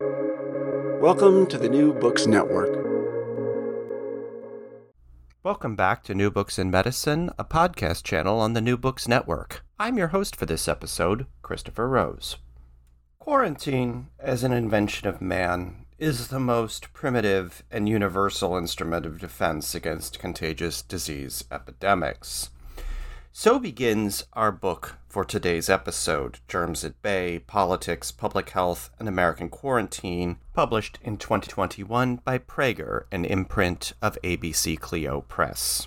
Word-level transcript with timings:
Welcome 0.00 1.48
to 1.48 1.58
the 1.58 1.68
New 1.68 1.92
Books 1.92 2.24
Network. 2.28 2.86
Welcome 5.42 5.74
back 5.74 6.04
to 6.04 6.14
New 6.14 6.30
Books 6.30 6.56
in 6.56 6.70
Medicine, 6.70 7.30
a 7.36 7.44
podcast 7.44 8.04
channel 8.04 8.38
on 8.38 8.52
the 8.52 8.60
New 8.60 8.76
Books 8.76 9.08
Network. 9.08 9.64
I'm 9.76 9.98
your 9.98 10.08
host 10.08 10.36
for 10.36 10.46
this 10.46 10.68
episode, 10.68 11.26
Christopher 11.42 11.88
Rose. 11.88 12.36
Quarantine, 13.18 14.06
as 14.20 14.44
an 14.44 14.52
invention 14.52 15.08
of 15.08 15.20
man, 15.20 15.84
is 15.98 16.28
the 16.28 16.38
most 16.38 16.92
primitive 16.92 17.64
and 17.68 17.88
universal 17.88 18.56
instrument 18.56 19.04
of 19.04 19.18
defense 19.18 19.74
against 19.74 20.20
contagious 20.20 20.80
disease 20.80 21.42
epidemics. 21.50 22.50
So 23.40 23.60
begins 23.60 24.24
our 24.32 24.50
book 24.50 24.96
for 25.08 25.24
today's 25.24 25.70
episode 25.70 26.40
Germs 26.48 26.84
at 26.84 27.00
Bay 27.02 27.38
Politics, 27.38 28.10
Public 28.10 28.50
Health, 28.50 28.90
and 28.98 29.06
American 29.06 29.48
Quarantine, 29.48 30.38
published 30.54 30.98
in 31.02 31.18
2021 31.18 32.16
by 32.24 32.38
Praeger, 32.38 33.04
an 33.12 33.24
imprint 33.24 33.92
of 34.02 34.18
ABC 34.24 34.76
Clio 34.80 35.20
Press. 35.20 35.86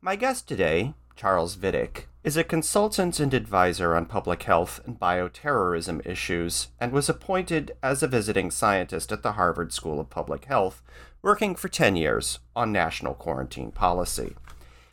My 0.00 0.14
guest 0.14 0.46
today, 0.46 0.94
Charles 1.16 1.56
Vidich, 1.56 2.04
is 2.22 2.36
a 2.36 2.44
consultant 2.44 3.18
and 3.18 3.34
advisor 3.34 3.96
on 3.96 4.06
public 4.06 4.44
health 4.44 4.80
and 4.86 5.00
bioterrorism 5.00 6.06
issues 6.06 6.68
and 6.78 6.92
was 6.92 7.08
appointed 7.08 7.72
as 7.82 8.04
a 8.04 8.06
visiting 8.06 8.52
scientist 8.52 9.10
at 9.10 9.24
the 9.24 9.32
Harvard 9.32 9.72
School 9.72 9.98
of 9.98 10.10
Public 10.10 10.44
Health, 10.44 10.80
working 11.22 11.56
for 11.56 11.66
10 11.66 11.96
years 11.96 12.38
on 12.54 12.70
national 12.70 13.14
quarantine 13.14 13.72
policy. 13.72 14.36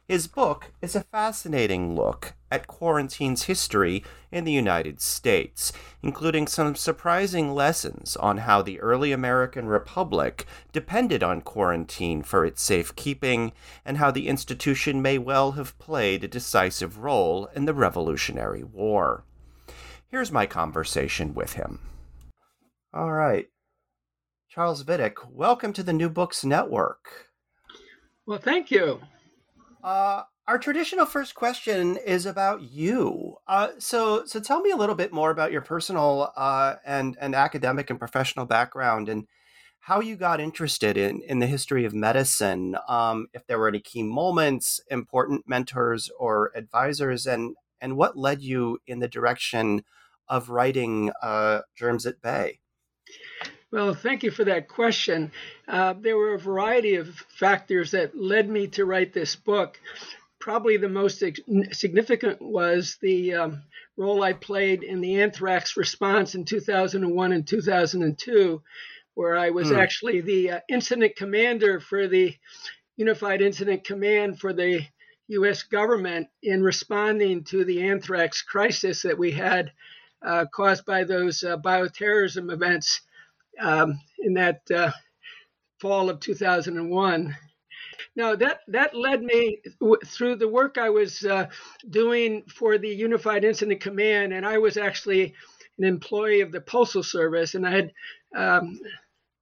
His 0.10 0.26
book 0.26 0.72
is 0.82 0.96
a 0.96 1.04
fascinating 1.04 1.96
look 1.96 2.34
at 2.50 2.66
quarantine's 2.66 3.44
history 3.44 4.04
in 4.32 4.44
the 4.44 4.52
United 4.52 5.02
States, 5.02 5.72
including 6.02 6.48
some 6.48 6.74
surprising 6.74 7.54
lessons 7.54 8.16
on 8.16 8.40
how 8.40 8.64
the 8.64 8.80
early 8.80 9.12
American 9.12 9.68
Republic 9.68 10.48
depended 10.72 11.22
on 11.22 11.42
quarantine 11.42 12.24
for 12.24 12.44
its 12.44 12.64
safekeeping, 12.64 13.52
and 13.86 13.98
how 13.98 14.10
the 14.10 14.28
institution 14.28 15.00
may 15.00 15.20
well 15.20 15.52
have 15.52 15.78
played 15.78 16.24
a 16.24 16.28
decisive 16.28 16.98
role 16.98 17.48
in 17.56 17.66
the 17.66 17.74
Revolutionary 17.76 18.64
War. 18.64 19.26
Here's 20.08 20.32
my 20.32 20.48
conversation 20.48 21.36
with 21.36 21.54
him. 21.54 21.82
All 22.92 23.12
right. 23.12 23.46
Charles 24.50 24.84
Vidich, 24.84 25.30
welcome 25.30 25.72
to 25.74 25.84
the 25.84 25.94
New 25.94 26.10
Books 26.10 26.44
Network. 26.44 27.30
Well, 28.26 28.40
thank 28.40 28.72
you. 28.72 29.02
Uh, 29.84 30.24
our 30.48 30.58
traditional 30.58 31.06
first 31.06 31.36
question 31.36 31.98
is 31.98 32.26
about 32.26 32.62
you. 32.62 33.36
Uh, 33.48 33.70
so, 33.78 34.26
so 34.26 34.40
tell 34.40 34.62
me 34.62 34.72
a 34.72 34.76
little 34.76 34.96
bit 34.96 35.14
more 35.14 35.32
about 35.32 35.52
your 35.52 35.62
personal 35.62 36.34
uh, 36.36 36.76
and 36.86 37.18
and 37.22 37.36
academic 37.36 37.90
and 37.90 38.00
professional 38.00 38.46
background, 38.46 39.10
and 39.10 39.28
how 39.82 40.00
you 40.00 40.16
got 40.16 40.42
interested 40.42 40.98
in 40.98 41.22
in 41.22 41.40
the 41.40 41.48
history 41.48 41.86
of 41.86 41.94
medicine. 41.94 42.76
Um, 42.88 43.28
if 43.34 43.46
there 43.46 43.60
were 43.60 43.68
any 43.68 43.80
key 43.80 44.04
moments, 44.04 44.82
important 44.90 45.44
mentors 45.48 46.10
or 46.20 46.52
advisors, 46.56 47.28
and 47.28 47.56
and 47.80 47.96
what 47.96 48.18
led 48.18 48.42
you 48.42 48.80
in 48.88 49.00
the 49.00 49.08
direction 49.08 49.84
of 50.28 50.50
writing 50.50 51.12
uh, 51.22 51.62
Germs 51.76 52.06
at 52.06 52.22
Bay. 52.22 52.60
Well, 53.72 53.94
thank 53.94 54.24
you 54.24 54.32
for 54.32 54.44
that 54.46 54.68
question. 54.68 55.32
Uh, 55.68 55.94
there 55.94 56.18
were 56.18 56.34
a 56.34 56.40
variety 56.40 56.96
of 56.96 57.08
factors 57.38 57.92
that 57.92 58.18
led 58.18 58.50
me 58.50 58.66
to 58.70 58.86
write 58.86 59.14
this 59.14 59.36
book. 59.36 59.80
Probably 60.40 60.78
the 60.78 60.90
most 60.90 61.24
significant 61.72 62.42
was 62.42 62.98
the 63.00 63.36
um, 63.36 63.64
role 63.96 64.24
I 64.24 64.34
played 64.34 64.82
in 64.82 65.02
the 65.02 65.22
anthrax 65.22 65.78
response 65.78 66.34
in 66.34 66.46
2001 66.46 67.32
and 67.32 67.46
2002, 67.46 68.64
where 69.14 69.38
I 69.38 69.52
was 69.52 69.70
mm. 69.70 69.78
actually 69.78 70.22
the 70.22 70.52
uh, 70.52 70.60
incident 70.68 71.16
commander 71.16 71.80
for 71.80 72.08
the 72.08 72.36
Unified 72.98 73.42
Incident 73.42 73.84
Command 73.84 74.40
for 74.40 74.52
the 74.52 74.82
U.S. 75.28 75.62
government 75.62 76.28
in 76.42 76.64
responding 76.64 77.44
to 77.46 77.64
the 77.64 77.84
anthrax 77.84 78.42
crisis 78.42 79.04
that 79.04 79.20
we 79.20 79.32
had 79.32 79.72
uh, 80.26 80.46
caused 80.52 80.86
by 80.86 81.04
those 81.04 81.44
uh, 81.44 81.56
bioterrorism 81.58 82.52
events 82.52 83.02
um, 83.60 84.00
in 84.20 84.34
that 84.36 84.62
uh, 84.74 84.92
fall 85.80 86.10
of 86.10 86.20
2001. 86.20 87.36
Now 88.16 88.36
that 88.36 88.62
that 88.68 88.96
led 88.96 89.22
me 89.24 89.62
w- 89.80 90.02
through 90.06 90.36
the 90.38 90.48
work 90.48 90.78
I 90.78 90.90
was 90.90 91.24
uh, 91.24 91.48
doing 91.90 92.44
for 92.54 92.78
the 92.78 92.90
Unified 92.90 93.44
Incident 93.44 93.82
Command, 93.82 94.34
and 94.34 94.46
I 94.46 94.58
was 94.58 94.78
actually 94.78 95.34
an 95.78 95.86
employee 95.86 96.42
of 96.42 96.52
the 96.52 96.62
Postal 96.62 97.04
Service, 97.04 97.56
and 97.56 97.66
I 97.68 97.72
had 97.72 97.92
um, 98.36 98.80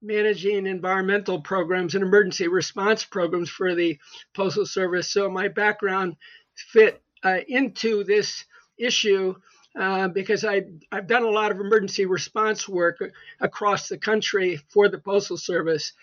managing 0.02 0.68
environmental 0.68 1.42
programs 1.42 1.96
and 1.96 2.04
emergency 2.04 2.48
response 2.48 3.04
programs 3.04 3.50
for 3.50 3.74
the 3.74 3.98
Postal 4.36 4.66
Service. 4.66 5.12
So 5.12 5.30
my 5.30 5.48
background 5.48 6.16
fit 6.56 7.02
uh, 7.24 7.40
into 7.48 8.04
this 8.04 8.46
issue 8.78 9.36
uh, 9.78 10.08
because 10.08 10.44
I, 10.44 10.64
I've 10.92 11.08
done 11.08 11.24
a 11.24 11.30
lot 11.30 11.52
of 11.52 11.60
emergency 11.60 12.06
response 12.06 12.68
work 12.68 13.00
across 13.40 13.88
the 13.88 13.98
country 13.98 14.60
for 14.70 14.90
the 14.90 14.98
Postal 14.98 15.38
Service. 15.38 15.94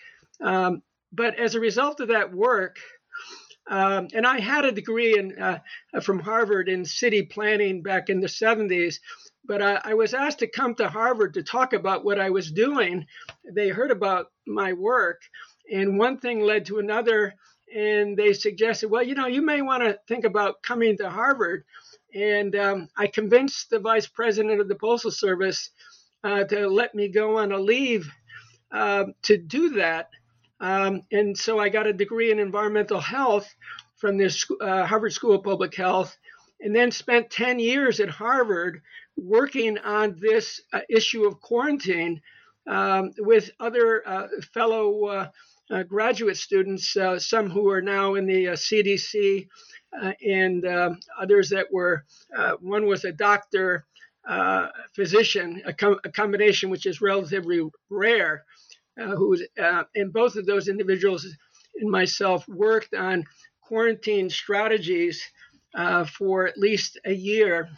Um, 0.41 0.81
but 1.11 1.37
as 1.37 1.55
a 1.55 1.59
result 1.59 1.99
of 1.99 2.09
that 2.09 2.33
work, 2.33 2.77
um, 3.67 4.07
and 4.13 4.25
I 4.25 4.39
had 4.39 4.65
a 4.65 4.71
degree 4.71 5.17
in, 5.17 5.39
uh, 5.41 5.59
from 6.01 6.19
Harvard 6.19 6.69
in 6.69 6.85
city 6.85 7.23
planning 7.23 7.81
back 7.81 8.09
in 8.09 8.19
the 8.19 8.27
70s, 8.27 8.99
but 9.43 9.61
I, 9.61 9.81
I, 9.83 9.93
was 9.95 10.13
asked 10.13 10.39
to 10.39 10.47
come 10.47 10.75
to 10.75 10.87
Harvard 10.87 11.33
to 11.33 11.43
talk 11.43 11.73
about 11.73 12.05
what 12.05 12.19
I 12.19 12.29
was 12.29 12.51
doing. 12.51 13.05
They 13.43 13.69
heard 13.69 13.91
about 13.91 14.27
my 14.45 14.73
work, 14.73 15.21
and 15.71 15.97
one 15.97 16.19
thing 16.19 16.41
led 16.41 16.65
to 16.67 16.79
another, 16.79 17.33
and 17.73 18.17
they 18.17 18.33
suggested, 18.33 18.89
well, 18.89 19.03
you 19.03 19.15
know, 19.15 19.27
you 19.27 19.41
may 19.41 19.61
want 19.61 19.83
to 19.83 19.99
think 20.07 20.23
about 20.23 20.61
coming 20.61 20.97
to 20.97 21.09
Harvard. 21.09 21.63
And 22.13 22.55
um, 22.55 22.87
I 22.97 23.07
convinced 23.07 23.69
the 23.69 23.79
vice 23.79 24.07
president 24.07 24.61
of 24.61 24.67
the 24.67 24.75
Postal 24.75 25.11
Service 25.11 25.71
uh, 26.23 26.43
to 26.45 26.67
let 26.67 26.95
me 26.95 27.09
go 27.09 27.37
on 27.37 27.51
a 27.51 27.57
leave 27.57 28.09
uh, 28.71 29.05
to 29.23 29.37
do 29.37 29.71
that. 29.71 30.09
Um, 30.59 31.01
and 31.11 31.37
so 31.37 31.59
I 31.59 31.69
got 31.69 31.87
a 31.87 31.93
degree 31.93 32.31
in 32.31 32.39
environmental 32.39 32.99
health 32.99 33.53
from 33.97 34.17
the 34.17 34.55
uh, 34.61 34.85
Harvard 34.85 35.13
School 35.13 35.35
of 35.35 35.43
Public 35.43 35.75
Health, 35.75 36.17
and 36.61 36.75
then 36.75 36.91
spent 36.91 37.29
10 37.29 37.59
years 37.59 37.99
at 37.99 38.09
Harvard 38.09 38.81
working 39.17 39.77
on 39.79 40.15
this 40.19 40.61
uh, 40.73 40.81
issue 40.89 41.25
of 41.25 41.41
quarantine 41.41 42.21
um, 42.67 43.11
with 43.19 43.51
other 43.59 44.07
uh, 44.07 44.27
fellow 44.53 45.29
uh, 45.71 45.75
uh, 45.75 45.83
graduate 45.83 46.37
students, 46.37 46.95
some 47.17 47.49
who 47.49 47.69
are 47.69 47.81
now 47.81 48.15
in 48.15 48.25
the 48.25 48.45
CDC 48.45 49.47
uh, 50.01 50.11
and 50.25 50.65
um, 50.65 50.99
others 51.19 51.49
that 51.49 51.71
were, 51.71 52.05
uh, 52.37 52.53
one 52.59 52.85
was 52.85 53.05
a 53.05 53.11
doctor, 53.11 53.85
uh, 54.27 54.67
physician, 54.95 55.61
a, 55.65 55.73
com- 55.73 55.99
a, 56.03 56.11
combination 56.11 56.69
which 56.69 56.85
is 56.85 57.01
relatively 57.01 57.61
rare, 57.89 58.43
who 58.97 59.37
and 59.95 60.13
both 60.13 60.35
of 60.35 60.45
those 60.45 60.67
individuals 60.67 61.27
and 61.75 61.91
myself 61.91 62.47
worked 62.47 62.93
on 62.93 63.23
quarantine 63.61 64.29
strategies 64.29 65.23
uh, 65.75 66.05
for 66.05 66.47
at 66.47 66.57
least 66.57 66.99
a 67.05 67.13
year. 67.13 67.69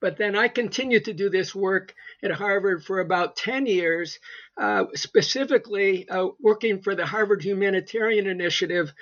But 0.00 0.16
then 0.16 0.36
I 0.36 0.48
continued 0.48 1.04
to 1.04 1.12
do 1.12 1.30
this 1.30 1.54
work 1.54 1.94
at 2.22 2.30
Harvard 2.30 2.84
for 2.84 3.00
about 3.00 3.36
10 3.36 3.66
years, 3.66 4.18
uh, 4.60 4.84
specifically 4.94 6.08
uh, 6.08 6.28
working 6.40 6.80
for 6.82 6.94
the 6.94 7.06
Harvard 7.06 7.42
Humanitarian 7.44 8.26
Initiative, 8.26 8.92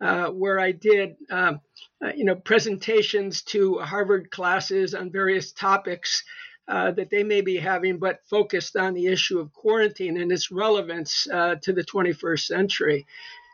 uh, 0.00 0.28
where 0.28 0.58
I 0.58 0.72
did, 0.72 1.16
um, 1.30 1.60
uh, 2.04 2.12
you 2.14 2.24
know, 2.24 2.34
presentations 2.34 3.42
to 3.42 3.78
Harvard 3.78 4.30
classes 4.30 4.94
on 4.94 5.12
various 5.12 5.52
topics 5.52 6.24
uh, 6.68 6.90
that 6.92 7.10
they 7.10 7.22
may 7.22 7.40
be 7.40 7.56
having, 7.56 7.98
but 7.98 8.20
focused 8.28 8.76
on 8.76 8.94
the 8.94 9.06
issue 9.06 9.38
of 9.38 9.52
quarantine 9.52 10.16
and 10.20 10.32
its 10.32 10.50
relevance 10.50 11.26
uh, 11.32 11.56
to 11.62 11.72
the 11.72 11.84
21st 11.84 12.46
century. 12.46 13.06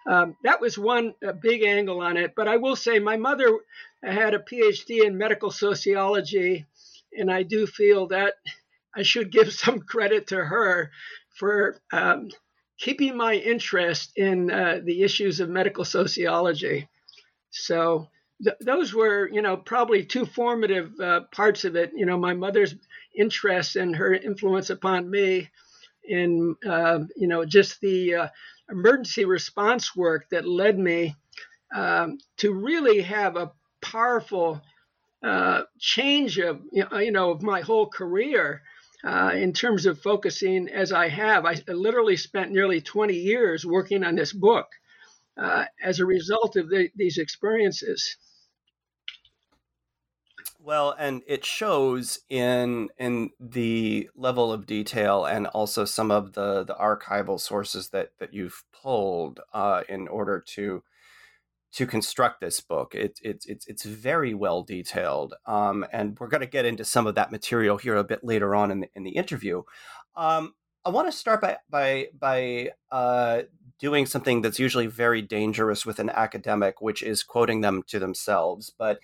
Um, 0.09 0.37
that 0.43 0.61
was 0.61 0.79
one 0.79 1.15
big 1.43 1.63
angle 1.65 2.01
on 2.01 2.17
it. 2.17 2.33
But 2.35 2.49
I 2.49 2.57
will 2.57 2.77
say, 2.77 2.99
my 2.99 3.17
mother 3.17 3.59
had 4.03 4.35
a 4.35 4.39
PhD 4.39 5.05
in 5.05 5.19
medical 5.19 5.51
sociology, 5.51 6.65
and 7.13 7.31
I 7.31 7.43
do 7.43 7.67
feel 7.67 8.07
that 8.09 8.35
I 8.97 9.03
should 9.03 9.31
give 9.33 9.53
some 9.65 9.81
credit 9.81 10.29
to 10.29 10.37
her 10.37 10.91
for 11.37 11.81
um, 11.93 12.31
keeping 12.79 13.17
my 13.17 13.35
interest 13.35 14.13
in 14.17 14.51
uh, 14.51 14.81
the 14.85 15.03
issues 15.03 15.41
of 15.41 15.49
medical 15.49 15.85
sociology. 15.85 16.89
So 17.51 18.09
th- 18.43 18.57
those 18.61 18.95
were, 18.95 19.29
you 19.29 19.43
know, 19.43 19.57
probably 19.57 20.05
two 20.05 20.27
formative 20.27 20.93
uh, 21.01 21.21
parts 21.33 21.65
of 21.65 21.77
it. 21.77 21.93
You 21.95 22.07
know, 22.07 22.19
my 22.19 22.35
mother's 22.35 22.75
interest 23.17 23.77
and 23.77 23.97
her 23.97 24.15
influence 24.15 24.71
upon 24.71 25.11
me, 25.11 25.51
in 26.05 26.57
uh, 26.67 27.01
you 27.17 27.29
know, 27.29 27.45
just 27.45 27.81
the 27.81 28.15
uh, 28.15 28.29
emergency 28.71 29.25
response 29.25 29.95
work 29.95 30.29
that 30.31 30.49
led 30.49 30.79
me 30.79 31.15
um, 31.75 32.19
to 32.39 32.53
really 32.53 33.03
have 33.03 33.37
a 33.37 33.53
powerful 33.81 34.61
uh, 35.23 35.63
change 35.79 36.39
of 36.39 36.61
you 36.73 37.11
know 37.11 37.33
of 37.33 37.43
my 37.43 37.61
whole 37.61 37.87
career 37.89 38.63
uh, 39.05 39.33
in 39.35 39.53
terms 39.53 39.87
of 39.87 40.01
focusing 40.01 40.69
as 40.69 40.93
I 40.93 41.09
have. 41.09 41.45
I 41.45 41.57
literally 41.69 42.17
spent 42.17 42.51
nearly 42.51 42.81
20 42.81 43.15
years 43.15 43.65
working 43.65 44.05
on 44.05 44.15
this 44.15 44.33
book 44.33 44.67
uh, 45.37 45.67
as 45.83 46.01
a 46.01 46.07
result 46.07 46.57
of 46.57 46.69
the, 46.69 46.91
these 46.97 47.19
experiences. 47.19 48.17
Well, 50.61 50.95
and 50.99 51.23
it 51.27 51.47
shows 51.47 52.19
in 52.29 52.89
in 52.99 53.31
the 53.41 54.11
level 54.15 54.53
of 54.53 54.67
detail 54.67 55.25
and 55.25 55.47
also 55.47 55.85
some 55.85 56.11
of 56.11 56.35
the 56.35 56.65
the 56.65 56.75
archival 56.75 57.41
sources 57.41 57.89
that 57.91 58.11
that 58.19 58.35
you've 58.35 58.65
pulled 58.73 59.41
uh, 59.55 59.85
in 59.89 60.09
order 60.09 60.41
to 60.55 60.83
to 61.73 61.87
construct 61.87 62.41
this 62.41 62.61
book. 62.61 62.95
It's 62.95 63.21
it's 63.23 63.47
it's 63.47 63.67
it's 63.67 63.85
very 63.85 64.35
well 64.35 64.63
detailed, 64.63 65.35
um, 65.47 65.85
and 65.93 66.19
we're 66.19 66.29
going 66.29 66.41
to 66.41 66.47
get 66.47 66.65
into 66.65 66.85
some 66.85 67.07
of 67.07 67.15
that 67.17 67.33
material 67.33 67.77
here 67.77 67.97
a 67.97 68.05
bit 68.05 68.25
later 68.25 68.55
on 68.55 68.71
in 68.71 68.81
the 68.81 68.89
in 68.95 69.05
the 69.05 69.17
interview. 69.17 69.63
Um, 70.17 70.55
I 70.85 70.91
want 70.91 71.09
to 71.09 71.13
start 71.13 71.41
by 71.41 71.59
by 71.69 72.09
by 72.19 72.71
uh, 72.91 73.43
doing 73.79 74.07
something 74.07 74.43
that's 74.43 74.59
usually 74.59 74.87
very 74.87 75.23
dangerous 75.23 75.85
with 75.85 75.99
an 75.99 76.11
academic, 76.11 76.81
which 76.81 77.03
is 77.03 77.23
quoting 77.23 77.61
them 77.61 77.83
to 77.89 77.99
themselves. 77.99 78.73
But 78.77 78.99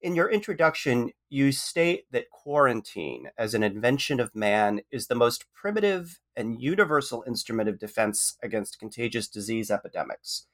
in 0.00 0.14
your 0.14 0.30
introduction, 0.30 1.10
you 1.28 1.50
state 1.50 2.04
that 2.12 2.30
quarantine, 2.30 3.30
as 3.36 3.54
an 3.54 3.62
invention 3.62 4.20
of 4.20 4.34
man, 4.34 4.80
is 4.90 5.06
the 5.06 5.14
most 5.14 5.46
primitive 5.52 6.20
and 6.36 6.60
universal 6.60 7.24
instrument 7.26 7.68
of 7.68 7.78
defense 7.78 8.36
against 8.42 8.78
contagious 8.78 9.28
disease 9.28 9.70
epidemics, 9.70 10.46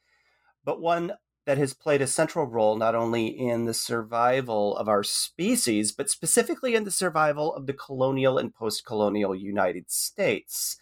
but 0.64 0.80
one 0.80 1.12
that 1.46 1.58
has 1.58 1.74
played 1.74 2.00
a 2.00 2.06
central 2.06 2.46
role 2.46 2.76
not 2.76 2.94
only 2.94 3.26
in 3.26 3.64
the 3.64 3.74
survival 3.74 4.76
of 4.76 4.88
our 4.88 5.02
species, 5.02 5.92
but 5.92 6.10
specifically 6.10 6.74
in 6.74 6.84
the 6.84 6.90
survival 6.90 7.54
of 7.54 7.66
the 7.66 7.72
colonial 7.72 8.38
and 8.38 8.54
post 8.54 8.84
colonial 8.86 9.34
United 9.34 9.90
States. 9.90 10.78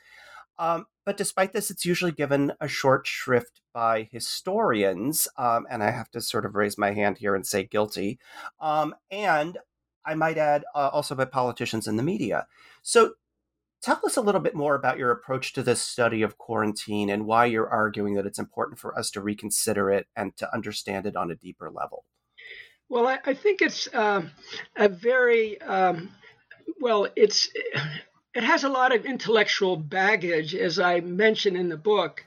Um, 0.58 0.86
but 1.04 1.16
despite 1.16 1.52
this, 1.52 1.70
it's 1.70 1.84
usually 1.84 2.12
given 2.12 2.52
a 2.60 2.68
short 2.68 3.06
shrift 3.06 3.60
by 3.74 4.08
historians, 4.12 5.26
um, 5.36 5.66
and 5.68 5.82
I 5.82 5.90
have 5.90 6.10
to 6.12 6.20
sort 6.20 6.46
of 6.46 6.54
raise 6.54 6.78
my 6.78 6.92
hand 6.92 7.18
here 7.18 7.34
and 7.34 7.46
say 7.46 7.64
guilty, 7.64 8.18
um, 8.60 8.94
and 9.10 9.58
I 10.04 10.14
might 10.14 10.38
add 10.38 10.64
uh, 10.74 10.90
also 10.92 11.14
by 11.14 11.24
politicians 11.24 11.88
in 11.88 11.96
the 11.96 12.02
media. 12.02 12.46
So 12.82 13.14
Tell 13.82 14.00
us 14.05 14.17
a 14.17 14.20
little 14.20 14.40
bit 14.40 14.55
more 14.55 14.76
about 14.76 14.99
your 14.99 15.11
approach 15.11 15.52
to 15.55 15.62
this 15.62 15.82
study 15.82 16.23
of 16.23 16.38
quarantine 16.38 17.11
and 17.11 17.26
why 17.26 17.46
you're 17.46 17.69
arguing 17.69 18.14
that 18.14 18.26
it's 18.26 18.38
important 18.38 18.79
for 18.79 18.96
us 18.96 19.11
to 19.12 19.20
reconsider 19.20 19.90
it 19.90 20.06
and 20.14 20.37
to 20.37 20.52
understand 20.55 21.05
it 21.06 21.17
on 21.17 21.32
a 21.32 21.34
deeper 21.34 21.69
level. 21.69 22.05
Well, 22.88 23.08
I, 23.08 23.19
I 23.25 23.34
think 23.34 23.61
it's 23.61 23.88
uh, 23.93 24.23
a 24.76 24.88
very 24.88 25.61
um, 25.62 26.11
well. 26.81 27.08
It's 27.17 27.49
it 28.34 28.44
has 28.44 28.64
a 28.64 28.69
lot 28.69 28.94
of 28.94 29.05
intellectual 29.05 29.76
baggage, 29.76 30.55
as 30.55 30.79
I 30.79 31.00
mentioned 31.00 31.56
in 31.56 31.69
the 31.69 31.76
book, 31.76 32.25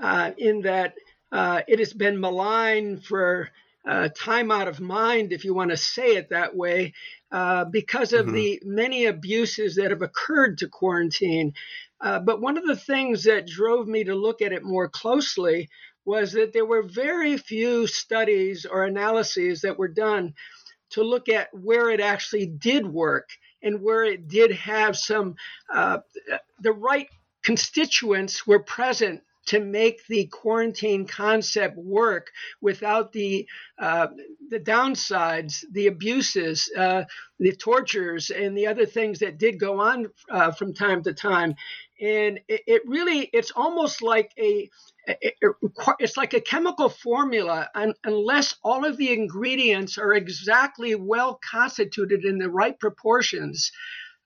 uh, 0.00 0.30
in 0.38 0.62
that 0.62 0.94
uh, 1.32 1.62
it 1.66 1.80
has 1.80 1.92
been 1.92 2.20
maligned 2.20 3.04
for 3.04 3.50
uh, 3.84 4.08
time 4.14 4.50
out 4.50 4.68
of 4.68 4.80
mind, 4.80 5.32
if 5.32 5.44
you 5.44 5.54
want 5.54 5.70
to 5.70 5.76
say 5.76 6.16
it 6.16 6.30
that 6.30 6.54
way, 6.54 6.92
uh, 7.32 7.64
because 7.64 8.12
of 8.12 8.26
mm-hmm. 8.26 8.34
the 8.34 8.62
many 8.64 9.06
abuses 9.06 9.76
that 9.76 9.90
have 9.90 10.02
occurred 10.02 10.58
to 10.58 10.68
quarantine. 10.68 11.54
Uh, 12.00 12.18
but 12.18 12.40
one 12.42 12.58
of 12.58 12.66
the 12.66 12.76
things 12.76 13.24
that 13.24 13.46
drove 13.46 13.88
me 13.88 14.04
to 14.04 14.14
look 14.14 14.42
at 14.42 14.52
it 14.52 14.62
more 14.62 14.88
closely 14.88 15.70
was 16.04 16.32
that 16.32 16.52
there 16.52 16.66
were 16.66 16.82
very 16.82 17.38
few 17.38 17.86
studies 17.86 18.66
or 18.66 18.84
analyses 18.84 19.62
that 19.62 19.78
were 19.78 19.88
done 19.88 20.34
to 20.90 21.02
look 21.02 21.28
at 21.28 21.48
where 21.52 21.88
it 21.90 22.00
actually 22.00 22.46
did 22.46 22.86
work 22.86 23.30
and 23.62 23.80
where 23.80 24.04
it 24.04 24.28
did 24.28 24.52
have 24.52 24.96
some, 24.96 25.36
uh, 25.72 25.98
the 26.60 26.72
right 26.72 27.08
constituents 27.42 28.46
were 28.46 28.62
present 28.62 29.22
to 29.46 29.60
make 29.60 30.06
the 30.06 30.26
quarantine 30.26 31.06
concept 31.06 31.76
work 31.76 32.30
without 32.60 33.12
the 33.12 33.46
uh, 33.78 34.08
the 34.50 34.60
downsides, 34.60 35.64
the 35.72 35.86
abuses, 35.86 36.70
uh, 36.76 37.04
the 37.38 37.52
tortures, 37.52 38.30
and 38.30 38.56
the 38.56 38.66
other 38.66 38.86
things 38.86 39.18
that 39.18 39.38
did 39.38 39.58
go 39.58 39.80
on 39.80 40.06
uh, 40.30 40.52
from 40.52 40.74
time 40.74 41.02
to 41.02 41.12
time. 41.12 41.54
And 42.00 42.40
it, 42.48 42.62
it 42.66 42.82
really, 42.86 43.30
it's 43.32 43.50
almost 43.52 44.02
like 44.02 44.32
a 44.38 44.68
it, 45.06 45.34
it, 45.40 45.52
it's 45.98 46.16
like 46.16 46.34
a 46.34 46.40
chemical 46.40 46.88
formula 46.88 47.68
and 47.74 47.94
unless 48.04 48.54
all 48.62 48.84
of 48.84 48.96
the 48.96 49.12
ingredients 49.12 49.98
are 49.98 50.14
exactly 50.14 50.94
well 50.94 51.40
constituted 51.50 52.24
in 52.24 52.38
the 52.38 52.48
right 52.48 52.78
proportions 52.78 53.72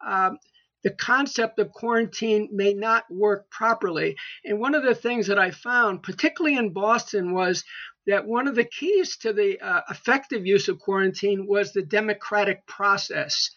um, 0.07 0.39
the 0.83 0.91
concept 0.91 1.59
of 1.59 1.73
quarantine 1.73 2.49
may 2.53 2.75
not 2.75 3.05
work 3.11 3.51
properly. 3.51 4.17
And 4.45 4.61
one 4.61 4.75
of 4.75 4.85
the 4.85 4.95
things 4.95 5.27
that 5.27 5.39
I 5.39 5.51
found, 5.51 6.03
particularly 6.03 6.57
in 6.57 6.73
Boston, 6.73 7.33
was 7.33 7.65
that 8.07 8.27
one 8.27 8.47
of 8.47 8.55
the 8.55 8.65
keys 8.65 9.17
to 9.19 9.33
the 9.33 9.61
uh, 9.61 9.81
effective 9.91 10.47
use 10.47 10.69
of 10.69 10.79
quarantine 10.79 11.47
was 11.47 11.73
the 11.73 11.83
democratic 11.83 12.67
process. 12.67 13.51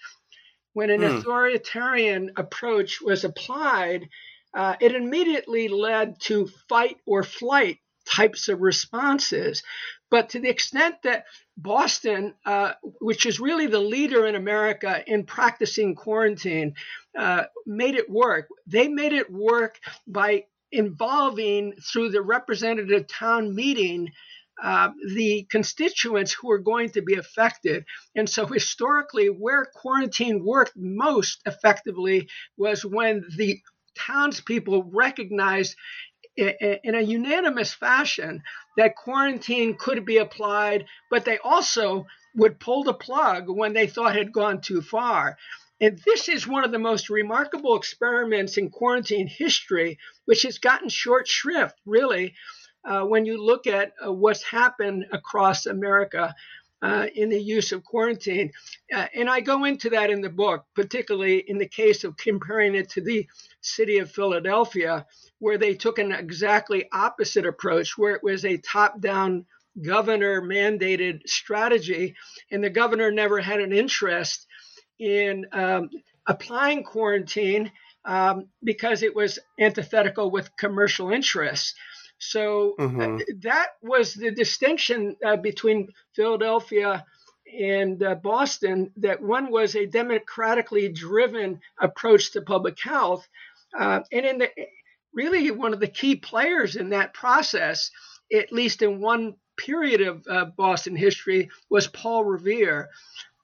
When 0.73 0.89
an 0.89 1.01
hmm. 1.01 1.17
authoritarian 1.17 2.31
approach 2.37 3.01
was 3.01 3.23
applied, 3.23 4.07
uh, 4.53 4.75
it 4.79 4.95
immediately 4.95 5.67
led 5.67 6.19
to 6.21 6.47
fight 6.67 6.97
or 7.05 7.23
flight 7.23 7.77
types 8.05 8.47
of 8.49 8.61
responses. 8.61 9.61
But 10.09 10.29
to 10.29 10.39
the 10.39 10.49
extent 10.49 10.95
that 11.03 11.25
Boston, 11.57 12.33
uh, 12.45 12.73
which 12.99 13.25
is 13.25 13.39
really 13.39 13.67
the 13.67 13.79
leader 13.79 14.25
in 14.25 14.35
America 14.35 15.03
in 15.05 15.25
practicing 15.25 15.95
quarantine, 15.95 16.73
uh, 17.17 17.43
made 17.65 17.95
it 17.95 18.09
work. 18.09 18.47
They 18.65 18.87
made 18.87 19.13
it 19.13 19.31
work 19.31 19.79
by 20.07 20.45
involving, 20.71 21.73
through 21.73 22.09
the 22.09 22.21
representative 22.21 23.07
town 23.07 23.55
meeting, 23.55 24.09
uh, 24.61 24.89
the 25.15 25.47
constituents 25.49 26.33
who 26.33 26.51
are 26.51 26.59
going 26.59 26.89
to 26.91 27.01
be 27.01 27.15
affected. 27.15 27.85
And 28.15 28.29
so, 28.29 28.45
historically, 28.45 29.27
where 29.27 29.65
quarantine 29.73 30.43
worked 30.43 30.73
most 30.75 31.41
effectively 31.45 32.29
was 32.57 32.83
when 32.83 33.25
the 33.37 33.59
townspeople 33.95 34.89
recognized 34.91 35.75
in 36.37 36.95
a 36.95 37.01
unanimous 37.01 37.73
fashion 37.73 38.41
that 38.79 38.95
quarantine 38.95 39.75
could 39.75 40.05
be 40.05 40.17
applied, 40.19 40.85
but 41.09 41.25
they 41.25 41.37
also 41.39 42.07
would 42.33 42.61
pull 42.61 42.85
the 42.85 42.93
plug 42.93 43.49
when 43.49 43.73
they 43.73 43.87
thought 43.87 44.15
it 44.15 44.19
had 44.19 44.31
gone 44.31 44.61
too 44.61 44.81
far. 44.81 45.37
And 45.81 45.99
this 46.05 46.29
is 46.29 46.47
one 46.47 46.63
of 46.63 46.71
the 46.71 46.79
most 46.79 47.09
remarkable 47.09 47.75
experiments 47.75 48.57
in 48.57 48.69
quarantine 48.69 49.27
history, 49.27 49.97
which 50.23 50.43
has 50.43 50.59
gotten 50.59 50.87
short 50.87 51.27
shrift, 51.27 51.75
really, 51.85 52.35
uh, 52.85 53.01
when 53.01 53.25
you 53.25 53.43
look 53.43 53.67
at 53.67 53.91
uh, 54.05 54.13
what's 54.13 54.43
happened 54.43 55.07
across 55.11 55.65
America 55.65 56.33
uh, 56.81 57.07
in 57.13 57.29
the 57.29 57.41
use 57.41 57.71
of 57.71 57.83
quarantine. 57.83 58.51
Uh, 58.93 59.05
and 59.13 59.29
I 59.29 59.41
go 59.41 59.65
into 59.65 59.89
that 59.91 60.09
in 60.09 60.21
the 60.21 60.29
book, 60.29 60.65
particularly 60.75 61.37
in 61.39 61.57
the 61.57 61.67
case 61.67 62.03
of 62.03 62.17
comparing 62.17 62.75
it 62.75 62.89
to 62.91 63.01
the 63.01 63.27
city 63.61 63.97
of 63.97 64.11
Philadelphia, 64.11 65.05
where 65.39 65.57
they 65.57 65.73
took 65.73 65.99
an 65.99 66.11
exactly 66.11 66.87
opposite 66.91 67.45
approach, 67.45 67.97
where 67.97 68.15
it 68.15 68.23
was 68.23 68.45
a 68.45 68.57
top 68.57 69.01
down 69.01 69.45
governor 69.81 70.41
mandated 70.41 71.21
strategy, 71.27 72.15
and 72.51 72.63
the 72.63 72.69
governor 72.69 73.11
never 73.11 73.39
had 73.39 73.59
an 73.59 73.73
interest 73.73 74.47
in 74.99 75.45
um, 75.53 75.89
applying 76.27 76.83
quarantine 76.83 77.71
um, 78.05 78.47
because 78.63 79.03
it 79.03 79.15
was 79.15 79.39
antithetical 79.59 80.31
with 80.31 80.55
commercial 80.57 81.11
interests. 81.11 81.73
So 82.19 82.75
uh, 82.77 82.83
mm-hmm. 82.83 83.17
that 83.41 83.69
was 83.81 84.13
the 84.13 84.31
distinction 84.31 85.15
uh, 85.25 85.37
between 85.37 85.87
Philadelphia 86.15 87.05
and 87.59 88.01
uh, 88.03 88.15
Boston. 88.15 88.91
That 88.97 89.21
one 89.21 89.51
was 89.51 89.75
a 89.75 89.85
democratically 89.85 90.89
driven 90.89 91.61
approach 91.79 92.31
to 92.33 92.41
public 92.41 92.79
health, 92.79 93.27
uh, 93.77 94.01
and 94.11 94.25
in 94.25 94.37
the 94.39 94.49
really 95.13 95.49
one 95.51 95.73
of 95.73 95.79
the 95.79 95.87
key 95.87 96.15
players 96.15 96.75
in 96.75 96.89
that 96.89 97.13
process, 97.13 97.89
at 98.31 98.51
least 98.51 98.81
in 98.81 99.01
one 99.01 99.35
period 99.57 100.01
of 100.01 100.25
uh, 100.29 100.45
Boston 100.45 100.95
history, 100.95 101.49
was 101.69 101.87
Paul 101.87 102.25
Revere. 102.25 102.89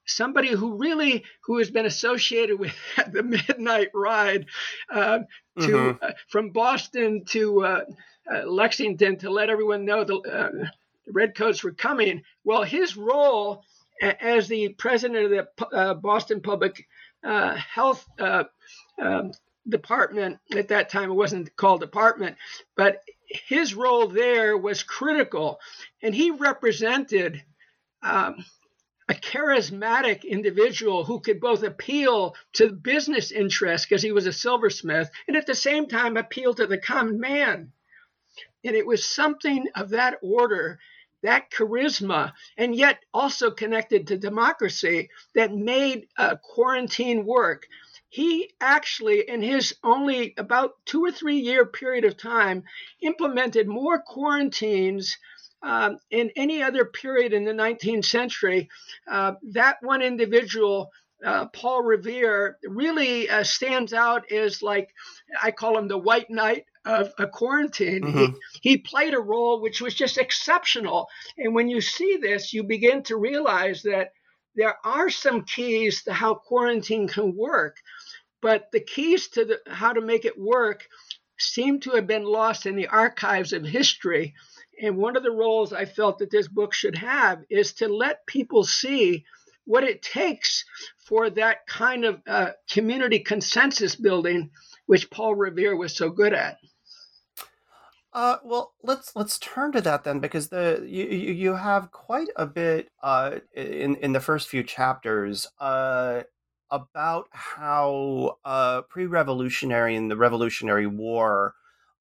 Somebody 0.06 0.50
who 0.50 0.76
really 0.76 1.24
who 1.42 1.58
has 1.58 1.70
been 1.70 1.86
associated 1.86 2.60
with 2.60 2.76
the 3.12 3.24
midnight 3.24 3.90
ride 3.94 4.46
uh, 4.90 5.20
to 5.60 5.68
mm-hmm. 5.68 6.04
uh, 6.04 6.12
from 6.28 6.50
Boston 6.52 7.24
to 7.26 7.66
uh, 7.66 7.86
uh 8.32 8.46
Lexington 8.46 9.18
to 9.18 9.30
let 9.30 9.50
everyone 9.50 9.86
know 9.86 10.04
the, 10.04 10.16
uh, 10.16 10.52
the, 10.52 10.72
redcoats 11.12 11.64
were 11.64 11.72
coming. 11.72 12.24
Well, 12.44 12.64
his 12.64 12.98
role 12.98 13.64
as 14.02 14.48
the 14.48 14.70
president 14.70 15.26
of 15.26 15.32
the 15.32 15.68
uh, 15.72 15.94
Boston 15.94 16.42
Public 16.42 16.88
Health 17.24 18.08
um, 18.20 19.32
Department 19.70 20.40
at 20.56 20.68
that 20.70 20.90
time, 20.90 21.12
it 21.12 21.16
wasn't 21.16 21.56
called 21.56 21.82
department, 21.82 22.38
but 22.76 23.02
his 23.28 23.74
role 23.74 24.08
there 24.08 24.58
was 24.58 24.84
critical, 24.84 25.60
and 26.02 26.14
he 26.14 26.32
represented. 26.32 27.44
Um, 28.02 28.46
a 29.08 29.14
charismatic 29.14 30.24
individual 30.24 31.06
who 31.06 31.20
could 31.20 31.40
both 31.40 31.62
appeal 31.62 32.36
to 32.54 32.72
business 32.72 33.32
interests 33.32 33.86
because 33.86 34.02
he 34.02 34.12
was 34.12 34.26
a 34.26 34.34
silversmith 34.34 35.12
and 35.28 35.38
at 35.38 35.46
the 35.46 35.56
same 35.56 35.88
time 35.88 36.18
appeal 36.18 36.54
to 36.54 36.66
the 36.66 36.78
common 36.78 37.20
man. 37.20 37.72
And 38.64 38.76
it 38.76 38.88
was 38.88 39.06
something 39.06 39.68
of 39.76 39.90
that 39.90 40.18
order, 40.24 40.80
that 41.22 41.52
charisma, 41.52 42.34
and 42.58 42.76
yet 42.76 43.00
also 43.14 43.52
connected 43.52 44.08
to 44.08 44.18
democracy 44.18 45.10
that 45.36 45.54
made 45.54 46.08
uh, 46.18 46.38
quarantine 46.38 47.26
work. 47.26 47.68
He 48.10 48.54
actually, 48.60 49.30
in 49.30 49.42
his 49.42 49.76
only 49.84 50.34
about 50.38 50.78
two 50.86 51.04
or 51.04 51.12
three 51.12 51.38
year 51.38 51.66
period 51.66 52.06
of 52.06 52.18
time, 52.18 52.64
implemented 53.02 53.68
more 53.68 54.00
quarantines 54.00 55.18
um, 55.66 55.98
in 56.12 56.32
any 56.36 56.62
other 56.62 56.86
period 56.86 57.34
in 57.34 57.44
the 57.44 57.52
19th 57.52 58.06
century, 58.06 58.70
uh, 59.12 59.34
that 59.54 59.78
one 59.82 60.04
individual, 60.04 60.92
uh, 61.26 61.48
Paul 61.48 61.82
Revere, 61.82 62.58
really 62.64 63.28
uh, 63.28 63.44
stands 63.44 63.92
out 63.92 64.32
as 64.32 64.62
like, 64.62 64.90
I 65.42 65.50
call 65.50 65.78
him 65.78 65.88
the 65.88 65.98
white 65.98 66.30
knight 66.30 66.66
of 66.86 67.12
a 67.18 67.26
quarantine. 67.26 68.04
Mm-hmm. 68.04 68.36
He, 68.62 68.70
he 68.70 68.78
played 68.78 69.16
a 69.16 69.20
role 69.20 69.60
which 69.60 69.82
was 69.82 69.96
just 69.96 70.20
exceptional. 70.20 71.08
And 71.36 71.56
when 71.56 71.68
you 71.68 71.82
see 71.82 72.18
this, 72.22 72.54
you 72.54 72.64
begin 72.64 73.02
to 73.04 73.18
realize 73.18 73.82
that 73.84 74.10
there 74.56 74.76
are 74.86 75.10
some 75.10 75.46
keys 75.46 76.04
to 76.04 76.14
how 76.14 76.36
quarantine 76.36 77.08
can 77.08 77.36
work, 77.36 77.78
but 78.40 78.72
the 78.72 78.80
keys 78.80 79.30
to 79.30 79.46
the, 79.46 79.60
how 79.68 79.94
to 79.94 80.02
make 80.02 80.26
it 80.26 80.40
work 80.40 80.86
seem 81.40 81.80
to 81.82 81.92
have 81.92 82.08
been 82.08 82.24
lost 82.24 82.68
in 82.68 82.76
the 82.76 82.88
archives 82.88 83.52
of 83.52 83.66
history. 83.66 84.36
And 84.82 84.98
one 84.98 85.16
of 85.16 85.24
the 85.24 85.32
roles 85.32 85.74
I 85.74 85.86
felt 85.86 86.20
that 86.20 86.32
this 86.32 86.48
book 86.48 86.74
should 86.74 86.98
have 86.98 87.44
is 87.50 87.74
to 87.76 87.88
let 87.88 88.26
people 88.28 88.64
see 88.64 89.26
what 89.66 89.84
it 89.84 90.02
takes 90.02 90.66
for 91.08 91.30
that 91.32 91.66
kind 91.68 92.06
of 92.06 92.22
uh, 92.28 92.52
community 92.70 93.20
consensus 93.20 93.96
building, 93.96 94.52
which 94.86 95.10
Paul 95.10 95.36
Revere 95.36 95.76
was 95.76 95.96
so 95.96 96.10
good 96.10 96.34
at. 96.34 96.58
Uh, 98.14 98.38
well, 98.46 98.74
let's 98.82 99.14
let's 99.14 99.38
turn 99.40 99.74
to 99.74 99.82
that 99.82 100.06
then, 100.06 100.20
because 100.20 100.48
the 100.48 100.82
you 100.88 101.04
you 101.06 101.54
have 101.56 101.92
quite 101.92 102.30
a 102.38 102.46
bit 102.46 102.90
uh, 103.04 103.40
in 103.54 103.96
in 103.98 104.14
the 104.14 104.22
first 104.22 104.48
few 104.48 104.64
chapters 104.64 105.48
uh, 105.60 106.22
about 106.72 107.28
how 107.32 108.38
uh, 108.46 108.84
pre-revolutionary 108.84 109.98
and 109.98 110.10
the 110.10 110.16
Revolutionary 110.16 110.88
War 110.88 111.56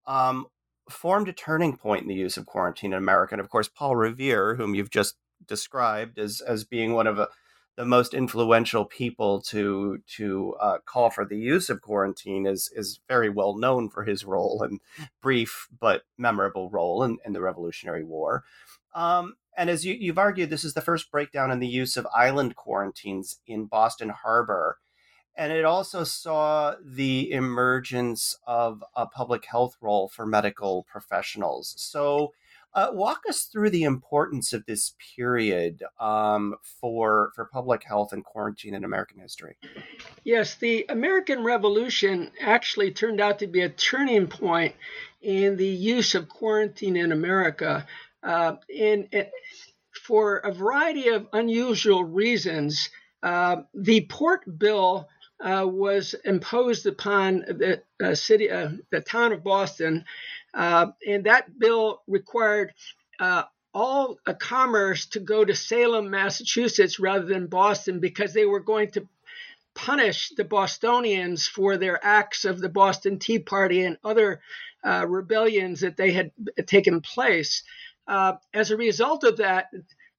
um, 0.07 0.47
formed 0.89 1.29
a 1.29 1.33
turning 1.33 1.77
point 1.77 2.03
in 2.03 2.09
the 2.09 2.15
use 2.15 2.37
of 2.37 2.47
quarantine 2.47 2.93
in 2.93 2.99
America. 2.99 3.35
And 3.35 3.41
of 3.41 3.49
course, 3.49 3.69
Paul 3.69 3.97
Revere, 3.97 4.57
whom 4.57 4.75
you've 4.75 4.91
just 4.91 5.17
described 5.47 6.19
as 6.19 6.41
as 6.41 6.65
being 6.65 6.93
one 6.93 7.07
of 7.07 7.19
a, 7.19 7.23
uh, 7.23 7.27
the 7.77 7.85
most 7.85 8.15
influential 8.15 8.85
people 8.85 9.41
to 9.43 9.99
to 10.17 10.55
uh, 10.61 10.79
call 10.87 11.11
for 11.11 11.25
the 11.25 11.37
use 11.37 11.69
of 11.71 11.81
quarantine, 11.81 12.47
is 12.47 12.71
is 12.75 13.01
very 13.09 13.29
well 13.29 13.57
known 13.57 13.89
for 13.89 14.05
his 14.05 14.25
role 14.25 14.63
and 14.63 14.81
brief 15.21 15.67
but 15.81 16.03
memorable 16.17 16.71
role 16.71 17.03
in, 17.03 17.19
in 17.25 17.33
the 17.33 17.41
Revolutionary 17.41 18.05
War. 18.05 18.45
Um, 18.95 19.35
and 19.57 19.71
as 19.71 19.85
you, 19.85 19.95
you've 19.95 20.19
argued, 20.19 20.51
this 20.51 20.65
is 20.65 20.75
the 20.75 20.81
first 20.81 21.11
breakdown 21.11 21.51
in 21.51 21.59
the 21.59 21.67
use 21.67 21.97
of 21.97 22.07
island 22.15 22.55
quarantines 22.55 23.41
in 23.47 23.67
Boston 23.67 24.11
Harbor 24.11 24.79
and 25.37 25.53
it 25.53 25.65
also 25.65 26.05
saw 26.05 26.75
the 26.83 27.31
emergence 27.33 28.39
of 28.47 28.85
a 28.95 29.07
public 29.07 29.45
health 29.47 29.77
role 29.81 30.09
for 30.09 30.27
medical 30.27 30.85
professionals. 30.85 31.75
So, 31.77 32.33
uh, 32.75 32.89
walk 32.93 33.23
us 33.29 33.45
through 33.45 33.71
the 33.71 33.85
importance 33.85 34.53
of 34.53 34.67
this 34.67 34.95
period 35.17 35.85
um, 36.01 36.57
for 36.81 37.31
for 37.37 37.45
public 37.45 37.85
health 37.85 38.13
and 38.13 38.25
quarantine 38.25 38.75
in 38.75 38.85
American 38.85 39.21
history. 39.21 39.57
Yes, 40.25 40.57
the 40.57 40.85
American 40.89 41.45
Revolution 41.45 42.33
actually 42.41 42.91
turned 42.91 43.21
out 43.21 43.39
to 43.39 43.47
be 43.47 43.61
a 43.61 43.69
turning 43.69 44.27
point 44.27 44.75
in 45.23 45.57
the 45.57 45.67
use 45.67 46.17
of 46.17 46.29
quarantine 46.29 46.97
in 46.97 47.13
America. 47.13 47.87
Uh, 48.25 48.57
and 48.77 49.09
for 50.03 50.39
a 50.39 50.53
variety 50.53 51.09
of 51.09 51.29
unusual 51.33 52.03
reasons, 52.05 52.91
uh, 53.23 53.63
the 53.73 54.07
Port 54.11 54.59
Bill 54.59 55.09
uh, 55.45 55.67
was 55.67 56.15
imposed 56.25 56.87
upon 56.87 57.41
the 57.41 57.83
uh, 58.03 58.15
city, 58.15 58.51
uh, 58.51 58.71
the 58.91 59.01
town 59.01 59.33
of 59.33 59.45
Boston, 59.45 60.05
uh, 60.55 60.87
and 61.07 61.25
that 61.25 61.59
bill 61.59 62.01
required 62.07 62.73
uh, 63.21 63.43
all 63.75 64.19
commerce 64.39 65.05
to 65.07 65.21
go 65.21 65.45
to 65.45 65.55
Salem, 65.55 66.09
Massachusetts, 66.09 66.99
rather 66.99 67.27
than 67.27 67.47
Boston, 67.47 68.01
because 68.01 68.33
they 68.33 68.47
were 68.47 68.61
going 68.61 68.91
to 68.93 69.07
punish 69.75 70.31
the 70.31 70.45
Bostonians 70.45 71.47
for 71.47 71.77
their 71.77 72.03
acts 72.03 72.45
of 72.45 72.61
the 72.61 72.69
Boston 72.69 73.19
Tea 73.19 73.41
Party 73.41 73.85
and 73.85 73.99
other 74.03 74.41
rebellions 74.85 75.81
that 75.81 75.97
they 75.97 76.13
had 76.13 76.31
taken 76.67 77.01
place. 77.01 77.65
as 78.07 78.71
a 78.71 78.77
result 78.77 79.25
of 79.25 79.39
that, 79.39 79.67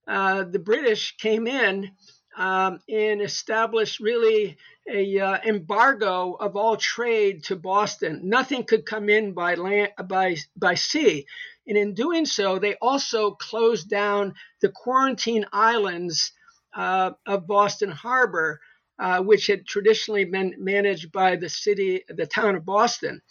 the 0.05 0.61
British 0.63 1.15
came 1.15 1.47
in 1.47 1.91
um, 2.37 2.79
and 2.89 3.21
established 3.21 3.99
really 3.99 4.57
a 4.91 5.19
uh, 5.19 5.37
embargo 5.45 6.33
of 6.33 6.55
all 6.55 6.77
trade 6.77 7.43
to 7.45 7.55
Boston. 7.55 8.21
Nothing 8.23 8.63
could 8.63 8.85
come 8.85 9.09
in 9.09 9.33
by 9.33 9.55
land 9.55 9.91
by 10.07 10.37
by 10.55 10.75
sea, 10.75 11.25
and 11.67 11.77
in 11.77 11.93
doing 11.93 12.25
so, 12.25 12.59
they 12.59 12.75
also 12.75 13.31
closed 13.31 13.89
down 13.89 14.35
the 14.61 14.69
quarantine 14.69 15.45
islands 15.51 16.31
uh, 16.75 17.11
of 17.25 17.47
Boston 17.47 17.89
Harbor, 17.89 18.59
uh, 18.99 19.21
which 19.21 19.47
had 19.47 19.65
traditionally 19.65 20.25
been 20.25 20.55
managed 20.57 21.11
by 21.11 21.35
the 21.35 21.49
city, 21.49 22.03
the 22.07 22.27
town 22.27 22.55
of 22.55 22.65
Boston. 22.65 23.21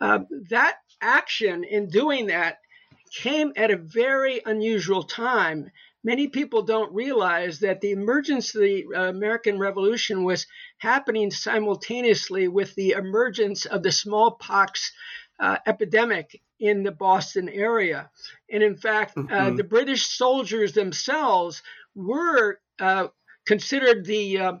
Uh, 0.00 0.20
that 0.50 0.76
action 1.00 1.64
in 1.64 1.88
doing 1.88 2.26
that 2.26 2.58
came 3.12 3.52
at 3.56 3.70
a 3.70 3.76
very 3.76 4.40
unusual 4.46 5.02
time 5.02 5.70
many 6.04 6.28
people 6.28 6.62
don't 6.62 6.92
realize 6.92 7.60
that 7.60 7.80
the 7.80 7.92
emergence 7.92 8.54
of 8.54 8.62
the 8.62 8.84
uh, 8.94 9.08
American 9.08 9.58
Revolution 9.58 10.24
was 10.24 10.46
happening 10.78 11.30
simultaneously 11.30 12.48
with 12.48 12.74
the 12.74 12.92
emergence 12.92 13.66
of 13.66 13.82
the 13.82 13.92
smallpox 13.92 14.92
uh, 15.40 15.58
epidemic 15.66 16.40
in 16.60 16.82
the 16.82 16.92
Boston 16.92 17.48
area. 17.48 18.10
And 18.50 18.62
in 18.62 18.76
fact, 18.76 19.16
uh, 19.16 19.22
mm-hmm. 19.22 19.34
uh, 19.34 19.50
the 19.56 19.64
British 19.64 20.06
soldiers 20.06 20.72
themselves 20.72 21.62
were 21.94 22.60
uh, 22.78 23.08
considered 23.46 24.04
the 24.04 24.38
uh, 24.38 24.52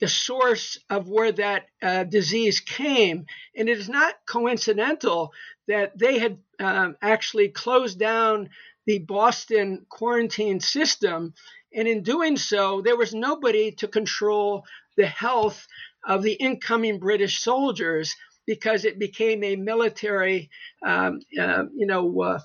the 0.00 0.08
source 0.08 0.78
of 0.88 1.08
where 1.08 1.30
that 1.30 1.66
uh, 1.82 2.04
disease 2.04 2.60
came. 2.60 3.26
And 3.54 3.68
it 3.68 3.78
is 3.78 3.88
not 3.88 4.14
coincidental 4.26 5.32
that 5.68 5.96
they 5.96 6.18
had 6.18 6.38
um, 6.58 6.96
actually 7.02 7.48
closed 7.48 7.98
down 7.98 8.48
the 8.90 8.98
Boston 8.98 9.86
quarantine 9.88 10.58
system. 10.58 11.32
And 11.72 11.86
in 11.86 12.02
doing 12.02 12.36
so, 12.36 12.80
there 12.80 12.96
was 12.96 13.14
nobody 13.14 13.70
to 13.76 13.86
control 13.86 14.64
the 14.96 15.06
health 15.06 15.64
of 16.04 16.24
the 16.24 16.32
incoming 16.32 16.98
British 16.98 17.38
soldiers 17.38 18.16
because 18.48 18.84
it 18.84 18.98
became 18.98 19.44
a 19.44 19.54
military, 19.54 20.50
um, 20.84 21.20
uh, 21.40 21.66
you 21.72 21.86
know, 21.86 22.20
uh, 22.20 22.40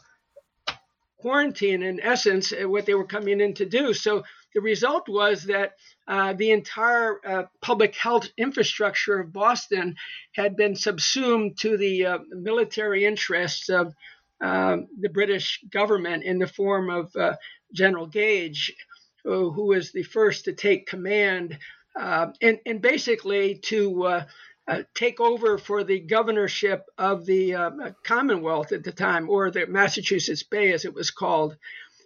quarantine 1.18 1.82
in 1.82 2.00
essence, 2.00 2.54
uh, 2.54 2.70
what 2.70 2.86
they 2.86 2.94
were 2.94 3.08
coming 3.08 3.42
in 3.42 3.56
to 3.56 3.66
do. 3.66 3.92
So 3.96 4.24
the 4.54 4.62
result 4.62 5.10
was 5.10 5.46
that 5.46 5.72
uh, 6.08 6.34
the 6.34 6.52
entire 6.52 7.20
uh, 7.26 7.44
public 7.60 7.96
health 7.96 8.30
infrastructure 8.38 9.20
of 9.20 9.34
Boston 9.34 9.96
had 10.36 10.56
been 10.56 10.76
subsumed 10.76 11.58
to 11.62 11.76
the 11.76 12.06
uh, 12.06 12.18
military 12.30 13.04
interests 13.04 13.70
of 13.70 13.96
um, 14.42 14.88
the 15.00 15.10
British 15.10 15.64
government 15.70 16.24
in 16.24 16.40
the 16.40 16.48
form 16.48 16.90
of 16.90 17.16
uh, 17.16 17.36
General 17.74 18.08
Gage, 18.08 18.76
who, 19.24 19.52
who 19.52 19.68
was 19.68 19.92
the 19.92 20.04
first 20.04 20.46
to 20.46 20.54
take 20.54 20.88
command 20.88 21.58
uh, 22.00 22.28
and, 22.42 22.60
and 22.66 22.82
basically 22.82 23.56
to 23.56 24.04
uh, 24.04 24.26
uh 24.68 24.82
take 24.94 25.20
over 25.20 25.58
for 25.58 25.84
the 25.84 26.00
governorship 26.00 26.86
of 26.98 27.26
the 27.26 27.56
uh, 27.56 27.72
Commonwealth 28.04 28.72
at 28.72 28.84
the 28.84 28.92
time, 28.92 29.30
or 29.30 29.52
the 29.52 29.66
Massachusetts 29.68 30.44
Bay 30.44 30.74
as 30.74 30.86
it 30.86 30.94
was 30.94 31.12
called. 31.12 31.56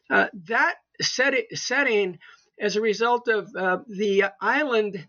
That 0.09 0.75
set 1.01 1.33
setting 1.53 2.19
as 2.59 2.75
a 2.75 2.81
result 2.81 3.27
of 3.29 3.51
the 3.53 4.31
island 4.41 5.07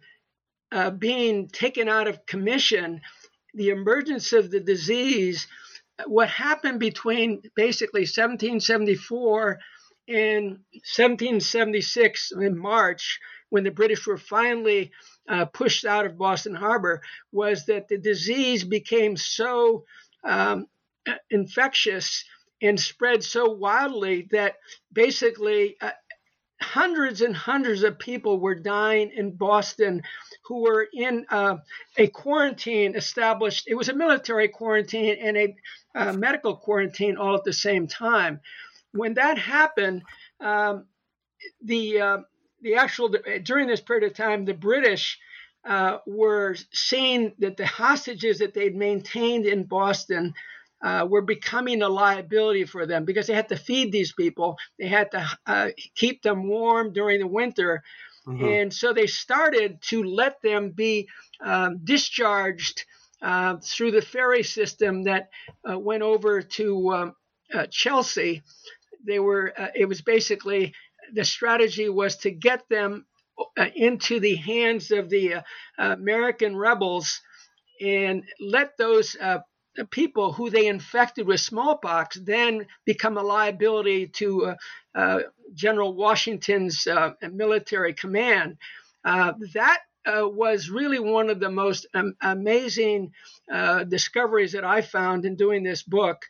being 0.98 1.48
taken 1.48 1.88
out 1.88 2.08
of 2.08 2.24
commission, 2.24 3.00
the 3.54 3.70
emergence 3.70 4.32
of 4.32 4.50
the 4.50 4.60
disease, 4.60 5.48
what 6.06 6.28
happened 6.28 6.80
between 6.80 7.42
basically 7.54 8.02
1774 8.02 9.58
and 10.08 10.44
1776 10.44 12.32
in 12.32 12.58
March, 12.58 13.20
when 13.48 13.64
the 13.64 13.70
British 13.70 14.06
were 14.06 14.18
finally 14.18 14.92
uh, 15.28 15.44
pushed 15.46 15.84
out 15.84 16.06
of 16.06 16.18
Boston 16.18 16.54
Harbor, 16.54 17.02
was 17.32 17.66
that 17.66 17.88
the 17.88 17.98
disease 17.98 18.64
became 18.64 19.16
so 19.16 19.84
um, 20.24 20.66
infectious 21.30 22.24
and 22.62 22.78
spread 22.78 23.22
so 23.24 23.50
wildly 23.50 24.28
that 24.30 24.56
basically 24.92 25.76
uh, 25.80 25.90
hundreds 26.72 27.20
and 27.20 27.34
hundreds 27.34 27.82
of 27.82 27.98
people 27.98 28.38
were 28.38 28.54
dying 28.54 29.10
in 29.16 29.32
Boston 29.32 30.02
who 30.44 30.62
were 30.62 30.86
in 30.92 31.26
uh, 31.28 31.56
a 31.96 32.06
quarantine 32.06 32.94
established. 32.94 33.64
It 33.66 33.74
was 33.74 33.88
a 33.88 33.94
military 33.94 34.48
quarantine 34.48 35.16
and 35.20 35.36
a 35.36 35.56
uh, 35.94 36.12
medical 36.12 36.56
quarantine 36.56 37.16
all 37.16 37.34
at 37.34 37.42
the 37.44 37.52
same 37.52 37.88
time. 37.88 38.40
When 38.92 39.14
that 39.14 39.36
happened, 39.36 40.02
um, 40.40 40.86
the 41.62 42.00
uh, 42.00 42.18
the 42.62 42.76
actual 42.76 43.14
during 43.42 43.66
this 43.66 43.80
period 43.80 44.08
of 44.08 44.16
time, 44.16 44.44
the 44.44 44.54
British 44.54 45.18
uh, 45.64 45.98
were 46.06 46.56
seeing 46.72 47.32
that 47.38 47.56
the 47.56 47.66
hostages 47.66 48.38
that 48.38 48.54
they'd 48.54 48.76
maintained 48.76 49.46
in 49.46 49.64
Boston 49.64 50.34
uh, 50.82 51.06
were 51.08 51.22
becoming 51.22 51.82
a 51.82 51.88
liability 51.88 52.64
for 52.64 52.86
them 52.86 53.04
because 53.04 53.26
they 53.26 53.34
had 53.34 53.48
to 53.48 53.56
feed 53.56 53.92
these 53.92 54.12
people. 54.12 54.56
They 54.78 54.88
had 54.88 55.10
to 55.12 55.28
uh, 55.46 55.68
keep 55.94 56.22
them 56.22 56.48
warm 56.48 56.92
during 56.92 57.20
the 57.20 57.26
winter. 57.26 57.82
Mm-hmm. 58.26 58.44
And 58.44 58.72
so 58.72 58.92
they 58.92 59.06
started 59.06 59.80
to 59.82 60.02
let 60.02 60.40
them 60.42 60.70
be 60.70 61.08
um, 61.40 61.80
discharged 61.84 62.84
uh, 63.22 63.56
through 63.62 63.90
the 63.90 64.02
ferry 64.02 64.42
system 64.42 65.04
that 65.04 65.28
uh, 65.68 65.78
went 65.78 66.02
over 66.02 66.40
to 66.40 66.92
um, 66.92 67.14
uh, 67.52 67.66
Chelsea. 67.70 68.42
They 69.06 69.18
were, 69.18 69.52
uh, 69.56 69.68
it 69.74 69.86
was 69.86 70.00
basically 70.00 70.74
the 71.12 71.24
strategy 71.24 71.88
was 71.88 72.16
to 72.18 72.30
get 72.30 72.68
them 72.68 73.06
into 73.74 74.20
the 74.20 74.36
hands 74.36 74.90
of 74.90 75.08
the 75.08 75.36
American 75.78 76.54
rebels 76.54 77.20
and 77.80 78.22
let 78.38 78.76
those 78.76 79.16
people 79.84 80.32
who 80.32 80.50
they 80.50 80.66
infected 80.66 81.26
with 81.26 81.40
smallpox 81.40 82.16
then 82.16 82.66
become 82.84 83.16
a 83.16 83.22
liability 83.22 84.08
to 84.08 84.46
uh, 84.46 84.54
uh, 84.94 85.20
General 85.54 85.94
Washington's 85.94 86.86
uh, 86.86 87.12
military 87.30 87.94
command. 87.94 88.56
Uh, 89.04 89.32
that 89.54 89.80
uh, 90.06 90.28
was 90.28 90.70
really 90.70 90.98
one 90.98 91.30
of 91.30 91.40
the 91.40 91.50
most 91.50 91.86
um, 91.94 92.14
amazing 92.22 93.12
uh, 93.52 93.84
discoveries 93.84 94.52
that 94.52 94.64
I 94.64 94.82
found 94.82 95.24
in 95.24 95.36
doing 95.36 95.62
this 95.62 95.82
book. 95.82 96.26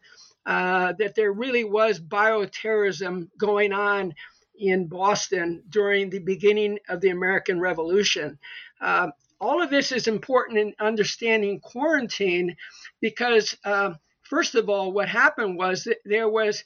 that 0.47 1.14
there 1.14 1.33
really 1.33 1.64
was 1.64 2.00
bioterrorism 2.00 3.28
going 3.38 3.73
on 3.73 4.14
in 4.59 4.87
Boston 4.87 5.62
during 5.71 6.11
the 6.11 6.19
beginning 6.19 6.78
of 6.88 7.00
the 7.00 7.09
American 7.09 7.59
Revolution. 7.59 8.38
Uh, 8.80 9.09
all 9.41 9.63
of 9.63 9.71
this 9.71 9.91
is 9.93 10.07
important 10.07 10.59
in 10.59 10.75
understanding 10.79 11.61
quarantine 11.61 12.57
because, 13.01 13.57
uh, 13.65 13.95
first 14.23 14.55
of 14.55 14.69
all, 14.69 14.93
what 14.93 15.09
happened 15.09 15.57
was 15.57 15.85
that 15.85 15.99
there 16.05 16.29
was 16.29 16.63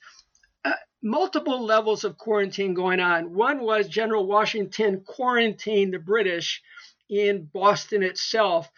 uh, 0.64 0.72
multiple 1.02 1.64
levels 1.64 2.04
of 2.04 2.18
quarantine 2.18 2.74
going 2.74 3.00
on. 3.00 3.32
One 3.34 3.62
was 3.62 3.88
General 3.88 4.26
Washington 4.26 5.02
quarantined 5.06 5.94
the 5.94 5.98
British 5.98 6.62
in 7.08 7.48
Boston 7.52 8.02
itself, 8.02 8.70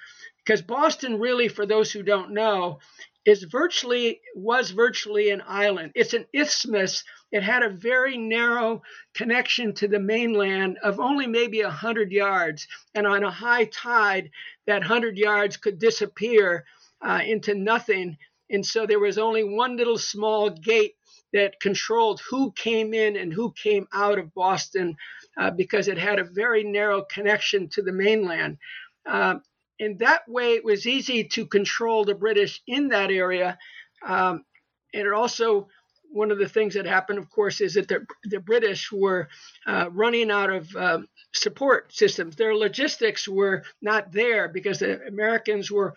because 0.45 0.61
Boston, 0.61 1.19
really, 1.19 1.49
for 1.49 1.65
those 1.65 1.91
who 1.93 2.03
don't 2.03 2.33
know, 2.33 2.81
is 3.27 3.43
virtually 3.43 4.21
was 4.37 4.71
virtually 4.71 5.31
an 5.31 5.43
island. 5.47 5.91
It's 5.97 6.15
an 6.15 6.27
isthmus. 6.33 7.03
It 7.33 7.43
had 7.43 7.65
a 7.65 7.69
very 7.69 8.17
narrow 8.17 8.83
connection 9.15 9.75
to 9.75 9.89
the 9.89 9.99
mainland 9.99 10.79
of 10.83 11.01
only 11.01 11.27
maybe 11.27 11.61
a 11.63 11.67
100 11.67 12.13
yards. 12.13 12.69
And 12.95 13.05
on 13.05 13.25
a 13.25 13.31
high 13.31 13.65
tide, 13.65 14.31
that 14.69 14.81
100 14.81 15.19
yards 15.19 15.57
could 15.57 15.81
disappear 15.81 16.65
uh, 17.03 17.21
into 17.27 17.55
nothing. 17.55 18.17
And 18.49 18.65
so 18.65 18.87
there 18.87 19.01
was 19.01 19.19
only 19.19 19.43
one 19.43 19.77
little 19.77 19.99
small 19.99 20.49
gate 20.49 20.95
that 21.33 21.59
controlled 21.61 22.21
who 22.31 22.53
came 22.53 22.95
in 22.95 23.17
and 23.17 23.33
who 23.33 23.53
came 23.53 23.89
out 23.93 24.21
of 24.21 24.33
Boston 24.35 24.97
uh, 25.37 25.51
because 25.51 25.89
it 25.89 25.99
had 25.99 26.21
a 26.21 26.25
very 26.25 26.63
narrow 26.63 27.03
connection 27.03 27.69
to 27.71 27.83
the 27.83 27.93
mainland. 27.93 28.59
Uh, 29.05 29.41
in 29.79 29.99
that 29.99 30.29
way, 30.29 30.55
it 30.55 30.65
was 30.65 30.87
easy 30.87 31.25
to 31.25 31.47
control 31.47 32.05
the 32.05 32.15
British 32.15 32.63
in 32.67 32.89
that 32.89 33.11
area. 33.11 33.59
Um, 34.05 34.45
and 34.95 35.07
it 35.07 35.13
also, 35.13 35.69
one 36.11 36.31
of 36.31 36.39
the 36.39 36.49
things 36.49 36.75
that 36.75 36.87
happened, 36.87 37.19
of 37.19 37.29
course, 37.29 37.61
is 37.61 37.75
that 37.75 37.89
the, 37.89 38.07
the 38.25 38.41
British 38.41 38.91
were 38.91 39.29
uh, 39.67 39.89
running 39.91 40.31
out 40.31 40.51
of 40.51 40.75
uh, 40.77 41.01
support 41.33 41.93
systems. 41.95 42.37
Their 42.37 42.55
logistics 42.55 43.29
were 43.29 43.65
not 43.83 44.13
there 44.13 44.49
because 44.49 44.79
the 44.79 45.01
Americans 45.07 45.71
were 45.71 45.95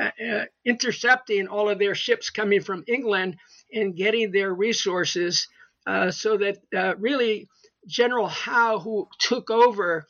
uh, 0.00 0.10
uh 0.26 0.44
intercepting 0.64 1.48
all 1.48 1.68
of 1.68 1.78
their 1.78 1.94
ships 1.94 2.30
coming 2.30 2.62
from 2.62 2.84
England 2.86 3.36
and 3.72 3.96
getting 3.96 4.30
their 4.30 4.54
resources 4.54 5.48
uh, 5.86 6.10
so 6.10 6.36
that 6.38 6.58
uh, 6.74 6.96
really 6.96 7.48
General 7.86 8.28
Howe, 8.28 8.78
who 8.78 9.08
took 9.18 9.50
over 9.50 10.06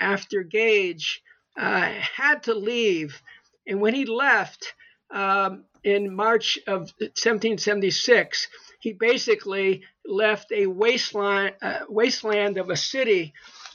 after 0.00 0.42
Gage, 0.42 1.22
uh, 1.58 1.90
had 2.16 2.44
to 2.44 2.54
leave. 2.54 3.22
And 3.66 3.80
when 3.80 3.94
he 3.94 4.04
left 4.04 4.74
um, 5.10 5.64
in 5.82 6.14
March 6.14 6.58
of 6.66 6.92
1776, 6.98 8.48
he 8.80 8.92
basically 8.92 9.82
left 10.04 10.52
a 10.52 10.66
wasteland, 10.66 11.54
uh, 11.62 11.80
wasteland 11.88 12.58
of 12.58 12.70
a 12.70 12.76
city. 12.76 13.32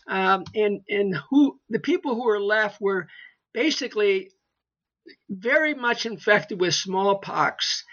Um, 0.08 0.44
and 0.56 0.82
and 0.89 1.15
who 1.30 1.60
the 1.70 1.80
people 1.80 2.15
who 2.15 2.26
were 2.26 2.39
left 2.39 2.82
were 2.82 3.08
basically 3.54 4.32
very 5.30 5.74
much 5.74 6.06
infected 6.06 6.60
with 6.60 6.74
smallpox. 6.74 7.84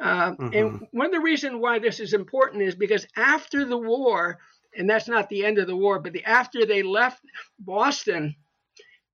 Uh, 0.00 0.32
mm-hmm. 0.32 0.48
And 0.52 0.86
one 0.92 1.06
of 1.06 1.12
the 1.12 1.20
reasons 1.20 1.56
why 1.56 1.78
this 1.78 2.00
is 2.00 2.14
important 2.14 2.62
is 2.62 2.74
because 2.74 3.06
after 3.16 3.64
the 3.64 3.76
war, 3.76 4.38
and 4.76 4.88
that's 4.88 5.08
not 5.08 5.28
the 5.28 5.44
end 5.44 5.58
of 5.58 5.66
the 5.66 5.76
war, 5.76 5.98
but 5.98 6.12
the, 6.12 6.24
after 6.24 6.64
they 6.64 6.82
left 6.82 7.20
Boston, 7.58 8.36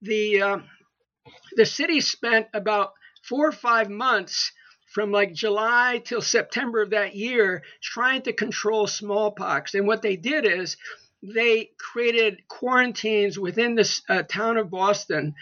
the 0.05 0.43
uh, 0.43 0.59
the 1.57 1.67
city 1.67 2.01
spent 2.01 2.47
about 2.53 2.93
four 3.23 3.49
or 3.49 3.53
five 3.53 3.89
months 3.89 4.53
from 4.93 5.11
like 5.11 5.33
July 5.33 6.01
till 6.05 6.21
September 6.21 6.83
of 6.83 6.91
that 6.91 7.17
year 7.17 7.63
trying 7.83 8.23
to 8.23 8.33
control 8.33 8.87
smallpox. 8.87 9.75
And 9.75 9.87
what 9.87 10.03
they 10.03 10.17
did 10.17 10.45
is 10.45 10.77
they 11.23 11.71
created 11.79 12.47
quarantines 12.49 13.39
within 13.39 13.75
the 13.75 14.01
uh, 14.09 14.23
town 14.23 14.57
of 14.57 14.71
Boston 14.71 15.35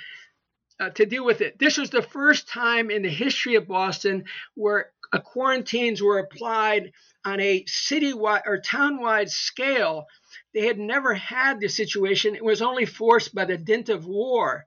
uh, 0.80 0.90
to 0.90 1.04
deal 1.04 1.24
with 1.24 1.40
it. 1.40 1.58
This 1.58 1.76
was 1.76 1.90
the 1.90 2.02
first 2.02 2.48
time 2.48 2.90
in 2.90 3.02
the 3.02 3.10
history 3.10 3.56
of 3.56 3.68
Boston 3.68 4.24
where 4.54 4.90
uh, 5.12 5.20
quarantines 5.20 6.00
were 6.00 6.18
applied 6.18 6.92
on 7.24 7.40
a 7.40 7.64
citywide 7.64 8.42
or 8.46 8.60
townwide 8.60 9.28
scale 9.28 10.06
they 10.54 10.66
had 10.66 10.78
never 10.78 11.14
had 11.14 11.60
this 11.60 11.76
situation. 11.76 12.34
It 12.34 12.44
was 12.44 12.62
only 12.62 12.86
forced 12.86 13.34
by 13.34 13.44
the 13.44 13.56
dint 13.56 13.88
of 13.88 14.06
war. 14.06 14.64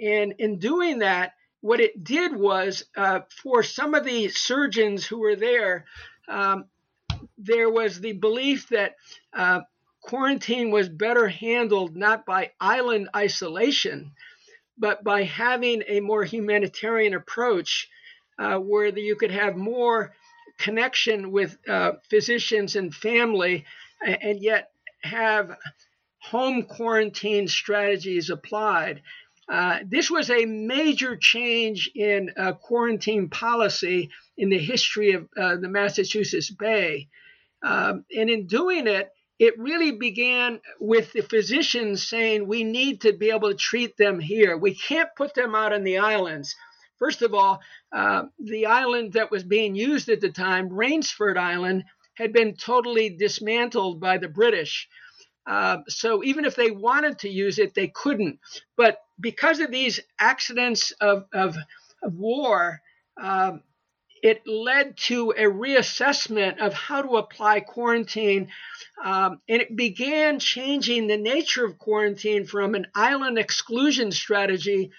And 0.00 0.34
in 0.38 0.58
doing 0.58 1.00
that, 1.00 1.34
what 1.60 1.80
it 1.80 2.02
did 2.02 2.34
was 2.34 2.84
uh, 2.96 3.20
for 3.42 3.62
some 3.62 3.94
of 3.94 4.04
the 4.04 4.28
surgeons 4.28 5.06
who 5.06 5.18
were 5.18 5.36
there, 5.36 5.84
um, 6.28 6.64
there 7.36 7.68
was 7.68 8.00
the 8.00 8.12
belief 8.12 8.68
that 8.70 8.96
uh, 9.34 9.60
quarantine 10.00 10.70
was 10.70 10.88
better 10.88 11.28
handled 11.28 11.96
not 11.96 12.24
by 12.24 12.52
island 12.58 13.10
isolation, 13.14 14.12
but 14.78 15.04
by 15.04 15.24
having 15.24 15.82
a 15.86 16.00
more 16.00 16.24
humanitarian 16.24 17.12
approach 17.14 17.88
uh, 18.38 18.56
where 18.56 18.90
the, 18.90 19.02
you 19.02 19.16
could 19.16 19.30
have 19.30 19.56
more 19.56 20.14
connection 20.56 21.30
with 21.30 21.58
uh, 21.68 21.92
physicians 22.08 22.76
and 22.76 22.94
family, 22.94 23.66
and 24.02 24.40
yet 24.40 24.69
have 25.02 25.56
home 26.18 26.62
quarantine 26.64 27.48
strategies 27.48 28.30
applied. 28.30 29.02
Uh, 29.50 29.78
this 29.86 30.10
was 30.10 30.30
a 30.30 30.44
major 30.44 31.16
change 31.16 31.90
in 31.94 32.30
uh, 32.36 32.52
quarantine 32.52 33.28
policy 33.28 34.10
in 34.36 34.48
the 34.48 34.58
history 34.58 35.12
of 35.12 35.28
uh, 35.36 35.56
the 35.56 35.68
Massachusetts 35.68 36.50
Bay. 36.50 37.08
Um, 37.62 38.04
and 38.16 38.30
in 38.30 38.46
doing 38.46 38.86
it, 38.86 39.10
it 39.40 39.58
really 39.58 39.92
began 39.92 40.60
with 40.78 41.12
the 41.12 41.22
physicians 41.22 42.06
saying 42.06 42.46
we 42.46 42.62
need 42.62 43.00
to 43.00 43.12
be 43.12 43.30
able 43.30 43.48
to 43.48 43.56
treat 43.56 43.96
them 43.96 44.20
here. 44.20 44.56
We 44.56 44.74
can't 44.74 45.08
put 45.16 45.34
them 45.34 45.54
out 45.54 45.72
on 45.72 45.82
the 45.82 45.98
islands. 45.98 46.54
First 46.98 47.22
of 47.22 47.34
all, 47.34 47.60
uh, 47.90 48.24
the 48.38 48.66
island 48.66 49.14
that 49.14 49.30
was 49.30 49.42
being 49.42 49.74
used 49.74 50.10
at 50.10 50.20
the 50.20 50.30
time, 50.30 50.68
Rainsford 50.68 51.38
Island, 51.38 51.84
had 52.20 52.32
been 52.32 52.54
totally 52.54 53.08
dismantled 53.08 53.98
by 53.98 54.18
the 54.18 54.28
British. 54.28 54.88
Uh, 55.46 55.78
so 55.88 56.22
even 56.22 56.44
if 56.44 56.54
they 56.54 56.70
wanted 56.70 57.18
to 57.20 57.28
use 57.28 57.58
it, 57.58 57.74
they 57.74 57.88
couldn't. 57.88 58.38
But 58.76 58.98
because 59.18 59.60
of 59.60 59.70
these 59.70 60.00
accidents 60.18 60.92
of, 61.00 61.24
of, 61.32 61.56
of 62.02 62.14
war, 62.14 62.80
um, 63.20 63.62
it 64.22 64.46
led 64.46 64.98
to 64.98 65.30
a 65.30 65.44
reassessment 65.44 66.58
of 66.58 66.74
how 66.74 67.00
to 67.00 67.16
apply 67.16 67.60
quarantine. 67.60 68.48
Um, 69.02 69.40
and 69.48 69.62
it 69.62 69.74
began 69.74 70.38
changing 70.38 71.06
the 71.06 71.16
nature 71.16 71.64
of 71.64 71.78
quarantine 71.78 72.44
from 72.44 72.74
an 72.74 72.86
island 72.94 73.38
exclusion 73.38 74.12
strategy 74.12 74.90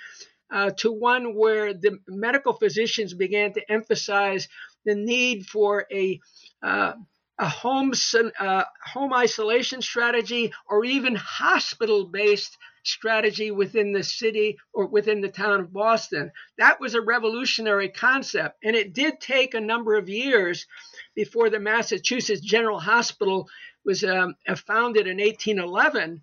uh, 0.52 0.72
to 0.78 0.92
one 0.92 1.36
where 1.36 1.74
the 1.74 2.00
medical 2.08 2.54
physicians 2.54 3.14
began 3.14 3.54
to 3.54 3.72
emphasize 3.72 4.50
the 4.86 4.96
need 4.96 5.46
for 5.46 5.86
a 5.92 6.20
uh, 6.64 6.94
a 7.40 7.50
home 7.50 7.92
uh, 8.40 8.64
home 8.86 9.14
isolation 9.14 9.82
strategy 9.82 10.54
or 10.70 10.86
even 10.86 11.16
hospital 11.16 12.06
based 12.06 12.56
strategy 12.84 13.50
within 13.50 13.94
the 13.94 14.04
city 14.04 14.58
or 14.74 14.86
within 14.86 15.22
the 15.22 15.30
town 15.30 15.60
of 15.60 15.74
Boston. 15.74 16.32
That 16.60 16.80
was 16.80 16.94
a 16.94 17.02
revolutionary 17.02 17.90
concept, 17.90 18.58
and 18.64 18.76
it 18.76 18.94
did 18.94 19.20
take 19.20 19.54
a 19.54 19.62
number 19.62 19.96
of 19.96 20.08
years 20.08 20.68
before 21.16 21.50
the 21.50 21.60
Massachusetts 21.60 22.42
General 22.42 22.80
Hospital 22.80 23.50
was 23.84 24.04
um, 24.04 24.36
founded 24.56 25.08
in 25.08 25.18
1811. 25.18 26.22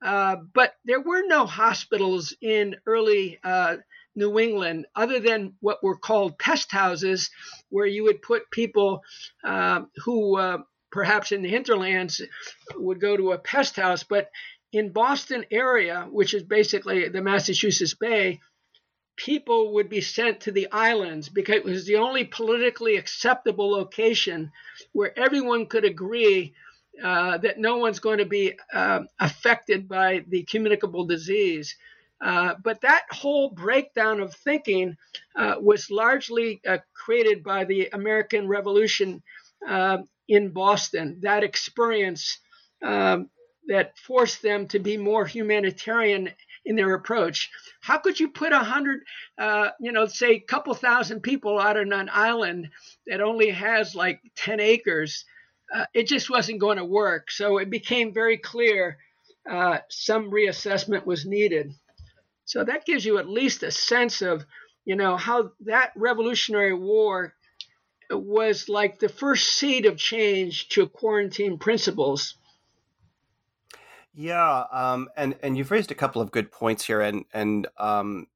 Uh, 0.00 0.36
but 0.54 0.74
there 0.84 1.00
were 1.00 1.22
no 1.26 1.44
hospitals 1.44 2.34
in 2.40 2.76
early 2.86 3.38
uh, 3.42 3.76
New 4.18 4.38
England 4.38 4.86
other 4.94 5.20
than 5.20 5.54
what 5.60 5.82
were 5.82 5.96
called 5.96 6.38
pest 6.38 6.70
houses, 6.72 7.30
where 7.70 7.86
you 7.86 8.04
would 8.04 8.20
put 8.20 8.50
people 8.50 9.02
uh, 9.44 9.82
who 10.04 10.36
uh, 10.36 10.58
perhaps 10.90 11.32
in 11.32 11.42
the 11.42 11.48
hinterlands 11.48 12.20
would 12.74 13.00
go 13.00 13.16
to 13.16 13.32
a 13.32 13.38
pest 13.38 13.76
house. 13.76 14.02
But 14.02 14.28
in 14.72 14.92
Boston 14.92 15.44
area, 15.50 16.06
which 16.10 16.34
is 16.34 16.42
basically 16.42 17.08
the 17.08 17.22
Massachusetts 17.22 17.94
Bay, 17.94 18.40
people 19.16 19.74
would 19.74 19.88
be 19.88 20.00
sent 20.00 20.40
to 20.42 20.52
the 20.52 20.68
islands 20.70 21.28
because 21.28 21.56
it 21.56 21.64
was 21.64 21.86
the 21.86 21.96
only 21.96 22.24
politically 22.24 22.96
acceptable 22.96 23.70
location 23.70 24.50
where 24.92 25.18
everyone 25.18 25.66
could 25.66 25.84
agree 25.84 26.54
uh, 27.02 27.38
that 27.38 27.58
no 27.58 27.76
one's 27.76 28.00
going 28.00 28.18
to 28.18 28.26
be 28.26 28.54
uh, 28.72 29.00
affected 29.18 29.88
by 29.88 30.24
the 30.28 30.44
communicable 30.44 31.04
disease. 31.04 31.76
Uh, 32.20 32.54
but 32.62 32.80
that 32.80 33.04
whole 33.10 33.50
breakdown 33.50 34.20
of 34.20 34.34
thinking 34.34 34.96
uh, 35.36 35.54
was 35.60 35.90
largely 35.90 36.60
uh, 36.66 36.78
created 36.94 37.44
by 37.44 37.64
the 37.64 37.88
American 37.92 38.48
Revolution 38.48 39.22
uh, 39.68 39.98
in 40.28 40.50
Boston. 40.50 41.18
That 41.22 41.44
experience 41.44 42.38
um, 42.82 43.28
that 43.68 43.96
forced 43.98 44.42
them 44.42 44.66
to 44.68 44.78
be 44.78 44.96
more 44.96 45.26
humanitarian 45.26 46.30
in 46.64 46.74
their 46.74 46.94
approach. 46.94 47.50
How 47.80 47.98
could 47.98 48.18
you 48.18 48.28
put 48.30 48.52
a 48.52 48.58
hundred, 48.58 49.00
uh, 49.38 49.70
you 49.80 49.92
know, 49.92 50.06
say 50.06 50.32
a 50.32 50.40
couple 50.40 50.74
thousand 50.74 51.20
people 51.20 51.58
out 51.58 51.76
on 51.76 51.92
an 51.92 52.10
island 52.12 52.70
that 53.06 53.20
only 53.20 53.50
has 53.50 53.94
like 53.94 54.20
10 54.36 54.58
acres? 54.58 55.24
Uh, 55.72 55.84
it 55.94 56.08
just 56.08 56.30
wasn't 56.30 56.60
going 56.60 56.78
to 56.78 56.84
work. 56.84 57.30
So 57.30 57.58
it 57.58 57.70
became 57.70 58.12
very 58.12 58.38
clear 58.38 58.98
some 59.88 60.30
reassessment 60.30 61.06
was 61.06 61.24
needed. 61.24 61.72
So 62.48 62.64
that 62.64 62.86
gives 62.86 63.04
you 63.04 63.18
at 63.18 63.28
least 63.28 63.62
a 63.62 63.70
sense 63.70 64.22
of, 64.22 64.46
you 64.86 64.96
know, 64.96 65.18
how 65.18 65.52
that 65.66 65.92
Revolutionary 65.94 66.72
War 66.72 67.34
was 68.10 68.70
like 68.70 68.98
the 68.98 69.10
first 69.10 69.52
seed 69.52 69.84
of 69.84 69.98
change 69.98 70.70
to 70.70 70.88
quarantine 70.88 71.58
principles. 71.58 72.36
Yeah, 74.14 74.64
um, 74.72 75.10
and 75.14 75.36
and 75.42 75.58
you've 75.58 75.70
raised 75.70 75.90
a 75.90 75.94
couple 75.94 76.22
of 76.22 76.32
good 76.32 76.50
points 76.50 76.86
here, 76.86 77.02
and 77.02 77.26
and 77.34 77.66
um, 77.76 78.28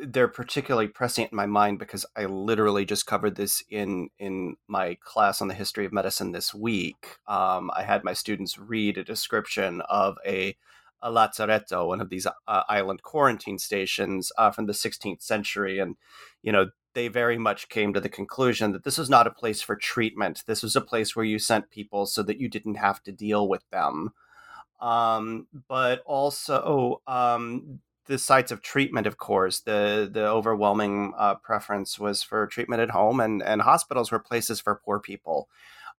they're 0.00 0.28
particularly 0.28 0.86
prescient 0.86 1.32
in 1.32 1.36
my 1.36 1.46
mind 1.46 1.80
because 1.80 2.06
I 2.14 2.26
literally 2.26 2.84
just 2.84 3.04
covered 3.04 3.34
this 3.34 3.64
in 3.68 4.10
in 4.20 4.56
my 4.68 4.96
class 5.02 5.42
on 5.42 5.48
the 5.48 5.54
history 5.54 5.84
of 5.84 5.92
medicine 5.92 6.30
this 6.30 6.54
week. 6.54 7.18
Um, 7.26 7.72
I 7.74 7.82
had 7.82 8.04
my 8.04 8.12
students 8.12 8.60
read 8.60 8.96
a 8.96 9.02
description 9.02 9.80
of 9.88 10.18
a 10.24 10.56
a 11.02 11.10
lazzaretto, 11.10 11.86
one 11.86 12.00
of 12.00 12.08
these 12.08 12.26
uh, 12.26 12.62
island 12.68 13.02
quarantine 13.02 13.58
stations 13.58 14.32
uh, 14.38 14.50
from 14.50 14.66
the 14.66 14.72
16th 14.72 15.22
century, 15.22 15.78
and 15.78 15.96
you 16.42 16.52
know 16.52 16.70
they 16.94 17.08
very 17.08 17.36
much 17.36 17.68
came 17.68 17.92
to 17.92 18.00
the 18.00 18.08
conclusion 18.08 18.72
that 18.72 18.84
this 18.84 18.96
was 18.96 19.10
not 19.10 19.26
a 19.26 19.30
place 19.30 19.60
for 19.60 19.76
treatment. 19.76 20.42
This 20.46 20.62
was 20.62 20.74
a 20.76 20.80
place 20.80 21.14
where 21.14 21.26
you 21.26 21.38
sent 21.38 21.70
people 21.70 22.06
so 22.06 22.22
that 22.22 22.40
you 22.40 22.48
didn't 22.48 22.76
have 22.76 23.02
to 23.02 23.12
deal 23.12 23.48
with 23.48 23.68
them 23.70 24.12
um, 24.80 25.46
but 25.68 26.02
also 26.06 27.02
um, 27.06 27.80
the 28.06 28.18
sites 28.18 28.52
of 28.52 28.62
treatment. 28.62 29.06
Of 29.06 29.18
course, 29.18 29.60
the 29.60 30.08
the 30.10 30.26
overwhelming 30.26 31.12
uh, 31.16 31.36
preference 31.36 31.98
was 31.98 32.22
for 32.22 32.46
treatment 32.46 32.82
at 32.82 32.90
home, 32.90 33.20
and 33.20 33.42
and 33.42 33.62
hospitals 33.62 34.12
were 34.12 34.18
places 34.18 34.60
for 34.60 34.80
poor 34.84 34.98
people. 35.00 35.48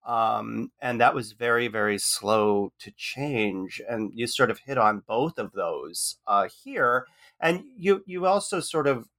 Um, 0.07 0.71
and 0.81 1.01
that 1.01 1.13
was 1.13 1.33
very 1.33 1.67
very 1.67 1.97
slow 1.99 2.71
to 2.79 2.91
change 2.91 3.81
and 3.89 4.11
you 4.15 4.25
sort 4.25 4.49
of 4.49 4.59
hit 4.59 4.77
on 4.77 5.03
both 5.05 5.37
of 5.37 5.51
those 5.51 6.15
uh, 6.25 6.47
here 6.63 7.05
and 7.41 7.65
you 7.77 8.03
you 8.05 8.25
also 8.25 8.61
sort 8.61 8.87
of 8.87 9.09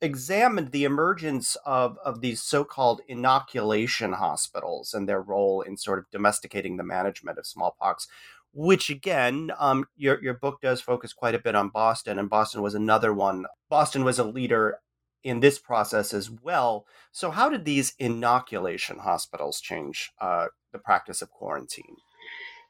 examined 0.00 0.70
the 0.70 0.84
emergence 0.84 1.56
of, 1.66 1.98
of 2.04 2.20
these 2.20 2.40
so-called 2.40 3.02
inoculation 3.08 4.14
hospitals 4.14 4.94
and 4.94 5.08
their 5.08 5.20
role 5.20 5.60
in 5.62 5.76
sort 5.76 5.98
of 5.98 6.08
domesticating 6.10 6.76
the 6.76 6.84
management 6.84 7.36
of 7.36 7.46
smallpox 7.46 8.06
which 8.52 8.90
again, 8.90 9.52
um, 9.58 9.86
your 9.96 10.22
your 10.22 10.34
book 10.34 10.60
does 10.60 10.80
focus 10.80 11.12
quite 11.12 11.34
a 11.34 11.38
bit 11.38 11.54
on 11.54 11.68
Boston, 11.68 12.18
and 12.18 12.28
Boston 12.28 12.62
was 12.62 12.74
another 12.74 13.12
one. 13.12 13.46
Boston 13.68 14.04
was 14.04 14.18
a 14.18 14.24
leader 14.24 14.80
in 15.22 15.40
this 15.40 15.58
process 15.58 16.14
as 16.14 16.30
well. 16.30 16.86
So, 17.12 17.30
how 17.30 17.48
did 17.48 17.64
these 17.64 17.94
inoculation 17.98 18.98
hospitals 18.98 19.60
change 19.60 20.10
uh, 20.20 20.46
the 20.72 20.78
practice 20.78 21.22
of 21.22 21.30
quarantine? 21.30 21.96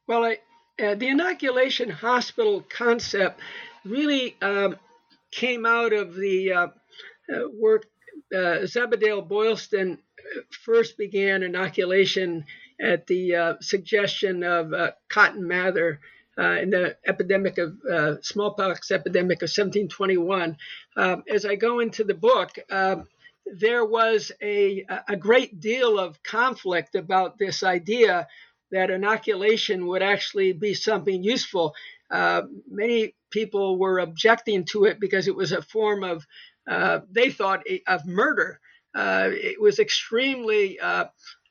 Well, 0.07 0.25
I, 0.25 0.39
uh, 0.83 0.95
the 0.95 1.09
inoculation 1.09 1.91
hospital 1.91 2.65
concept 2.69 3.41
really 3.85 4.37
um, 4.43 4.77
came 5.31 5.67
out 5.67 5.93
of 5.93 6.15
the 6.15 6.53
uh, 6.53 6.67
uh 7.33 7.49
work 7.59 7.87
uh, 8.35 8.67
Zebediah 8.67 9.27
Boylston 9.27 9.99
first 10.65 10.97
began 10.97 11.43
inoculation 11.43 12.45
at 12.81 13.07
the 13.07 13.35
uh, 13.35 13.55
suggestion 13.61 14.43
of 14.43 14.73
uh, 14.73 14.93
Cotton 15.09 15.47
Mather 15.47 16.01
uh, 16.41 16.57
in 16.63 16.71
the 16.71 16.97
epidemic 17.07 17.59
of 17.59 17.77
uh, 17.85 18.15
smallpox 18.23 18.91
epidemic 18.91 19.39
of 19.43 19.49
1721. 19.49 20.57
Um, 20.97 21.23
as 21.29 21.45
I 21.45 21.57
go 21.57 21.81
into 21.81 22.03
the 22.03 22.15
book, 22.15 22.59
um, 22.71 23.07
there 23.45 23.85
was 23.85 24.33
a, 24.43 24.87
a 25.09 25.17
great 25.17 25.61
deal 25.61 25.99
of 25.99 26.23
conflict 26.23 26.95
about 26.95 27.39
this 27.39 27.63
idea 27.63 28.27
that 28.71 28.91
inoculation 28.91 29.87
would 29.89 30.03
actually 30.03 30.53
be 30.53 30.75
something 30.75 31.23
useful. 31.23 31.75
Uh, 32.11 32.43
many 32.71 33.15
people 33.31 33.79
were 33.79 33.99
objecting 33.99 34.65
to 34.65 34.85
it 34.85 35.01
because 35.01 35.29
it 35.29 35.37
was 35.37 35.53
a 35.53 35.63
form 35.63 36.05
of, 36.05 36.27
uh, 36.69 37.01
they 37.11 37.31
thought, 37.31 37.65
of 37.87 38.07
murder. 38.07 38.61
Uh, 38.95 39.31
it 39.33 39.61
was 39.61 39.79
extremely 39.79 40.81
uh, 40.81 41.07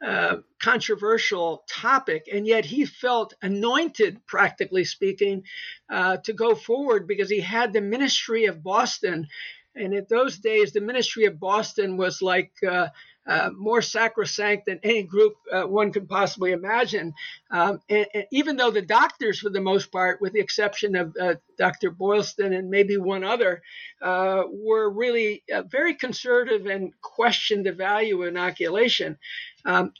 uh, 0.05 0.37
controversial 0.61 1.63
topic, 1.69 2.27
and 2.31 2.45
yet 2.45 2.65
he 2.65 2.85
felt 2.85 3.33
anointed, 3.41 4.25
practically 4.25 4.83
speaking, 4.83 5.43
to 5.89 6.33
go 6.33 6.55
forward 6.55 7.07
because 7.07 7.29
he 7.29 7.39
had 7.39 7.73
the 7.73 7.81
ministry 7.81 8.45
of 8.45 8.63
Boston. 8.63 9.27
And 9.75 9.93
at 9.93 10.09
those 10.09 10.37
days, 10.39 10.73
the 10.73 10.81
ministry 10.81 11.25
of 11.25 11.39
Boston 11.39 11.95
was 11.95 12.21
like 12.21 12.51
uh, 12.67 12.89
uh, 13.29 13.51
more 13.55 13.81
sacrosanct 13.81 14.65
than 14.65 14.79
any 14.81 15.03
group 15.03 15.35
uh, 15.53 15.61
one 15.61 15.91
could 15.91 16.09
possibly 16.09 16.51
imagine. 16.51 17.13
Um, 17.51 17.79
and, 17.87 18.07
and, 18.13 18.25
even 18.31 18.57
though 18.57 18.71
the 18.71 18.81
doctors, 18.81 19.39
for 19.39 19.49
the 19.49 19.61
most 19.61 19.91
part, 19.91 20.19
with 20.19 20.33
the 20.33 20.39
exception 20.39 20.95
of 20.95 21.15
uh, 21.21 21.35
Dr. 21.57 21.91
Boylston 21.91 22.53
and 22.53 22.71
maybe 22.71 22.97
one 22.97 23.23
other, 23.23 23.61
uh, 24.01 24.43
were 24.49 24.89
really 24.89 25.43
uh, 25.53 25.61
very 25.61 25.93
conservative 25.93 26.65
and 26.65 26.91
questioned 27.01 27.67
the 27.67 27.71
value 27.71 28.19
of 28.23 28.29
inoculation. 28.29 29.17
Um, 29.63 29.93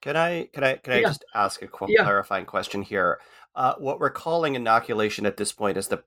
can 0.00 0.16
I 0.16 0.48
can 0.52 0.62
I 0.62 0.76
can 0.76 0.92
I 0.92 1.00
yeah. 1.00 1.08
just 1.08 1.24
ask 1.34 1.62
a 1.62 1.66
qu- 1.66 1.86
yeah. 1.88 2.04
clarifying 2.04 2.44
question 2.44 2.82
here? 2.82 3.18
Uh, 3.56 3.74
what 3.78 3.98
we're 3.98 4.10
calling 4.10 4.54
inoculation 4.54 5.26
at 5.26 5.38
this 5.38 5.50
point 5.50 5.76
is 5.76 5.88
the 5.88 6.04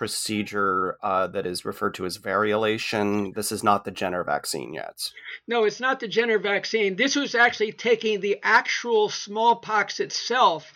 procedure 0.00 0.96
uh, 1.02 1.26
that 1.26 1.44
is 1.44 1.66
referred 1.66 1.92
to 1.92 2.06
as 2.06 2.16
variolation. 2.16 3.34
This 3.34 3.52
is 3.52 3.62
not 3.62 3.84
the 3.84 3.90
Jenner 3.90 4.24
vaccine 4.24 4.72
yet. 4.72 5.12
No, 5.46 5.64
it's 5.64 5.78
not 5.78 6.00
the 6.00 6.08
Jenner 6.08 6.38
vaccine. 6.38 6.96
This 6.96 7.16
was 7.16 7.34
actually 7.34 7.72
taking 7.72 8.18
the 8.18 8.38
actual 8.42 9.10
smallpox 9.10 10.00
itself 10.00 10.72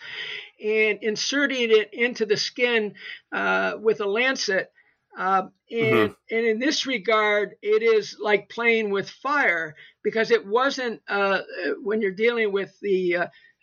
and 0.63 0.99
inserting 1.01 1.71
it 1.71 1.89
into 1.91 2.27
the 2.27 2.37
skin 2.37 2.93
uh, 3.31 3.77
with 3.81 3.99
a 3.99 4.05
lancet. 4.05 4.71
Uh, 5.17 5.47
and, 5.71 6.11
mm-hmm. 6.11 6.13
and 6.29 6.45
in 6.45 6.59
this 6.59 6.85
regard, 6.85 7.55
it 7.63 7.81
is 7.81 8.17
like 8.21 8.47
playing 8.47 8.91
with 8.91 9.09
fire 9.09 9.73
because 10.03 10.29
it 10.29 10.45
wasn't 10.45 11.01
uh, 11.07 11.39
when 11.81 11.99
you're 11.99 12.11
dealing 12.11 12.51
with 12.51 12.79
the 12.79 13.17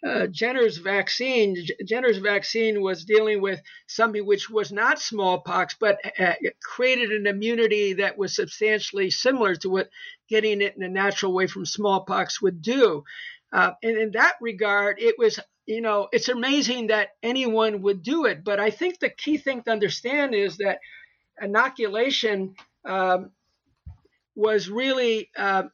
uh, 0.06 0.26
Jenner's 0.26 0.78
vaccine. 0.78 1.56
Jenner's 1.84 2.18
vaccine 2.18 2.82
was 2.82 3.04
dealing 3.04 3.40
with 3.40 3.60
something 3.86 4.26
which 4.26 4.50
was 4.50 4.72
not 4.72 4.98
smallpox, 4.98 5.76
but 5.78 5.98
uh, 6.18 6.34
created 6.62 7.12
an 7.12 7.26
immunity 7.26 7.94
that 7.94 8.18
was 8.18 8.34
substantially 8.34 9.10
similar 9.10 9.54
to 9.56 9.70
what 9.70 9.90
getting 10.28 10.60
it 10.60 10.76
in 10.76 10.82
a 10.82 10.88
natural 10.88 11.32
way 11.32 11.46
from 11.46 11.66
smallpox 11.66 12.42
would 12.42 12.62
do. 12.62 13.04
Uh, 13.52 13.72
and 13.82 13.96
in 13.96 14.10
that 14.12 14.34
regard, 14.40 14.98
it 14.98 15.16
was, 15.18 15.38
you 15.66 15.80
know, 15.80 16.08
it's 16.10 16.28
amazing 16.28 16.88
that 16.88 17.10
anyone 17.22 17.82
would 17.82 18.02
do 18.02 18.24
it. 18.24 18.42
But 18.42 18.58
I 18.58 18.70
think 18.70 18.98
the 18.98 19.10
key 19.10 19.36
thing 19.36 19.62
to 19.62 19.70
understand 19.70 20.34
is 20.34 20.56
that 20.56 20.78
inoculation 21.40 22.54
um, 22.84 23.30
was 24.34 24.68
really 24.68 25.30
uh, 25.36 25.64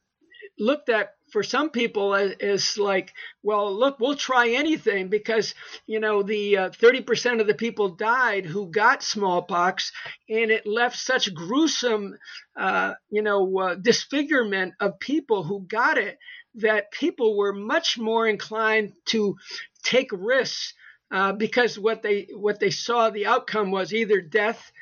looked 0.59 0.89
at 0.89 1.15
for 1.33 1.43
some 1.43 1.71
people 1.71 2.15
as, 2.15 2.79
like, 2.79 3.13
well, 3.43 3.75
look, 3.75 3.99
we'll 4.01 4.17
try 4.17 4.51
anything 4.51 5.09
because, 5.09 5.55
you 5.87 6.01
know, 6.01 6.23
the 6.23 6.57
uh, 6.57 6.71
30% 6.71 7.41
of 7.41 7.47
the 7.47 7.55
people 7.55 7.91
died 7.91 8.47
who 8.47 8.71
got 8.71 9.03
smallpox, 9.03 9.93
and 10.29 10.51
it 10.51 10.67
left 10.67 10.97
such 10.97 11.33
gruesome, 11.35 12.17
uh, 12.57 12.95
you 13.11 13.23
know, 13.23 13.59
uh, 13.59 13.75
disfigurement 13.75 14.75
of 14.81 14.99
people 15.01 15.43
who 15.43 15.67
got 15.69 15.99
it 15.99 16.19
that 16.57 16.91
people 16.93 17.37
were 17.37 17.53
much 17.53 17.99
more 17.99 18.27
inclined 18.27 18.93
to 19.07 19.37
take 19.83 20.11
risks 20.13 20.75
uh, 21.11 21.33
because 21.33 21.79
what 21.79 22.03
they 22.03 22.29
what 22.35 22.61
they 22.61 22.71
saw 22.71 23.11
the 23.11 23.27
outcome 23.27 23.71
was 23.71 23.95
either 23.95 24.21
death 24.21 24.73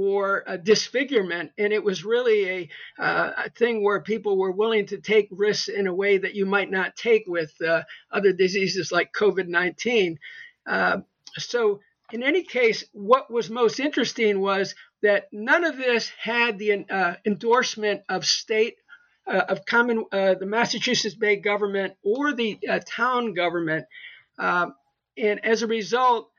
or 0.00 0.44
a 0.46 0.56
disfigurement. 0.56 1.52
And 1.58 1.74
it 1.74 1.84
was 1.84 2.06
really 2.06 2.48
a, 2.48 2.68
uh, 2.98 3.32
a, 3.44 3.50
thing 3.50 3.84
where 3.84 4.00
people 4.00 4.38
were 4.38 4.50
willing 4.50 4.86
to 4.86 4.98
take 4.98 5.28
risks 5.30 5.68
in 5.68 5.86
a 5.86 5.92
way 5.92 6.16
that 6.16 6.34
you 6.34 6.46
might 6.46 6.70
not 6.70 6.96
take 6.96 7.24
with 7.26 7.52
uh, 7.60 7.82
other 8.10 8.32
diseases 8.32 8.90
like 8.90 9.12
COVID 9.12 9.46
19. 9.46 10.18
Uh, 10.66 11.00
so, 11.36 11.80
in 12.14 12.22
any 12.22 12.44
case, 12.44 12.82
what 12.92 13.30
was 13.30 13.50
most 13.50 13.78
interesting 13.78 14.40
was 14.40 14.74
that 15.02 15.28
none 15.32 15.64
of 15.64 15.76
this 15.76 16.10
had 16.18 16.58
the 16.58 16.86
uh, 16.88 17.16
endorsement 17.26 18.00
of 18.08 18.24
state. 18.24 18.76
Uh, 19.26 19.44
of 19.48 19.64
common, 19.64 20.06
uh, 20.10 20.34
the 20.34 20.46
Massachusetts 20.46 21.14
Bay 21.14 21.36
government 21.36 21.92
or 22.02 22.32
the 22.32 22.58
town 22.88 23.34
government, 23.34 23.84
and 24.38 25.44
as 25.44 25.62
a 25.62 25.68
result, 25.68 26.30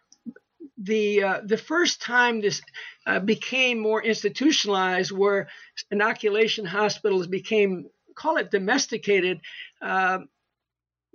the 0.77 1.23
uh, 1.23 1.41
the 1.45 1.57
first 1.57 2.01
time 2.01 2.41
this 2.41 2.61
uh, 3.05 3.19
became 3.19 3.79
more 3.79 4.01
institutionalized, 4.03 5.11
where 5.11 5.47
inoculation 5.91 6.65
hospitals 6.65 7.27
became 7.27 7.87
call 8.15 8.37
it 8.37 8.51
domesticated, 8.51 9.39
uh, 9.81 10.19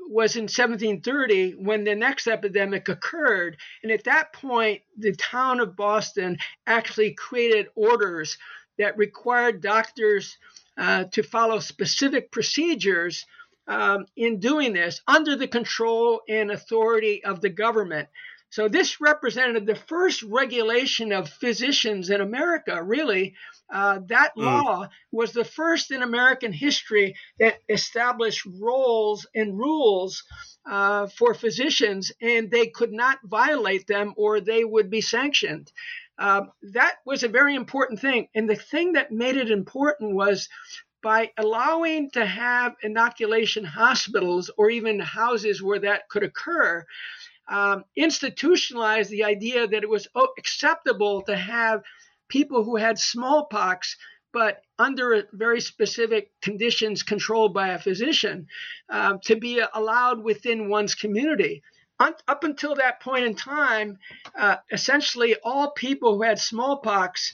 was 0.08 0.36
in 0.36 0.44
1730 0.44 1.52
when 1.52 1.84
the 1.84 1.94
next 1.94 2.26
epidemic 2.26 2.88
occurred, 2.88 3.56
and 3.82 3.92
at 3.92 4.04
that 4.04 4.32
point, 4.32 4.82
the 4.98 5.12
town 5.12 5.60
of 5.60 5.76
Boston 5.76 6.38
actually 6.66 7.14
created 7.14 7.66
orders 7.74 8.38
that 8.78 8.96
required 8.96 9.62
doctors 9.62 10.36
uh, 10.78 11.04
to 11.04 11.22
follow 11.22 11.58
specific 11.58 12.30
procedures. 12.30 13.24
Um, 13.68 14.06
in 14.14 14.38
doing 14.38 14.74
this 14.74 15.00
under 15.08 15.34
the 15.34 15.48
control 15.48 16.20
and 16.28 16.52
authority 16.52 17.24
of 17.24 17.40
the 17.40 17.48
government. 17.48 18.08
So 18.56 18.68
this 18.68 19.02
represented 19.02 19.66
the 19.66 19.74
first 19.74 20.22
regulation 20.22 21.12
of 21.12 21.28
physicians 21.28 22.08
in 22.08 22.22
America, 22.22 22.82
really. 22.82 23.34
Uh, 23.70 24.00
that 24.06 24.32
mm. 24.34 24.44
law 24.44 24.88
was 25.12 25.32
the 25.32 25.44
first 25.44 25.90
in 25.90 26.02
American 26.02 26.54
history 26.54 27.16
that 27.38 27.58
established 27.68 28.46
roles 28.58 29.26
and 29.34 29.58
rules 29.58 30.24
uh, 30.64 31.06
for 31.08 31.34
physicians, 31.34 32.12
and 32.22 32.50
they 32.50 32.68
could 32.68 32.94
not 32.94 33.18
violate 33.24 33.86
them 33.88 34.14
or 34.16 34.40
they 34.40 34.64
would 34.64 34.88
be 34.88 35.02
sanctioned. 35.02 35.70
Uh, 36.18 36.44
that 36.72 36.94
was 37.04 37.24
a 37.24 37.28
very 37.28 37.56
important 37.56 38.00
thing. 38.00 38.26
And 38.34 38.48
the 38.48 38.56
thing 38.56 38.94
that 38.94 39.12
made 39.12 39.36
it 39.36 39.50
important 39.50 40.14
was 40.14 40.48
by 41.02 41.30
allowing 41.36 42.10
to 42.10 42.24
have 42.24 42.74
inoculation 42.82 43.64
hospitals 43.64 44.50
or 44.56 44.70
even 44.70 44.98
houses 44.98 45.62
where 45.62 45.78
that 45.80 46.08
could 46.08 46.22
occur, 46.22 46.86
um, 47.48 47.84
institutionalized 47.96 49.10
the 49.10 49.24
idea 49.24 49.66
that 49.66 49.82
it 49.82 49.88
was 49.88 50.08
acceptable 50.38 51.22
to 51.22 51.36
have 51.36 51.82
people 52.28 52.64
who 52.64 52.76
had 52.76 52.98
smallpox, 52.98 53.96
but 54.32 54.62
under 54.78 55.28
very 55.32 55.60
specific 55.60 56.30
conditions 56.42 57.02
controlled 57.02 57.54
by 57.54 57.68
a 57.68 57.78
physician, 57.78 58.46
um, 58.90 59.20
to 59.24 59.36
be 59.36 59.62
allowed 59.74 60.22
within 60.22 60.68
one's 60.68 60.94
community. 60.94 61.62
up 61.98 62.44
until 62.44 62.74
that 62.74 63.00
point 63.00 63.24
in 63.24 63.34
time, 63.34 63.98
uh, 64.38 64.56
essentially 64.70 65.36
all 65.42 65.70
people 65.70 66.16
who 66.16 66.22
had 66.22 66.38
smallpox 66.38 67.32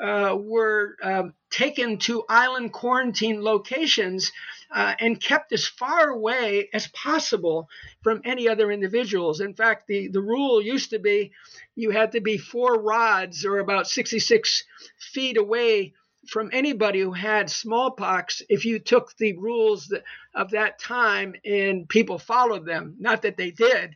uh, 0.00 0.36
were 0.38 0.96
um, 1.02 1.34
taken 1.54 1.98
to 1.98 2.24
island 2.28 2.72
quarantine 2.72 3.40
locations 3.40 4.32
uh, 4.74 4.94
and 4.98 5.20
kept 5.22 5.52
as 5.52 5.66
far 5.66 6.08
away 6.08 6.68
as 6.74 6.88
possible 6.88 7.68
from 8.02 8.20
any 8.24 8.48
other 8.48 8.72
individuals. 8.72 9.40
In 9.40 9.54
fact, 9.54 9.86
the, 9.86 10.08
the 10.08 10.20
rule 10.20 10.60
used 10.60 10.90
to 10.90 10.98
be 10.98 11.30
you 11.76 11.90
had 11.90 12.10
to 12.12 12.20
be 12.20 12.38
four 12.38 12.80
rods 12.80 13.44
or 13.44 13.58
about 13.58 13.86
66 13.86 14.64
feet 15.12 15.36
away 15.36 15.92
from 16.28 16.50
anybody 16.52 17.00
who 17.00 17.12
had 17.12 17.50
smallpox 17.50 18.42
if 18.48 18.64
you 18.64 18.78
took 18.80 19.14
the 19.18 19.36
rules 19.36 19.94
of 20.34 20.50
that 20.50 20.80
time 20.80 21.34
and 21.44 21.88
people 21.88 22.18
followed 22.18 22.64
them. 22.66 22.96
Not 22.98 23.22
that 23.22 23.36
they 23.36 23.52
did, 23.52 23.94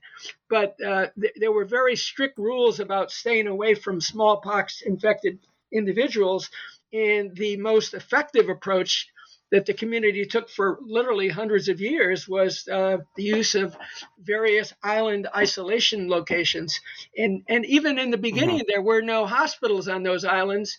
but 0.49 0.77
uh, 0.85 1.07
th- 1.21 1.33
there 1.37 1.53
were 1.53 1.65
very 1.65 1.97
strict 1.97 2.39
rules 2.39 2.79
about 2.79 3.11
staying 3.11 3.49
away 3.49 3.75
from 3.75 4.01
smallpox 4.01 4.83
infected 4.83 5.39
individuals. 5.73 6.51
And 6.93 7.37
the 7.37 7.57
most 7.57 7.95
effective 7.95 8.49
approach 8.49 9.09
that 9.51 9.67
the 9.67 9.75
community 9.75 10.27
took 10.27 10.51
for 10.51 10.79
literally 10.83 11.29
hundreds 11.29 11.69
of 11.69 11.81
years 11.81 12.29
was 12.29 12.69
uh, 12.69 12.99
the 13.17 13.23
use 13.23 13.55
of 13.55 13.77
various 14.23 14.75
island 14.83 15.27
isolation 15.35 16.09
locations. 16.09 16.79
And, 17.17 17.43
and 17.49 17.65
even 17.67 17.99
in 17.99 18.11
the 18.11 18.19
beginning, 18.19 18.59
mm-hmm. 18.59 18.69
there 18.69 18.83
were 18.83 19.01
no 19.01 19.27
hospitals 19.27 19.89
on 19.89 20.03
those 20.03 20.25
islands. 20.25 20.79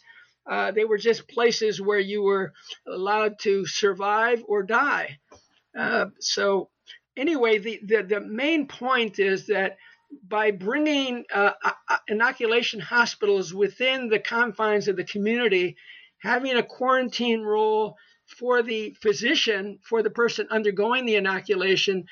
Uh, 0.50 0.72
they 0.72 0.86
were 0.86 0.98
just 0.98 1.28
places 1.28 1.82
where 1.82 2.00
you 2.00 2.24
were 2.24 2.54
allowed 2.88 3.40
to 3.40 3.66
survive 3.66 4.44
or 4.48 4.64
die. 4.64 5.20
Uh, 5.78 6.06
so, 6.20 6.70
anyway, 7.18 7.58
the, 7.60 7.80
the, 7.84 8.04
the, 8.04 8.20
main 8.20 8.68
point 8.68 9.20
is 9.20 9.48
that 9.48 9.78
by 10.28 10.50
bringing 10.50 11.24
uh, 11.34 11.52
inoculation 12.08 12.80
hospitals 12.80 13.54
within 13.54 14.10
the 14.10 14.20
confines 14.20 14.88
of 14.88 14.96
the 14.96 15.04
community, 15.04 15.78
having 16.22 16.56
a 16.58 16.64
quarantine 16.64 17.42
rule, 17.42 17.98
for 18.38 18.62
the 18.62 18.96
physician, 19.02 19.80
for 19.82 20.04
the 20.04 20.10
person 20.10 20.48
undergoing 20.52 21.06
the 21.06 21.16
inoculation, 21.16 22.06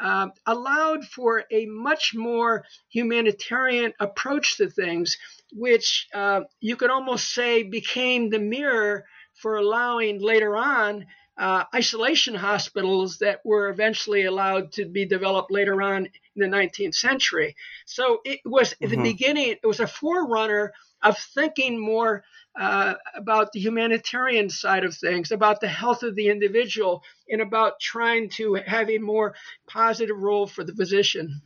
uh, 0.00 0.28
allowed 0.46 1.04
for 1.04 1.44
a 1.50 1.66
much 1.66 2.14
more 2.14 2.64
humanitarian 2.90 3.92
approach 4.00 4.56
to 4.56 4.68
things, 4.68 5.16
which 5.52 6.08
uh, 6.14 6.40
you 6.60 6.76
could 6.76 6.90
almost 6.90 7.32
say 7.32 7.62
became 7.62 8.30
the 8.30 8.38
mirror 8.38 9.04
for 9.34 9.56
allowing 9.56 10.20
later 10.20 10.56
on 10.56 11.06
uh, 11.38 11.64
isolation 11.74 12.34
hospitals 12.34 13.18
that 13.18 13.40
were 13.44 13.68
eventually 13.68 14.24
allowed 14.24 14.72
to 14.72 14.84
be 14.84 15.04
developed 15.04 15.50
later 15.50 15.80
on 15.82 16.06
in 16.06 16.10
the 16.36 16.46
19th 16.46 16.94
century. 16.94 17.56
So 17.86 18.20
it 18.24 18.40
was 18.44 18.74
mm-hmm. 18.74 18.90
the 18.90 19.02
beginning, 19.02 19.48
it 19.48 19.66
was 19.66 19.80
a 19.80 19.86
forerunner 19.86 20.72
of 21.02 21.18
thinking 21.18 21.80
more 21.80 22.24
uh, 22.58 22.94
about 23.14 23.52
the 23.52 23.60
humanitarian 23.60 24.50
side 24.50 24.84
of 24.84 24.94
things, 24.94 25.32
about 25.32 25.60
the 25.60 25.68
health 25.68 26.02
of 26.02 26.14
the 26.14 26.28
individual, 26.28 27.02
and 27.28 27.40
about 27.40 27.80
trying 27.80 28.28
to 28.28 28.54
have 28.54 28.90
a 28.90 28.98
more 28.98 29.34
positive 29.66 30.16
role 30.16 30.46
for 30.46 30.62
the 30.62 30.74
physician. 30.74 31.40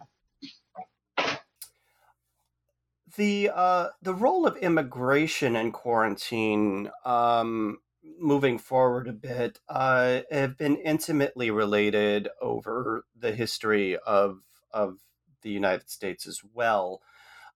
The 3.17 3.51
uh, 3.55 3.89
the 4.03 4.13
role 4.13 4.47
of 4.47 4.59
immigration 4.59 5.57
and 5.57 5.73
quarantine, 5.73 6.91
um, 7.05 7.79
moving 8.19 8.59
forward 8.59 9.09
a 9.09 9.13
bit, 9.13 9.61
uh, 9.69 10.21
have 10.31 10.57
been 10.59 10.77
intimately 10.77 11.51
related 11.51 12.29
over 12.41 13.05
the 13.19 13.33
history 13.33 13.97
of 13.97 14.41
of 14.73 14.99
the 15.43 15.51
United 15.51 15.89
States 15.91 16.27
as 16.27 16.41
well, 16.53 17.01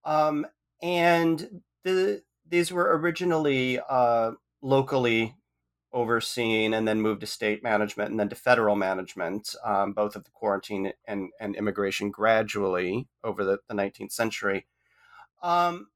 um, 0.05 0.47
and 0.83 1.63
the 1.85 2.23
these 2.49 2.73
were 2.73 2.99
originally 2.99 3.81
uh, 3.89 4.33
locally 4.63 5.35
overseen 5.93 6.73
and 6.75 6.87
then 6.87 7.01
moved 7.01 7.21
to 7.21 7.27
state 7.27 7.63
management 7.63 8.11
and 8.11 8.21
then 8.21 8.29
to 8.29 8.37
federal 8.37 8.77
management, 8.77 9.55
um, 9.65 9.93
both 9.93 10.15
of 10.15 10.25
the 10.25 10.31
quarantine 10.31 10.93
and, 11.07 11.31
and 11.41 11.57
immigration 11.57 12.11
gradually 12.11 13.09
over 13.25 13.45
the, 13.45 13.59
the 13.69 13.75
19th 13.75 14.13
century. 14.13 14.67
Um, 15.43 15.89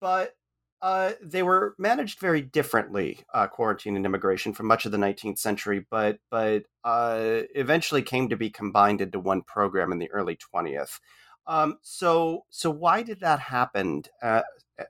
but 0.00 0.34
uh, 0.82 1.12
they 1.22 1.44
were 1.44 1.76
managed 1.78 2.18
very 2.18 2.42
differently, 2.42 3.20
uh, 3.32 3.46
quarantine 3.46 3.94
and 3.94 4.04
immigration, 4.04 4.52
for 4.52 4.64
much 4.64 4.84
of 4.84 4.90
the 4.90 4.98
19th 4.98 5.38
century, 5.38 5.86
but 5.88 6.18
but 6.28 6.64
uh, 6.82 7.42
eventually 7.54 8.02
came 8.02 8.28
to 8.28 8.36
be 8.36 8.50
combined 8.50 9.00
into 9.00 9.20
one 9.20 9.42
program 9.42 9.92
in 9.92 9.98
the 9.98 10.10
early 10.10 10.36
20th. 10.36 10.98
Um, 11.46 11.78
so 11.82 12.46
so 12.50 12.68
why 12.68 13.04
did 13.04 13.20
that 13.20 13.38
happen? 13.38 14.02
Uh, 14.20 14.42
eh, 14.76 14.84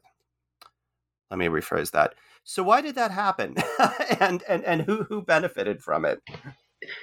let 1.30 1.38
me 1.38 1.46
rephrase 1.46 1.90
that. 1.90 2.14
So 2.42 2.62
why 2.62 2.80
did 2.80 2.94
that 2.94 3.10
happen, 3.10 3.56
and 4.20 4.42
and 4.48 4.64
and 4.64 4.82
who 4.82 5.04
who 5.04 5.20
benefited 5.20 5.82
from 5.82 6.06
it? 6.06 6.22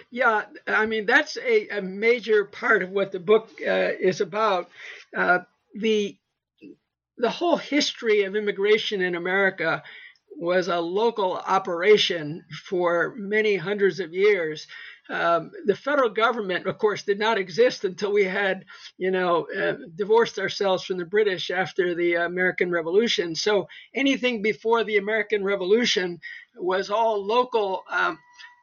Yeah, 0.10 0.46
I 0.66 0.88
mean 0.88 1.06
that's 1.06 1.38
a, 1.38 1.68
a 1.70 1.82
major 1.82 2.46
part 2.46 2.82
of 2.82 2.90
what 2.90 3.12
the 3.12 3.20
book 3.20 3.52
uh, 3.62 3.92
is 4.00 4.20
about. 4.20 4.70
Uh, 5.16 5.40
the 5.76 6.18
the 7.20 7.30
whole 7.30 7.58
history 7.58 8.24
of 8.24 8.36
immigration 8.36 9.02
in 9.02 9.16
America 9.16 9.84
was 10.38 10.70
a 10.70 10.80
local 10.80 11.36
operation 11.36 12.46
for 12.66 13.14
many 13.18 13.58
hundreds 13.58 14.00
of 14.00 14.14
years. 14.14 14.68
Um, 15.10 15.52
the 15.66 15.76
federal 15.76 16.10
government, 16.10 16.66
of 16.66 16.78
course, 16.78 17.04
did 17.04 17.20
not 17.20 17.38
exist 17.38 17.84
until 17.84 18.14
we 18.14 18.24
had, 18.24 18.64
you 18.98 19.12
know, 19.12 19.48
uh, 19.48 19.74
divorced 19.96 20.40
ourselves 20.40 20.84
from 20.84 20.98
the 20.98 21.06
British 21.06 21.52
after 21.52 21.94
the 21.94 22.14
American 22.16 22.72
Revolution. 22.72 23.36
So 23.36 23.68
anything 23.94 24.42
before 24.42 24.84
the 24.84 24.98
American 24.98 25.44
Revolution 25.44 26.20
was 26.56 26.90
all 26.90 27.26
local 27.26 27.84
um, 27.90 28.18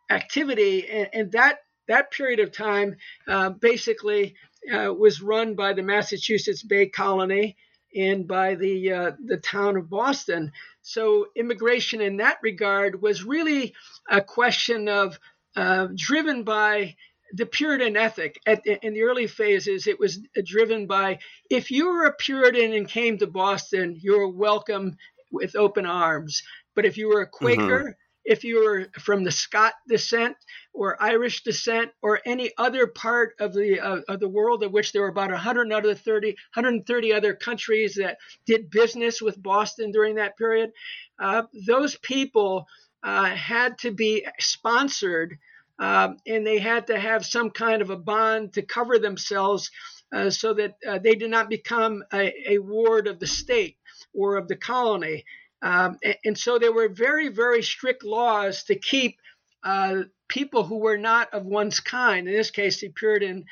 activity, 0.08 0.88
and, 0.88 1.08
and, 1.12 1.32
that 1.32 1.58
that 1.88 2.10
period 2.10 2.40
of 2.40 2.52
time 2.52 2.96
uh, 3.28 3.50
basically 3.50 4.34
uh, 4.72 4.94
was 4.94 5.20
run 5.20 5.54
by 5.54 5.72
the 5.72 5.82
Massachusetts 5.82 6.62
Bay 6.62 6.86
Colony 6.86 7.56
and 7.96 8.28
by 8.28 8.54
the 8.54 8.92
uh, 8.92 9.12
the 9.24 9.38
town 9.38 9.76
of 9.76 9.90
Boston. 9.90 10.52
So 10.82 11.26
immigration 11.34 12.00
in 12.00 12.18
that 12.18 12.38
regard 12.42 13.00
was 13.00 13.24
really 13.24 13.74
a 14.08 14.20
question 14.20 14.88
of 14.88 15.18
uh, 15.56 15.88
driven 15.94 16.44
by 16.44 16.96
the 17.32 17.46
Puritan 17.46 17.96
ethic. 17.96 18.40
At, 18.46 18.66
in 18.66 18.94
the 18.94 19.02
early 19.02 19.26
phases, 19.26 19.86
it 19.86 19.98
was 19.98 20.20
driven 20.44 20.86
by 20.86 21.18
if 21.50 21.70
you 21.70 21.88
were 21.88 22.06
a 22.06 22.14
Puritan 22.14 22.72
and 22.72 22.88
came 22.88 23.18
to 23.18 23.26
Boston, 23.26 23.98
you 24.00 24.18
were 24.18 24.28
welcome 24.28 24.96
with 25.32 25.56
open 25.56 25.86
arms. 25.86 26.42
But 26.74 26.84
if 26.84 26.96
you 26.96 27.08
were 27.08 27.22
a 27.22 27.26
Quaker, 27.26 27.80
mm-hmm 27.80 27.90
if 28.26 28.44
you 28.44 28.62
were 28.62 28.88
from 29.00 29.24
the 29.24 29.30
Scot 29.30 29.74
descent 29.88 30.36
or 30.74 31.02
Irish 31.02 31.42
descent 31.44 31.90
or 32.02 32.20
any 32.26 32.50
other 32.58 32.86
part 32.86 33.34
of 33.40 33.54
the 33.54 33.80
uh, 33.80 34.00
of 34.08 34.20
the 34.20 34.28
world 34.28 34.62
of 34.62 34.72
which 34.72 34.92
there 34.92 35.02
were 35.02 35.08
about 35.08 35.30
130 35.30 36.28
130 36.28 37.12
other 37.12 37.34
countries 37.34 37.94
that 37.94 38.18
did 38.46 38.70
business 38.70 39.22
with 39.22 39.42
Boston 39.42 39.92
during 39.92 40.16
that 40.16 40.36
period, 40.36 40.72
uh, 41.18 41.44
those 41.66 41.96
people 41.96 42.66
uh, 43.02 43.26
had 43.26 43.78
to 43.78 43.92
be 43.92 44.26
sponsored 44.40 45.38
um, 45.78 46.16
and 46.26 46.46
they 46.46 46.58
had 46.58 46.86
to 46.88 46.98
have 46.98 47.24
some 47.24 47.50
kind 47.50 47.82
of 47.82 47.90
a 47.90 47.96
bond 47.96 48.54
to 48.54 48.62
cover 48.62 48.98
themselves 48.98 49.70
uh, 50.12 50.30
so 50.30 50.54
that 50.54 50.76
uh, 50.88 50.98
they 50.98 51.14
did 51.14 51.30
not 51.30 51.50
become 51.50 52.02
a, 52.12 52.52
a 52.54 52.58
ward 52.58 53.06
of 53.06 53.18
the 53.20 53.26
state 53.26 53.76
or 54.14 54.36
of 54.36 54.48
the 54.48 54.56
colony. 54.56 55.24
Um, 55.62 55.98
and, 56.04 56.16
and, 56.24 56.38
so 56.38 56.58
there 56.58 56.72
were 56.72 56.88
very, 56.88 57.28
very 57.28 57.62
strict 57.62 58.04
laws 58.04 58.64
to 58.64 58.74
keep 58.74 59.18
uh, 59.64 60.02
people 60.28 60.64
who 60.64 60.78
were 60.78 60.98
not 60.98 61.32
of 61.32 61.46
one's 61.46 61.80
kind, 61.80 62.28
in 62.28 62.34
this 62.34 62.50
case, 62.50 62.80
the 62.80 62.90
Puritan 62.90 63.44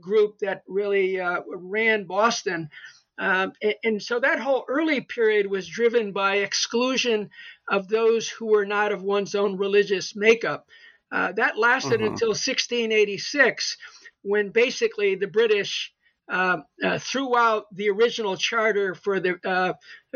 group 0.00 0.38
that 0.38 0.62
really 0.66 1.20
uh, 1.20 1.40
ran 1.48 2.04
Boston. 2.04 2.70
Um, 3.18 3.52
and, 3.62 3.74
and, 3.84 4.02
so 4.02 4.18
that 4.18 4.40
whole 4.40 4.64
early 4.68 5.02
period 5.02 5.46
was 5.46 5.68
driven 5.68 6.12
by 6.12 6.36
exclusion 6.36 7.28
of 7.68 7.88
those 7.88 8.28
who 8.28 8.46
were 8.46 8.64
not 8.64 8.92
of 8.92 9.02
one's 9.02 9.34
own 9.34 9.58
religious 9.58 10.16
makeup. 10.16 10.66
Uh, 11.12 11.32
that 11.32 11.58
lasted 11.58 12.00
uh-huh. 12.00 12.12
until 12.12 12.28
1686, 12.28 13.76
when 14.22 14.50
basically 14.50 15.16
the 15.16 15.26
British 15.26 15.92
uh, 16.30 16.58
uh, 16.84 16.98
throughout 16.98 17.66
the 17.74 17.90
original 17.90 18.36
charter 18.36 18.94
for 18.94 19.18
the 19.18 19.38
uh, 19.44 19.72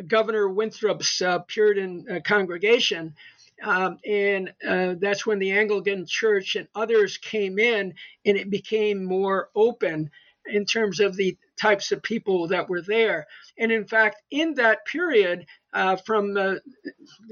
Governor 0.07 0.49
Winthrop's 0.49 1.21
uh, 1.21 1.41
Puritan 1.41 2.23
congregation. 2.25 3.15
Um, 3.63 3.99
and 4.07 4.53
that's 5.01 5.27
when 5.27 5.39
the 5.39 5.53
Anglican 5.53 6.07
Church 6.07 6.57
and 6.57 6.69
others 6.75 7.19
came 7.19 7.59
in, 7.59 7.95
and 8.25 8.37
it 8.37 8.51
became 8.51 9.05
more 9.05 9.51
open 9.55 10.11
in 10.47 10.65
terms 10.65 11.01
of 11.01 11.17
the 11.17 11.37
types 11.61 11.93
of 11.93 12.03
people 12.03 12.49
that 12.49 12.69
were 12.69 12.83
there. 12.83 13.27
And 13.59 13.73
in 13.73 13.87
fact, 13.87 14.23
in 14.31 14.55
that 14.55 14.85
period, 14.87 15.47
uh, 15.73 15.97
from 15.97 16.35
the 16.35 16.61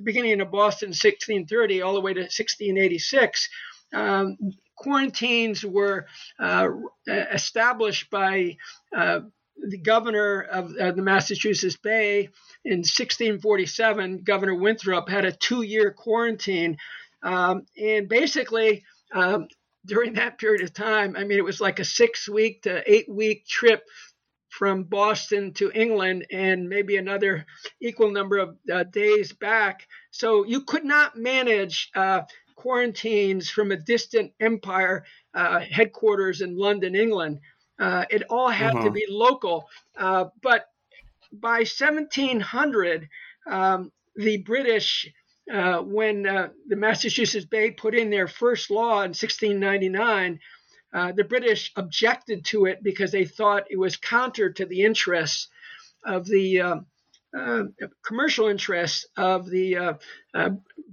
beginning 0.03 0.41
of 0.41 0.51
Boston, 0.51 0.89
1630, 0.89 1.83
all 1.83 1.95
the 1.95 2.01
way 2.01 2.15
to 2.15 2.21
1686, 2.21 3.49
um, 3.93 4.37
quarantines 4.83 5.65
were 5.65 6.07
uh, 6.39 6.69
established 7.07 8.11
by 8.11 8.57
uh, 8.95 9.21
the 9.57 9.79
governor 9.79 10.41
of 10.43 10.75
uh, 10.77 10.93
the 10.93 11.03
Massachusetts 11.03 11.77
Bay 11.77 12.31
in 12.65 12.79
1647. 12.79 14.23
Governor 14.25 14.55
Winthrop 14.55 15.09
had 15.09 15.25
a 15.25 15.33
two 15.33 15.63
year 15.63 15.93
quarantine. 15.93 16.77
Um, 17.23 17.67
and 17.81 18.09
basically, 18.09 18.85
um, 19.15 19.47
during 19.87 20.15
that 20.15 20.39
period 20.39 20.63
of 20.63 20.73
time, 20.73 21.17
I 21.17 21.25
mean, 21.25 21.39
it 21.39 21.45
was 21.45 21.61
like 21.61 21.79
a 21.79 21.85
six 21.85 22.29
week 22.29 22.63
to 22.63 22.83
eight 22.91 23.09
week 23.09 23.47
trip 23.47 23.85
from 24.49 24.85
Boston 24.85 25.55
to 25.55 25.73
England 25.75 26.27
and 26.31 26.69
maybe 26.69 26.97
another 26.97 27.47
equal 27.81 28.11
number 28.11 28.39
of 28.39 28.57
uh, 28.71 28.83
days 28.85 29.33
back. 29.33 29.89
So 30.11 30.45
you 30.45 30.61
could 30.61 30.85
not 30.85 31.17
manage 31.17 31.91
uh, 31.95 32.23
quarantines 32.63 33.51
from 33.51 33.73
a 33.73 33.77
distant 33.77 34.33
empire 34.39 35.05
uh, 35.35 35.59
headquarters 35.59 36.43
in 36.43 36.57
London, 36.57 36.95
England. 36.95 37.41
Uh, 37.77 38.05
it 38.09 38.23
all 38.31 38.51
had 38.51 38.77
uh-huh. 38.77 38.85
to 38.85 38.91
be 38.93 39.05
local. 39.09 39.69
Uh, 39.99 40.27
but 40.43 40.67
by 41.33 41.65
1700, 41.65 43.09
um, 43.51 43.91
the 44.15 44.37
British, 44.39 45.13
uh, 45.53 45.79
when 45.79 46.25
uh, 46.25 46.51
the 46.69 46.77
Massachusetts 46.77 47.47
Bay 47.47 47.73
put 47.73 47.97
in 47.97 48.11
their 48.11 48.29
first 48.29 48.71
law 48.71 49.03
in 49.03 49.11
1699, 49.11 50.39
uh, 50.95 51.11
the 51.11 51.25
British 51.25 51.73
objected 51.75 52.45
to 52.45 52.67
it 52.67 52.79
because 52.85 53.11
they 53.11 53.25
thought 53.25 53.65
it 53.71 53.79
was 53.79 53.97
counter 53.97 54.53
to 54.53 54.67
the 54.67 54.83
interests 54.83 55.49
of 56.05 56.27
the 56.27 56.61
um, 56.61 56.87
commercial 58.07 58.47
interests 58.47 59.05
of 59.17 59.51
the 59.51 59.99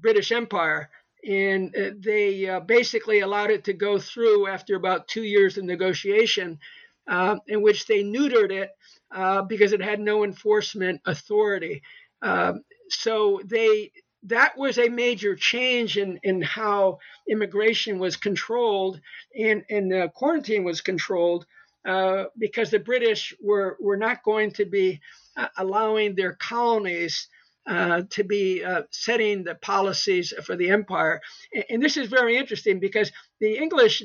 British 0.02 0.32
Empire 0.32 0.90
and 1.28 1.76
uh, 1.76 1.92
they 1.98 2.48
uh, 2.48 2.60
basically 2.62 3.20
allowed 3.20 3.52
it 3.52 3.64
to 3.66 3.74
go 3.74 4.00
through 4.00 4.48
after 4.48 4.76
about 4.76 5.08
two 5.08 5.24
years 5.24 5.58
of 5.58 5.66
negotiation, 5.66 6.60
uh, 7.08 7.38
in 7.48 7.62
which 7.62 7.86
they 7.86 8.04
neutered 8.04 8.52
it 8.52 8.70
uh, 9.12 9.42
because 9.44 9.74
it 9.74 9.82
had 9.82 10.00
no 10.00 10.24
enforcement 10.24 11.02
authority. 11.06 11.82
Um, 12.22 12.64
so 12.90 13.42
they 13.46 13.92
that 14.24 14.58
was 14.58 14.78
a 14.78 14.90
major 14.90 15.34
change 15.34 15.98
in, 15.98 16.20
in 16.24 16.42
how 16.42 17.00
immigration 17.30 18.00
was 18.00 18.18
controlled 18.18 19.00
and, 19.34 19.64
and 19.70 20.14
quarantine 20.14 20.66
was 20.66 20.82
controlled 20.82 21.46
uh, 21.86 22.26
because 22.38 22.70
the 22.70 22.80
British 22.80 23.34
were, 23.42 23.78
were 23.80 23.98
not 23.98 24.24
going 24.24 24.52
to 24.52 24.66
be 24.66 25.00
uh, 25.38 25.48
allowing 25.58 26.14
their 26.14 26.34
colonies 26.34 27.30
uh, 27.70 28.02
to 28.10 28.24
be 28.24 28.64
uh, 28.64 28.82
setting 28.90 29.44
the 29.44 29.54
policies 29.54 30.34
for 30.44 30.56
the 30.56 30.72
empire. 30.72 31.22
And 31.70 31.84
this 31.84 31.98
is 31.98 32.08
very 32.08 32.36
interesting 32.36 32.80
because 32.80 33.12
the 33.40 33.58
English 33.58 34.02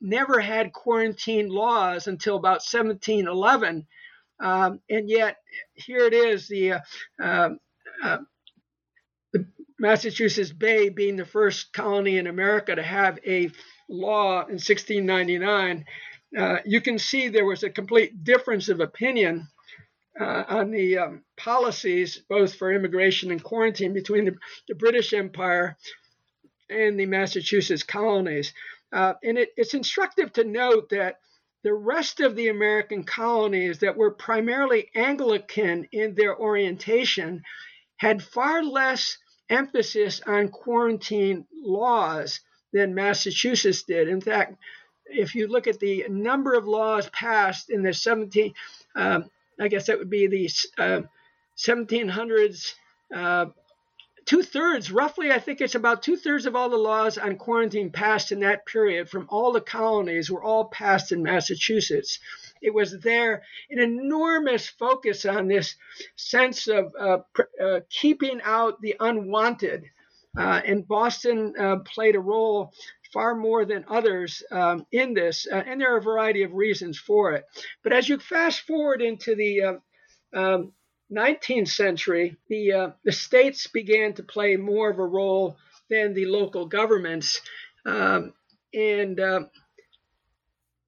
never 0.00 0.40
had 0.40 0.72
quarantine 0.72 1.48
laws 1.48 2.08
until 2.08 2.34
about 2.34 2.62
1711. 2.68 3.86
Um, 4.40 4.80
and 4.90 5.08
yet, 5.08 5.36
here 5.74 6.00
it 6.00 6.12
is 6.12 6.48
the, 6.48 6.72
uh, 6.72 6.80
um, 7.22 7.58
uh, 8.02 8.18
the 9.32 9.46
Massachusetts 9.78 10.52
Bay 10.52 10.88
being 10.88 11.14
the 11.14 11.24
first 11.24 11.72
colony 11.72 12.18
in 12.18 12.26
America 12.26 12.74
to 12.74 12.82
have 12.82 13.20
a 13.24 13.48
law 13.88 14.40
in 14.40 14.58
1699. 14.58 15.84
Uh, 16.36 16.56
you 16.64 16.80
can 16.80 16.98
see 16.98 17.28
there 17.28 17.44
was 17.44 17.62
a 17.62 17.70
complete 17.70 18.24
difference 18.24 18.68
of 18.68 18.80
opinion 18.80 19.46
uh, 20.20 20.44
on 20.48 20.70
the 20.70 20.98
um, 20.98 21.24
policies, 21.36 22.22
both 22.28 22.54
for 22.54 22.72
immigration 22.72 23.30
and 23.30 23.42
quarantine, 23.42 23.92
between 23.92 24.24
the, 24.24 24.36
the 24.68 24.74
British 24.74 25.12
Empire 25.12 25.76
and 26.70 26.98
the 26.98 27.06
Massachusetts 27.06 27.82
colonies. 27.82 28.52
Uh, 28.92 29.14
and 29.22 29.38
it, 29.38 29.50
it's 29.56 29.74
instructive 29.74 30.32
to 30.32 30.44
note 30.44 30.90
that 30.90 31.18
the 31.64 31.74
rest 31.74 32.20
of 32.20 32.36
the 32.36 32.48
American 32.48 33.04
colonies 33.04 33.78
that 33.80 33.96
were 33.96 34.10
primarily 34.10 34.90
Anglican 34.94 35.88
in 35.92 36.14
their 36.14 36.38
orientation 36.38 37.42
had 37.96 38.22
far 38.22 38.62
less 38.62 39.18
emphasis 39.48 40.20
on 40.26 40.48
quarantine 40.48 41.46
laws 41.52 42.40
than 42.72 42.94
Massachusetts 42.94 43.82
did. 43.82 44.08
In 44.08 44.20
fact, 44.20 44.56
if 45.06 45.34
you 45.34 45.48
look 45.48 45.66
at 45.66 45.80
the 45.80 46.04
number 46.08 46.54
of 46.54 46.66
laws 46.66 47.08
passed 47.10 47.70
in 47.70 47.82
the 47.82 47.92
17, 47.92 48.52
um, 48.94 49.30
I 49.60 49.68
guess 49.68 49.86
that 49.86 49.98
would 49.98 50.10
be 50.10 50.26
the 50.26 50.50
uh, 50.78 51.02
1700s 51.56 52.74
uh, 53.14 53.46
two 54.24 54.42
thirds, 54.42 54.90
roughly, 54.90 55.30
I 55.30 55.38
think 55.38 55.60
it's 55.60 55.74
about 55.74 56.02
two 56.02 56.16
thirds 56.16 56.46
of 56.46 56.56
all 56.56 56.68
the 56.68 56.76
laws 56.76 57.18
on 57.18 57.36
quarantine 57.36 57.90
passed 57.90 58.32
in 58.32 58.40
that 58.40 58.66
period 58.66 59.08
from 59.08 59.26
all 59.28 59.52
the 59.52 59.60
colonies 59.60 60.30
were 60.30 60.42
all 60.42 60.66
passed 60.66 61.12
in 61.12 61.22
Massachusetts. 61.22 62.18
It 62.62 62.72
was 62.72 62.98
there 63.00 63.42
an 63.70 63.78
enormous 63.78 64.68
focus 64.68 65.26
on 65.26 65.48
this 65.48 65.76
sense 66.16 66.66
of 66.68 66.92
uh, 66.98 67.18
uh, 67.62 67.80
keeping 67.90 68.40
out 68.42 68.80
the 68.80 68.96
unwanted. 69.00 69.84
Uh, 70.36 70.60
and 70.64 70.88
Boston 70.88 71.54
uh, 71.58 71.76
played 71.84 72.16
a 72.16 72.20
role 72.20 72.72
far 73.14 73.36
more 73.36 73.64
than 73.64 73.84
others 73.88 74.42
um, 74.50 74.84
in 74.90 75.14
this, 75.14 75.46
uh, 75.50 75.62
and 75.66 75.80
there 75.80 75.94
are 75.94 75.98
a 75.98 76.02
variety 76.02 76.42
of 76.42 76.52
reasons 76.52 76.98
for 76.98 77.32
it. 77.32 77.44
But 77.84 77.92
as 77.92 78.08
you 78.08 78.18
fast 78.18 78.62
forward 78.62 79.00
into 79.00 79.36
the 79.36 79.62
uh, 79.62 79.74
um, 80.36 80.72
19th 81.10 81.68
century, 81.68 82.36
the 82.48 82.72
uh, 82.72 82.90
the 83.04 83.12
states 83.12 83.68
began 83.68 84.14
to 84.14 84.24
play 84.24 84.56
more 84.56 84.90
of 84.90 84.98
a 84.98 85.06
role 85.06 85.56
than 85.88 86.12
the 86.12 86.26
local 86.26 86.66
governments, 86.66 87.40
um, 87.86 88.32
and 88.74 89.20
uh, 89.20 89.40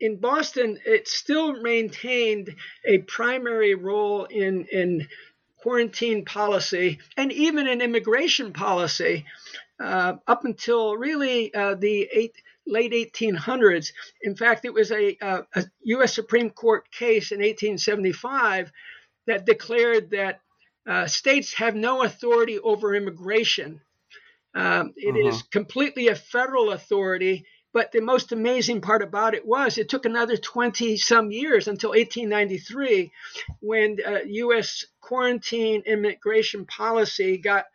in 0.00 0.16
Boston, 0.16 0.78
it 0.84 1.06
still 1.06 1.62
maintained 1.62 2.54
a 2.84 2.98
primary 2.98 3.74
role 3.74 4.24
in 4.24 4.66
in 4.72 5.06
quarantine 5.58 6.24
policy 6.24 6.98
and 7.16 7.32
even 7.32 7.66
in 7.66 7.80
immigration 7.80 8.52
policy 8.52 9.24
up 9.80 10.44
until 10.44 10.96
really 10.96 11.54
uh, 11.54 11.74
the 11.74 12.08
eight, 12.12 12.34
late 12.66 12.92
1800s. 12.92 13.92
In 14.22 14.36
fact, 14.36 14.64
it 14.64 14.72
was 14.72 14.90
a, 14.90 15.16
uh, 15.20 15.42
a, 15.54 15.60
a 15.60 15.64
U.S. 15.84 16.14
Supreme 16.14 16.50
Court 16.50 16.90
case 16.90 17.32
in 17.32 17.38
1875 17.38 18.72
that 19.26 19.46
declared 19.46 20.10
that 20.10 20.40
uh, 20.86 21.06
states 21.06 21.54
have 21.54 21.74
no 21.74 22.02
authority 22.02 22.58
over 22.58 22.94
immigration. 22.94 23.80
Um, 24.54 24.94
it 24.96 25.10
uh-huh. 25.10 25.28
is 25.28 25.42
completely 25.42 26.08
a 26.08 26.14
federal 26.14 26.72
authority. 26.72 27.46
But 27.72 27.92
the 27.92 28.00
most 28.00 28.32
amazing 28.32 28.80
part 28.80 29.02
about 29.02 29.34
it 29.34 29.44
was 29.44 29.76
it 29.76 29.90
took 29.90 30.06
another 30.06 30.38
20 30.38 30.96
some 30.96 31.30
years 31.30 31.68
until 31.68 31.90
1893 31.90 33.12
when 33.60 33.98
uh, 34.02 34.20
U.S. 34.24 34.86
quarantine 35.02 35.82
immigration 35.84 36.64
policy 36.64 37.36
got 37.36 37.66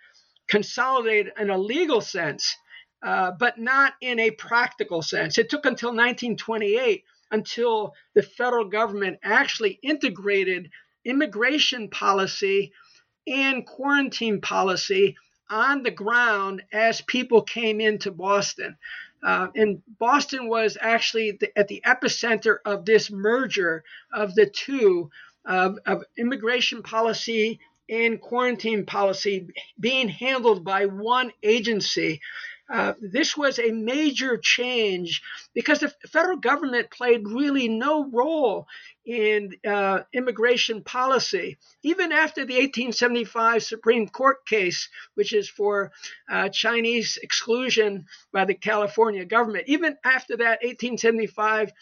consolidated 0.51 1.31
in 1.39 1.49
a 1.49 1.57
legal 1.57 2.01
sense, 2.01 2.57
uh, 3.01 3.31
but 3.31 3.57
not 3.57 3.93
in 4.01 4.19
a 4.19 4.31
practical 4.31 5.01
sense. 5.01 5.37
It 5.37 5.49
took 5.49 5.65
until 5.65 5.91
1928 5.91 7.05
until 7.31 7.93
the 8.13 8.21
federal 8.21 8.65
government 8.65 9.17
actually 9.23 9.79
integrated 9.81 10.69
immigration 11.05 11.89
policy 11.89 12.73
and 13.25 13.65
quarantine 13.65 14.41
policy 14.41 15.15
on 15.49 15.83
the 15.83 15.91
ground 15.91 16.61
as 16.73 16.99
people 16.99 17.41
came 17.43 17.79
into 17.79 18.11
Boston. 18.11 18.75
Uh, 19.23 19.47
and 19.55 19.81
Boston 19.99 20.49
was 20.49 20.77
actually 20.81 21.31
the, 21.31 21.57
at 21.57 21.69
the 21.69 21.81
epicenter 21.85 22.57
of 22.65 22.83
this 22.83 23.09
merger 23.09 23.85
of 24.11 24.35
the 24.35 24.47
two 24.47 25.09
of, 25.45 25.77
of 25.85 26.03
immigration 26.17 26.83
policy 26.83 27.59
and 27.91 28.19
quarantine 28.19 28.85
policy 28.85 29.47
being 29.79 30.09
handled 30.09 30.63
by 30.63 30.85
one 30.85 31.31
agency 31.43 32.21
uh, 32.71 32.93
this 33.01 33.35
was 33.35 33.59
a 33.59 33.71
major 33.71 34.37
change 34.37 35.21
because 35.53 35.81
the 35.81 35.93
federal 36.07 36.37
government 36.37 36.89
played 36.89 37.27
really 37.27 37.67
no 37.67 38.09
role 38.09 38.65
in 39.05 39.51
uh, 39.67 39.99
immigration 40.13 40.81
policy. 40.81 41.57
Even 41.83 42.13
after 42.13 42.45
the 42.45 42.53
1875 42.53 43.63
Supreme 43.63 44.07
Court 44.07 44.45
case, 44.45 44.87
which 45.15 45.33
is 45.33 45.49
for 45.49 45.91
uh, 46.31 46.47
Chinese 46.47 47.19
exclusion 47.21 48.05
by 48.31 48.45
the 48.45 48.55
California 48.55 49.25
government, 49.25 49.65
even 49.67 49.97
after 50.05 50.37
that 50.37 50.61
1875 50.63 51.73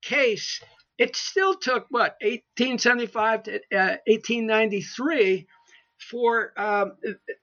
case, 0.00 0.62
it 0.96 1.14
still 1.14 1.54
took 1.54 1.86
what 1.90 2.16
1875 2.22 3.42
to 3.42 3.50
1893 3.70 5.40
uh, 5.40 5.57
for 5.98 6.52
um, 6.56 6.92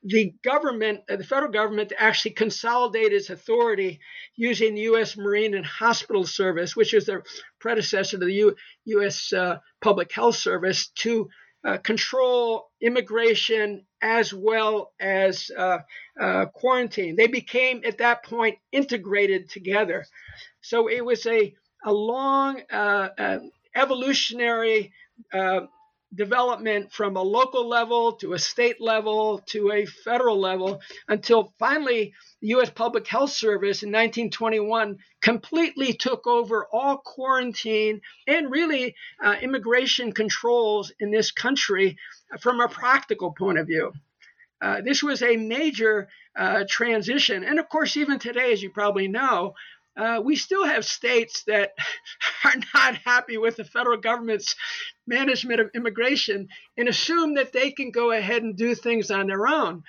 the 0.04 0.34
government, 0.44 1.02
uh, 1.10 1.18
the 1.18 1.24
federal 1.24 1.52
government, 1.52 1.90
to 1.90 2.02
actually 2.02 2.32
consolidate 2.32 3.14
its 3.14 3.30
authority 3.30 4.00
using 4.36 4.76
the 4.76 4.82
U.S. 4.82 5.18
Marine 5.18 5.54
and 5.56 5.66
Hospital 5.66 6.26
Service, 6.26 6.76
which 6.76 6.94
is 6.94 7.06
the 7.06 7.22
predecessor 7.60 8.18
to 8.18 8.26
the 8.26 8.32
U- 8.32 8.56
U.S. 8.86 9.34
Uh, 9.34 9.60
Public 9.82 10.12
Health 10.12 10.36
Service, 10.38 10.88
to 10.96 11.30
uh, 11.66 11.78
control 11.78 12.70
immigration 12.82 13.86
as 14.02 14.34
well 14.34 14.94
as 15.00 15.50
uh, 15.58 15.80
uh, 16.20 16.46
quarantine. 16.48 17.16
They 17.16 17.28
became, 17.28 17.82
at 17.86 17.98
that 17.98 18.24
point, 18.24 18.58
integrated 18.72 19.50
together. 19.50 20.06
So 20.62 20.90
it 20.90 21.04
was 21.04 21.26
a, 21.26 21.54
a 21.84 21.92
long 21.92 22.62
uh, 22.72 23.40
evolutionary 23.76 24.94
development 26.14 26.92
from 26.92 27.18
a 27.18 27.22
local 27.22 27.68
level 27.68 28.14
to 28.14 28.34
a 28.34 28.40
state 28.40 28.80
level 28.80 29.40
to 29.48 29.72
a 29.72 29.86
federal 29.86 30.40
level 30.40 30.80
until 31.08 31.54
finally 31.60 32.14
the 32.42 32.50
U.S. 32.50 32.70
Public 32.70 33.08
Health 33.08 33.32
Service 33.32 33.84
in 33.84 33.90
1921 33.90 34.98
completely 35.22 35.94
took 35.94 36.28
over 36.28 36.68
all 36.72 36.98
quarantine 36.98 38.02
and 38.28 38.52
really 38.52 38.96
uh, 39.24 39.36
immigration 39.42 40.12
controls 40.12 40.92
in 41.00 41.12
this 41.12 41.32
country 41.32 41.98
from 42.40 42.60
a 42.62 42.70
practical 42.70 43.34
point 43.34 43.58
of 43.58 43.68
view. 43.68 43.92
Uh, 44.62 44.82
this 44.82 45.04
was 45.04 45.22
a 45.22 45.36
major 45.36 46.08
uh, 46.36 46.64
transition. 46.68 47.44
And 47.44 47.60
of 47.60 47.70
course, 47.70 47.98
even 47.98 48.20
today, 48.20 48.52
as 48.54 48.64
you 48.64 48.70
probably 48.70 49.08
know, 49.08 49.54
uh, 49.98 50.22
we 50.24 50.36
still 50.36 50.66
have 50.66 50.86
states 50.86 51.44
that 51.48 51.72
are 52.44 52.56
not 52.74 52.98
happy 52.98 53.38
with 53.38 53.56
the 53.56 53.64
federal 53.64 53.98
government's 53.98 54.56
management 55.08 55.60
of 55.60 55.70
immigration 55.76 56.48
and 56.78 56.88
assume 56.88 57.36
that 57.36 57.54
they 57.54 57.72
can 57.72 57.92
go 57.92 58.12
ahead 58.12 58.44
and 58.44 58.58
do 58.58 58.76
things 58.76 59.12
on 59.12 59.28
their 59.28 59.48
own. 59.48 59.84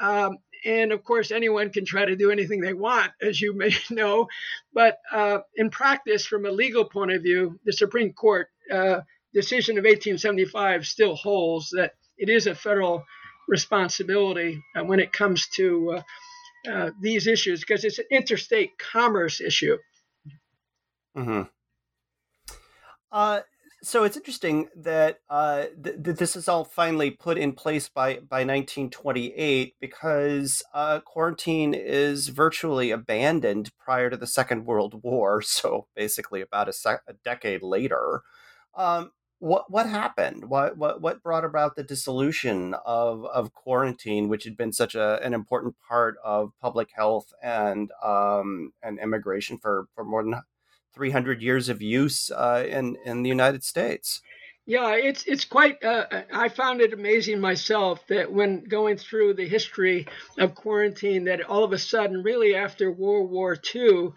Um, 0.00 0.38
and 0.64 0.92
of 0.92 1.02
course, 1.02 1.30
anyone 1.30 1.70
can 1.70 1.84
try 1.84 2.04
to 2.04 2.16
do 2.16 2.30
anything 2.30 2.60
they 2.60 2.72
want, 2.72 3.12
as 3.20 3.40
you 3.40 3.56
may 3.56 3.74
know. 3.90 4.28
But 4.72 4.98
uh, 5.10 5.40
in 5.56 5.70
practice, 5.70 6.26
from 6.26 6.46
a 6.46 6.50
legal 6.50 6.84
point 6.84 7.12
of 7.12 7.22
view, 7.22 7.58
the 7.64 7.72
Supreme 7.72 8.12
Court 8.12 8.48
uh, 8.70 9.00
decision 9.34 9.78
of 9.78 9.84
1875 9.84 10.86
still 10.86 11.14
holds 11.16 11.70
that 11.70 11.92
it 12.16 12.28
is 12.28 12.46
a 12.46 12.54
federal 12.54 13.04
responsibility 13.48 14.62
uh, 14.76 14.84
when 14.84 15.00
it 15.00 15.12
comes 15.12 15.48
to 15.48 16.00
uh, 16.70 16.90
these 17.00 17.26
issues 17.26 17.60
because 17.60 17.84
it's 17.84 17.98
an 17.98 18.04
interstate 18.10 18.70
commerce 18.78 19.40
issue. 19.40 19.76
Hmm. 21.14 21.42
Uh, 23.10 23.40
so 23.84 24.04
it's 24.04 24.16
interesting 24.16 24.68
that 24.76 25.18
uh, 25.28 25.64
th- 25.82 26.02
th- 26.04 26.16
this 26.16 26.36
is 26.36 26.48
all 26.48 26.64
finally 26.64 27.10
put 27.10 27.36
in 27.36 27.52
place 27.52 27.88
by 27.88 28.14
by 28.14 28.44
1928 28.44 29.74
because 29.80 30.62
uh, 30.72 31.00
quarantine 31.00 31.74
is 31.74 32.28
virtually 32.28 32.92
abandoned 32.92 33.70
prior 33.78 34.08
to 34.08 34.16
the 34.16 34.26
Second 34.26 34.66
World 34.66 35.02
War. 35.02 35.42
So 35.62 35.86
basically, 35.94 36.40
about 36.40 36.68
a, 36.68 36.72
sec- 36.72 37.02
a 37.08 37.12
decade 37.12 37.62
later. 37.62 38.22
Um, 38.74 39.10
what 39.42 39.68
what 39.68 39.88
happened? 39.88 40.44
What 40.44 40.78
what 40.78 41.00
what 41.00 41.20
brought 41.20 41.44
about 41.44 41.74
the 41.74 41.82
dissolution 41.82 42.74
of 42.86 43.24
of 43.24 43.52
quarantine, 43.52 44.28
which 44.28 44.44
had 44.44 44.56
been 44.56 44.72
such 44.72 44.94
a, 44.94 45.20
an 45.20 45.34
important 45.34 45.74
part 45.88 46.16
of 46.22 46.52
public 46.60 46.90
health 46.94 47.32
and 47.42 47.90
um, 48.04 48.72
and 48.84 49.00
immigration 49.00 49.58
for 49.58 49.88
for 49.96 50.04
more 50.04 50.22
than 50.22 50.36
three 50.94 51.10
hundred 51.10 51.42
years 51.42 51.68
of 51.68 51.82
use 51.82 52.30
uh, 52.30 52.64
in 52.68 52.96
in 53.04 53.24
the 53.24 53.28
United 53.28 53.64
States? 53.64 54.22
Yeah, 54.64 54.94
it's 54.94 55.24
it's 55.24 55.44
quite. 55.44 55.82
Uh, 55.82 56.06
I 56.32 56.48
found 56.48 56.80
it 56.80 56.92
amazing 56.92 57.40
myself 57.40 58.06
that 58.06 58.32
when 58.32 58.62
going 58.62 58.96
through 58.96 59.34
the 59.34 59.48
history 59.48 60.06
of 60.38 60.54
quarantine, 60.54 61.24
that 61.24 61.42
all 61.42 61.64
of 61.64 61.72
a 61.72 61.78
sudden, 61.78 62.22
really 62.22 62.54
after 62.54 62.92
World 62.92 63.28
War 63.28 63.58
II, 63.74 64.12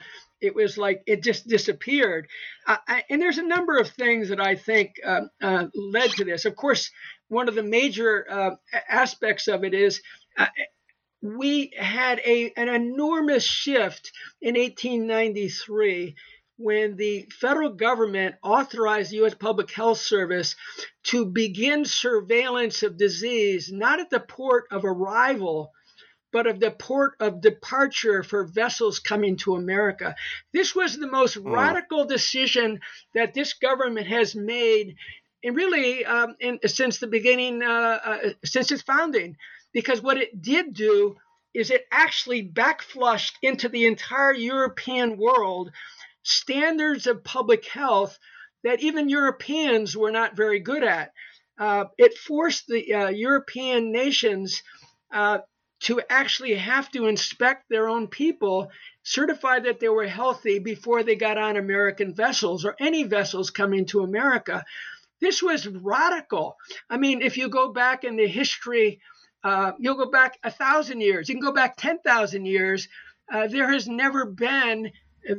it 0.45 0.55
was 0.55 0.77
like 0.77 1.03
it 1.05 1.23
just 1.23 1.47
disappeared. 1.47 2.27
Uh, 2.67 2.77
I, 2.87 3.03
and 3.09 3.21
there's 3.21 3.37
a 3.37 3.47
number 3.47 3.77
of 3.77 3.89
things 3.89 4.29
that 4.29 4.39
I 4.39 4.55
think 4.55 4.95
uh, 5.05 5.21
uh, 5.41 5.67
led 5.75 6.11
to 6.11 6.25
this. 6.25 6.45
Of 6.45 6.55
course, 6.55 6.91
one 7.27 7.47
of 7.49 7.55
the 7.55 7.63
major 7.63 8.25
uh, 8.29 8.51
aspects 8.89 9.47
of 9.47 9.63
it 9.63 9.73
is 9.73 10.01
uh, 10.37 10.47
we 11.21 11.71
had 11.77 12.19
a, 12.19 12.51
an 12.55 12.69
enormous 12.69 13.43
shift 13.43 14.11
in 14.41 14.55
1893 14.55 16.15
when 16.57 16.95
the 16.95 17.27
federal 17.31 17.71
government 17.71 18.35
authorized 18.43 19.11
the 19.11 19.17
U.S. 19.17 19.33
Public 19.33 19.71
Health 19.71 19.97
Service 19.97 20.55
to 21.03 21.25
begin 21.25 21.83
surveillance 21.83 22.83
of 22.83 22.97
disease, 22.97 23.71
not 23.71 23.99
at 23.99 24.09
the 24.09 24.19
port 24.19 24.65
of 24.71 24.85
arrival, 24.85 25.71
but 26.35 26.47
of 26.47 26.59
the 26.59 26.69
port 26.69 27.13
of 27.21 27.39
departure 27.39 28.21
for 28.21 28.43
vessels 28.43 28.99
coming 28.99 29.37
to 29.37 29.55
America. 29.55 30.13
This 30.51 30.75
was 30.75 30.97
the 30.97 31.07
most 31.07 31.37
mm. 31.37 31.49
radical 31.49 32.03
decision 32.03 32.81
that 33.13 33.33
this 33.33 33.53
government 33.53 34.07
has 34.07 34.35
made, 34.35 34.97
and 35.45 35.55
really 35.55 36.03
um, 36.03 36.35
in, 36.41 36.59
since 36.65 36.99
the 36.99 37.07
beginning, 37.07 37.63
uh, 37.63 37.99
uh, 38.03 38.17
since 38.43 38.69
its 38.73 38.81
founding. 38.81 39.37
because 39.71 40.01
what 40.01 40.17
it 40.17 40.41
did 40.41 40.73
do 40.73 41.15
is 41.53 41.71
it 41.71 41.87
actually 41.89 42.43
backflushed 42.45 43.35
into 43.41 43.69
the 43.69 43.85
entire 43.85 44.33
European 44.33 45.17
world 45.17 45.71
standards 46.23 47.07
of 47.07 47.23
public 47.23 47.65
health 47.65 48.19
that 48.65 48.81
even 48.81 49.07
Europeans 49.07 49.95
were 49.95 50.11
not 50.11 50.35
very 50.35 50.59
good 50.59 50.83
at. 50.83 51.13
Uh, 51.57 51.85
it 51.97 52.17
forced 52.17 52.67
the 52.67 52.93
uh, 52.93 53.07
European 53.07 53.93
nations 53.93 54.61
uh, 55.13 55.37
to 55.85 56.01
actually 56.09 56.55
have 56.55 56.89
to 56.91 57.05
inspect 57.05 57.69
their 57.69 57.87
own 57.87 58.07
people, 58.07 58.71
certify 59.03 59.59
that 59.59 59.79
they 59.79 59.87
were 59.87 60.07
healthy 60.07 60.57
before 60.57 61.03
they 61.03 61.15
got 61.15 61.37
on 61.37 61.57
American 61.57 62.11
vessels 62.11 62.65
or 62.65 62.75
any 62.79 63.03
vessels 63.03 63.51
coming 63.51 63.85
to 63.85 64.01
America. 64.01 64.65
This 65.21 65.43
was 65.43 65.67
radical. 65.67 66.57
I 66.89 66.97
mean, 66.97 67.21
if 67.21 67.37
you 67.37 67.49
go 67.49 67.71
back 67.71 68.03
in 68.03 68.15
the 68.15 68.27
history, 68.27 68.99
uh, 69.43 69.73
you'll 69.77 70.03
go 70.03 70.09
back 70.09 70.39
a 70.43 70.49
thousand 70.49 71.01
years, 71.01 71.29
you 71.29 71.35
can 71.35 71.45
go 71.45 71.53
back 71.53 71.77
10,000 71.77 72.45
years. 72.45 72.87
Uh, 73.31 73.47
there 73.47 73.71
has 73.71 73.87
never 73.87 74.25
been 74.25 74.91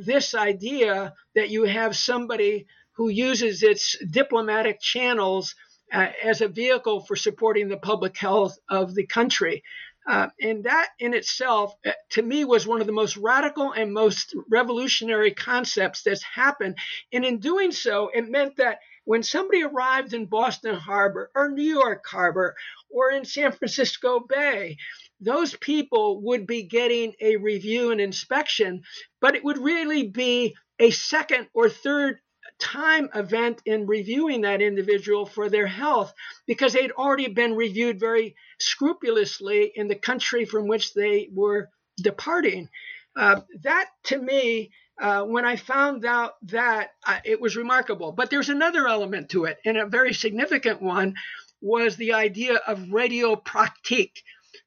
this 0.05 0.33
idea 0.33 1.13
that 1.35 1.49
you 1.49 1.65
have 1.65 1.93
somebody 1.93 2.67
who 2.93 3.09
uses 3.09 3.63
its 3.63 3.97
diplomatic 4.09 4.79
channels 4.79 5.55
uh, 5.91 6.07
as 6.23 6.39
a 6.39 6.47
vehicle 6.47 7.01
for 7.01 7.17
supporting 7.17 7.67
the 7.67 7.77
public 7.77 8.17
health 8.17 8.57
of 8.69 8.95
the 8.95 9.05
country. 9.05 9.63
Uh, 10.07 10.27
and 10.41 10.63
that 10.63 10.89
in 10.99 11.13
itself, 11.13 11.75
uh, 11.85 11.91
to 12.09 12.21
me, 12.21 12.45
was 12.45 12.65
one 12.65 12.79
of 12.79 12.87
the 12.87 12.93
most 12.93 13.17
radical 13.17 13.73
and 13.73 13.93
most 13.93 14.33
revolutionary 14.49 15.33
concepts 15.33 16.03
that's 16.03 16.23
happened. 16.23 16.77
And 17.11 17.25
in 17.25 17.39
doing 17.39 17.71
so, 17.71 18.09
it 18.13 18.29
meant 18.29 18.55
that 18.55 18.79
when 19.03 19.23
somebody 19.23 19.63
arrived 19.63 20.13
in 20.13 20.25
Boston 20.25 20.75
Harbor 20.75 21.29
or 21.35 21.49
New 21.49 21.63
York 21.63 22.05
Harbor 22.07 22.55
or 22.89 23.11
in 23.11 23.25
San 23.25 23.51
Francisco 23.51 24.19
Bay, 24.19 24.77
those 25.19 25.55
people 25.55 26.21
would 26.21 26.47
be 26.47 26.63
getting 26.63 27.13
a 27.19 27.35
review 27.37 27.91
and 27.91 27.99
inspection, 27.99 28.83
but 29.19 29.35
it 29.35 29.43
would 29.43 29.57
really 29.57 30.07
be 30.07 30.55
a 30.79 30.91
second 30.91 31.47
or 31.53 31.69
third 31.69 32.19
time 32.59 33.09
event 33.13 33.61
in 33.65 33.85
reviewing 33.85 34.41
that 34.41 34.61
individual 34.61 35.25
for 35.25 35.49
their 35.49 35.67
health 35.67 36.13
because 36.45 36.73
they'd 36.73 36.91
already 36.91 37.27
been 37.27 37.55
reviewed 37.55 37.99
very 37.99 38.35
scrupulously 38.59 39.71
in 39.75 39.87
the 39.87 39.95
country 39.95 40.45
from 40.45 40.67
which 40.67 40.93
they 40.93 41.29
were 41.33 41.69
departing. 41.97 42.69
Uh, 43.15 43.41
that 43.63 43.89
to 44.03 44.17
me, 44.17 44.71
uh, 44.99 45.23
when 45.23 45.45
I 45.45 45.55
found 45.55 46.05
out 46.05 46.33
that, 46.43 46.89
uh, 47.05 47.19
it 47.23 47.39
was 47.39 47.55
remarkable. 47.55 48.11
But 48.11 48.29
there's 48.29 48.49
another 48.49 48.87
element 48.87 49.29
to 49.29 49.45
it, 49.45 49.57
and 49.65 49.77
a 49.77 49.85
very 49.85 50.13
significant 50.13 50.81
one 50.81 51.15
was 51.61 51.95
the 51.95 52.13
idea 52.13 52.55
of 52.55 52.91
radio 52.91 53.35
pratique. 53.35 54.23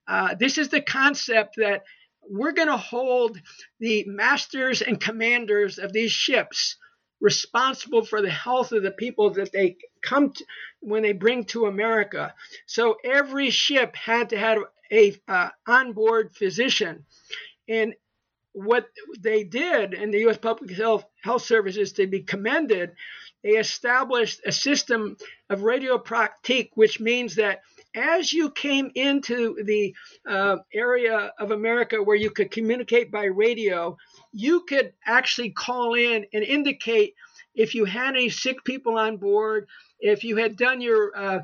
Uh, 0.06 0.34
this 0.34 0.58
is 0.58 0.68
the 0.68 0.80
concept 0.80 1.56
that 1.56 1.82
we're 2.28 2.52
going 2.52 2.68
to 2.68 2.76
hold 2.76 3.40
the 3.80 4.04
masters 4.06 4.82
and 4.82 5.00
commanders 5.00 5.78
of 5.78 5.92
these 5.92 6.12
ships 6.12 6.76
responsible 7.20 8.04
for 8.04 8.22
the 8.22 8.30
health 8.30 8.72
of 8.72 8.82
the 8.82 8.90
people 8.90 9.30
that 9.30 9.52
they 9.52 9.76
come 10.02 10.32
to 10.32 10.44
when 10.80 11.02
they 11.02 11.12
bring 11.12 11.44
to 11.44 11.66
America. 11.66 12.34
So 12.66 12.96
every 13.04 13.50
ship 13.50 13.94
had 13.94 14.30
to 14.30 14.38
have 14.38 14.58
a 14.90 15.16
uh, 15.28 15.50
onboard 15.66 16.34
physician, 16.34 17.04
and 17.68 17.94
what 18.52 18.88
they 19.20 19.44
did 19.44 19.94
in 19.94 20.10
the 20.10 20.20
U.S. 20.20 20.38
Public 20.38 20.70
Health 20.72 21.04
Health 21.22 21.42
Services 21.42 21.92
to 21.94 22.06
be 22.06 22.20
commended, 22.20 22.92
they 23.44 23.50
established 23.50 24.40
a 24.44 24.52
system 24.52 25.16
of 25.48 25.62
radio 25.62 25.98
pratique, 25.98 26.70
which 26.74 26.98
means 26.98 27.36
that 27.36 27.60
as 27.94 28.32
you 28.32 28.50
came 28.50 28.90
into 28.94 29.56
the 29.64 29.94
uh, 30.28 30.58
area 30.72 31.32
of 31.38 31.50
America 31.50 32.02
where 32.02 32.16
you 32.16 32.30
could 32.30 32.50
communicate 32.50 33.10
by 33.10 33.24
radio, 33.24 33.96
you 34.32 34.64
could 34.68 34.92
actually 35.04 35.50
call 35.50 35.94
in 35.94 36.26
and 36.32 36.44
indicate 36.44 37.14
if 37.54 37.74
you 37.74 37.84
had 37.84 38.14
any 38.14 38.28
sick 38.28 38.64
people 38.64 38.96
on 38.96 39.16
board, 39.16 39.66
if 39.98 40.22
you 40.24 40.36
had 40.36 40.56
done 40.56 40.80
your 40.80 41.16
uh, 41.16 41.40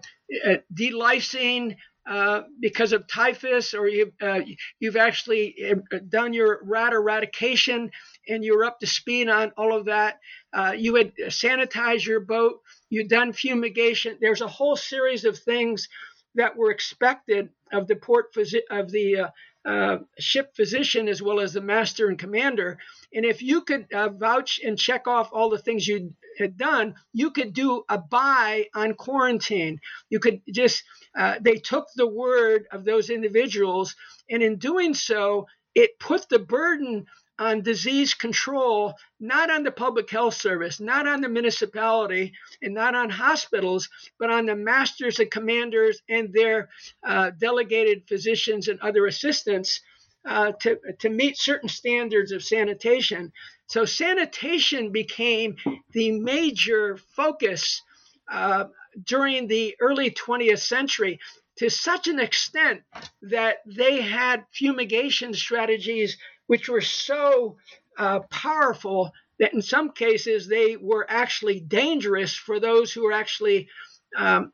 uh 0.47 0.57
delousing 0.73 1.77
uh, 2.09 2.43
because 2.61 2.93
of 2.93 3.09
typhus, 3.09 3.75
or 3.75 3.89
you, 3.89 4.13
uh, 4.23 4.41
you've 4.79 4.97
actually 4.97 5.57
uh, 5.69 5.99
done 6.09 6.33
your 6.33 6.61
rat 6.63 6.93
eradication 6.93 7.91
and 8.29 8.45
you're 8.45 8.65
up 8.65 8.79
to 8.79 8.87
speed 8.87 9.29
on 9.29 9.51
all 9.57 9.77
of 9.77 9.87
that. 9.87 10.21
Uh, 10.53 10.73
you 10.77 10.95
had 10.95 11.13
sanitized 11.23 12.07
your 12.07 12.21
boat, 12.21 12.61
you'd 12.91 13.09
done 13.09 13.33
fumigation. 13.33 14.17
There's 14.21 14.41
a 14.41 14.47
whole 14.47 14.77
series 14.77 15.25
of 15.25 15.37
things 15.37 15.89
that 16.37 16.57
were 16.57 16.70
expected 16.70 17.51
of 17.72 17.87
the 17.89 17.97
port 17.97 18.26
of 18.70 18.91
the 18.91 19.16
uh, 19.18 19.28
uh, 19.68 19.99
ship 20.18 20.55
physician 20.55 21.09
as 21.09 21.20
well 21.20 21.41
as 21.41 21.53
the 21.53 21.61
master 21.61 22.09
and 22.09 22.18
commander. 22.18 22.78
And 23.12 23.24
if 23.24 23.43
you 23.43 23.62
could 23.62 23.93
uh, 23.93 24.11
vouch 24.11 24.61
and 24.64 24.78
check 24.78 25.09
off 25.09 25.30
all 25.32 25.51
the 25.51 25.59
things 25.59 25.89
you 25.89 26.14
had 26.39 26.57
done, 26.57 26.95
you 27.12 27.30
could 27.32 27.53
do 27.53 27.82
a 27.89 27.99
buy 27.99 28.66
on 28.74 28.95
quarantine. 28.95 29.80
You 30.09 30.20
could 30.20 30.43
just, 30.49 30.84
uh, 31.18 31.37
they 31.41 31.57
took 31.57 31.89
the 31.97 32.07
word 32.07 32.66
of 32.70 32.84
those 32.84 33.11
individuals, 33.11 33.97
and 34.30 34.43
in 34.43 34.57
doing 34.59 34.95
so, 34.95 35.47
it 35.74 35.99
put 35.99 36.28
the 36.28 36.39
burden 36.39 37.07
on 37.39 37.62
disease 37.62 38.14
control, 38.14 38.95
not 39.20 39.51
on 39.51 39.62
the 39.62 39.70
public 39.70 40.11
health 40.11 40.34
service, 40.34 40.80
not 40.80 41.07
on 41.07 41.20
the 41.20 41.28
municipality, 41.28 42.32
and 42.62 42.74
not 42.74 42.95
on 42.95 43.11
hospitals, 43.11 43.89
but 44.18 44.30
on 44.30 44.47
the 44.47 44.57
masters 44.57 45.18
and 45.18 45.30
commanders 45.30 46.01
and 46.09 46.32
their 46.32 46.68
uh, 47.07 47.30
delegated 47.39 48.03
physicians 48.09 48.68
and 48.68 48.80
other 48.80 49.07
assistants 49.07 49.80
uh, 50.26 50.53
to, 50.61 50.78
to 50.99 51.09
meet 51.09 51.39
certain 51.39 51.68
standards 51.68 52.32
of 52.32 52.43
sanitation. 52.43 53.32
So, 53.68 53.84
sanitation 53.84 54.91
became 54.91 55.57
the 55.93 56.12
major 56.12 56.99
focus 57.14 57.82
uh, 58.30 58.64
during 59.05 59.47
the 59.47 59.76
early 59.80 60.11
20th 60.11 60.61
century 60.61 61.20
to 61.59 61.70
such 61.70 62.07
an 62.07 62.18
extent 62.18 62.82
that 63.22 63.59
they 63.66 64.01
had 64.01 64.45
fumigation 64.53 65.32
strategies 65.32 66.16
which 66.47 66.69
were 66.69 66.81
so 66.81 67.57
uh, 67.99 68.21
powerful 68.31 69.13
that 69.39 69.53
in 69.55 69.63
some 69.63 69.93
cases 69.93 70.47
they 70.47 70.77
were 70.77 71.07
actually 71.09 71.61
dangerous 71.61 72.35
for 72.35 72.61
those 72.61 72.93
who 72.93 73.05
were 73.05 73.13
actually 73.13 73.69
um, 74.17 74.53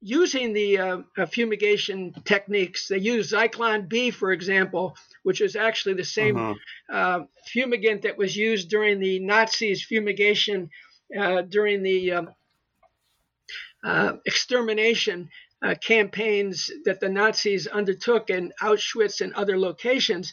using 0.00 0.52
the 0.52 0.78
uh, 0.78 0.98
fumigation 1.30 2.14
techniques. 2.24 2.88
They 2.88 2.98
used 2.98 3.32
Zyklon 3.32 3.88
B, 3.88 4.10
for 4.10 4.32
example, 4.32 4.96
which 5.22 5.40
is 5.40 5.56
actually 5.56 5.94
the 5.94 6.04
same 6.04 6.36
uh-huh. 6.36 6.54
uh, 6.92 7.24
fumigant 7.52 8.02
that 8.02 8.16
was 8.16 8.36
used 8.36 8.68
during 8.68 9.00
the 9.00 9.18
Nazis' 9.18 9.84
fumigation 9.84 10.70
uh, 11.18 11.42
during 11.42 11.82
the 11.82 12.12
um, 12.12 12.30
uh, 13.84 14.12
extermination. 14.24 15.28
Uh, 15.62 15.74
campaigns 15.74 16.70
that 16.84 17.00
the 17.00 17.08
Nazis 17.08 17.66
undertook 17.66 18.28
in 18.28 18.52
Auschwitz 18.60 19.22
and 19.22 19.32
other 19.32 19.58
locations. 19.58 20.30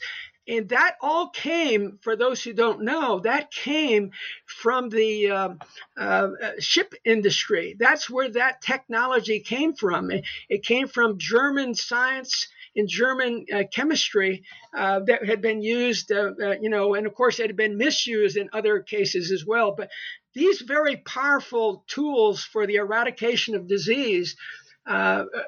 And 0.48 0.70
that 0.70 0.96
all 1.02 1.30
came, 1.30 2.00
for 2.02 2.16
those 2.16 2.44
who 2.44 2.54
don't 2.54 2.82
know, 2.84 3.20
that 3.20 3.52
came 3.52 4.12
from 4.46 4.90
the 4.90 5.32
uh, 5.32 5.50
uh, 5.96 6.30
ship 6.60 6.94
industry. 7.06 7.76
That's 7.80 8.10
where 8.10 8.30
that 8.32 8.62
technology 8.62 9.40
came 9.40 9.74
from. 9.74 10.12
It, 10.12 10.26
it 10.50 10.66
came 10.66 10.88
from 10.88 11.18
German 11.18 11.76
science 11.76 12.48
and 12.76 12.90
German 12.90 13.46
uh, 13.54 13.64
chemistry 13.72 14.44
uh, 14.76 15.00
that 15.02 15.26
had 15.26 15.42
been 15.42 15.62
used, 15.62 16.12
uh, 16.12 16.32
uh, 16.42 16.56
you 16.60 16.70
know, 16.70 16.96
and 16.96 17.08
of 17.08 17.14
course 17.14 17.40
it 17.40 17.48
had 17.48 17.56
been 17.56 17.78
misused 17.78 18.36
in 18.36 18.50
other 18.52 18.82
cases 18.82 19.32
as 19.32 19.46
well. 19.46 19.74
But 19.76 19.92
these 20.34 20.62
very 20.62 20.98
powerful 20.98 21.86
tools 21.88 22.44
for 22.44 22.68
the 22.68 22.76
eradication 22.76 23.56
of 23.56 23.68
disease 23.68 24.36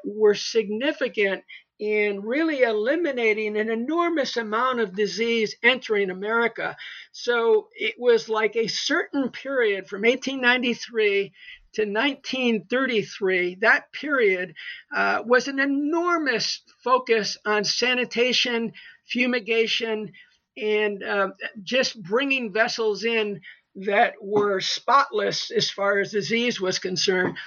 were 0.06 0.36
significant 0.36 1.44
in 1.80 2.22
really 2.22 2.62
eliminating 2.62 3.58
an 3.58 3.70
enormous 3.70 4.38
amount 4.38 4.80
of 4.80 4.96
disease 4.96 5.56
entering 5.62 6.10
America. 6.10 6.76
So 7.12 7.68
it 7.76 7.96
was 7.98 8.30
like 8.30 8.56
a 8.56 8.68
certain 8.68 9.30
period 9.30 9.88
from 9.88 10.04
1893 10.04 11.34
to 11.76 11.82
1933, 11.82 13.56
that 13.56 13.92
period 13.92 14.56
uh, 14.96 15.22
was 15.26 15.50
an 15.50 15.60
enormous 15.60 16.62
focus 16.84 17.38
on 17.46 17.66
sanitation, 17.66 18.72
fumigation, 19.06 20.14
and 20.56 21.04
uh, 21.04 21.30
just 21.64 22.02
bringing 22.02 22.54
vessels 22.54 23.04
in 23.04 23.42
that 23.76 24.14
were 24.22 24.62
spotless 24.62 25.52
as 25.52 25.70
far 25.70 26.00
as 26.00 26.12
disease 26.12 26.62
was 26.62 26.80
concerned 26.80 27.38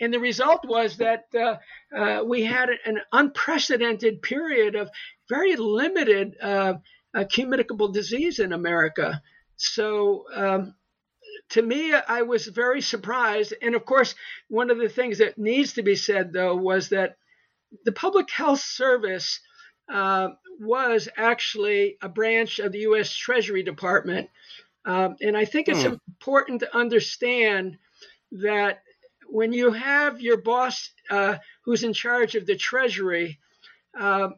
and 0.00 0.12
the 0.12 0.20
result 0.20 0.64
was 0.64 0.96
that 0.96 1.26
uh, 1.34 1.56
uh, 1.96 2.24
we 2.24 2.44
had 2.44 2.68
an 2.84 3.00
unprecedented 3.12 4.22
period 4.22 4.74
of 4.74 4.90
very 5.28 5.56
limited 5.56 6.36
uh, 6.40 6.74
communicable 7.32 7.88
disease 7.88 8.38
in 8.38 8.52
America. 8.52 9.22
So, 9.56 10.24
um, 10.34 10.74
to 11.50 11.62
me, 11.62 11.94
I 11.94 12.22
was 12.22 12.46
very 12.46 12.80
surprised. 12.80 13.54
And 13.62 13.74
of 13.74 13.84
course, 13.84 14.14
one 14.48 14.70
of 14.70 14.78
the 14.78 14.88
things 14.88 15.18
that 15.18 15.38
needs 15.38 15.74
to 15.74 15.82
be 15.82 15.96
said, 15.96 16.32
though, 16.32 16.56
was 16.56 16.90
that 16.90 17.16
the 17.84 17.92
Public 17.92 18.30
Health 18.30 18.60
Service 18.60 19.40
uh, 19.92 20.28
was 20.60 21.08
actually 21.16 21.96
a 22.02 22.08
branch 22.08 22.58
of 22.58 22.72
the 22.72 22.80
U.S. 22.80 23.14
Treasury 23.14 23.62
Department. 23.62 24.28
Um, 24.84 25.16
and 25.20 25.36
I 25.36 25.44
think 25.44 25.68
it's 25.68 25.82
hmm. 25.82 25.94
important 26.08 26.60
to 26.60 26.76
understand 26.76 27.78
that 28.32 28.82
when 29.28 29.52
you 29.52 29.72
have 29.72 30.20
your 30.20 30.38
boss 30.38 30.90
uh, 31.10 31.36
who's 31.64 31.84
in 31.84 31.92
charge 31.92 32.34
of 32.34 32.46
the 32.46 32.56
Treasury, 32.56 33.38
uh, 33.98 34.30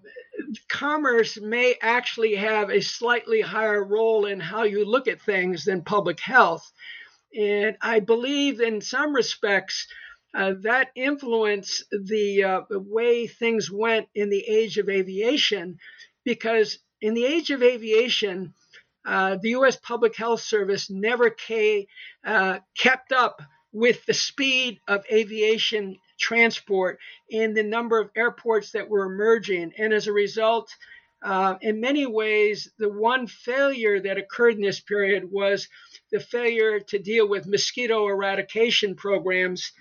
commerce 0.69 1.39
may 1.41 1.77
actually 1.81 2.35
have 2.37 2.71
a 2.71 2.81
slightly 2.81 3.41
higher 3.41 3.83
role 3.83 4.27
in 4.27 4.41
how 4.41 4.63
you 4.65 4.85
look 4.85 5.09
at 5.09 5.23
things 5.23 5.65
than 5.65 5.83
public 5.83 6.21
health. 6.21 6.71
And 7.37 7.77
I 7.81 8.01
believe 8.01 8.61
in 8.61 8.81
some 8.81 9.15
respects, 9.15 9.87
uh, 10.35 10.55
that 10.63 10.91
influenced 10.95 11.85
the, 11.91 12.45
uh, 12.45 12.61
the 12.69 12.81
way 12.81 13.27
things 13.27 13.71
went 13.71 14.09
in 14.15 14.31
the 14.31 14.45
age 14.47 14.79
of 14.79 14.89
aviation, 14.89 15.79
because 16.25 16.79
in 17.01 17.15
the 17.15 17.25
age 17.25 17.51
of 17.51 17.63
aviation, 17.63 18.55
uh, 19.07 19.37
the 19.41 19.51
U.S. 19.51 19.77
Public 19.77 20.17
Health 20.17 20.41
Service 20.41 20.91
never 20.91 21.31
ca- 21.31 21.87
uh, 22.25 22.59
kept 22.79 23.13
up 23.13 23.41
with 23.73 24.05
the 24.07 24.15
speed 24.15 24.81
of 24.89 25.05
aviation 25.13 25.97
transport 26.19 26.99
and 27.33 27.57
the 27.57 27.63
number 27.63 27.99
of 27.99 28.11
airports 28.17 28.73
that 28.73 28.89
were 28.89 29.05
emerging. 29.05 29.73
And 29.79 29.93
as 29.93 30.07
a 30.07 30.13
result, 30.13 30.75
uh, 31.23 31.57
in 31.61 31.81
many 31.81 32.07
ways, 32.07 32.71
the 32.79 32.89
one 32.89 33.27
failure 33.27 34.01
that 34.01 34.19
occurred 34.19 34.57
in 34.57 34.63
this 34.63 34.81
period 34.81 35.31
was 35.31 35.69
the 36.11 36.21
failure 36.21 36.81
to 36.81 36.99
deal 36.99 37.29
with 37.29 37.47
mosquito 37.47 38.09
eradication 38.09 38.95
programs 38.95 39.73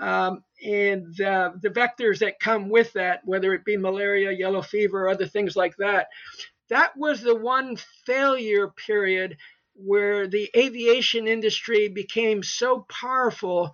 um, 0.00 0.42
and 0.64 1.14
the, 1.16 1.52
the 1.60 1.68
vectors 1.68 2.18
that 2.20 2.40
come 2.40 2.70
with 2.70 2.92
that, 2.94 3.20
whether 3.24 3.52
it 3.52 3.64
be 3.64 3.76
malaria, 3.76 4.32
yellow 4.32 4.62
fever, 4.62 5.08
other 5.08 5.26
things 5.26 5.54
like 5.56 5.76
that. 5.76 6.08
That 6.70 6.96
was 6.96 7.20
the 7.20 7.34
one 7.34 7.76
failure 8.06 8.68
period 8.68 9.36
where 9.84 10.26
the 10.26 10.50
aviation 10.56 11.26
industry 11.26 11.88
became 11.88 12.42
so 12.42 12.86
powerful 12.88 13.72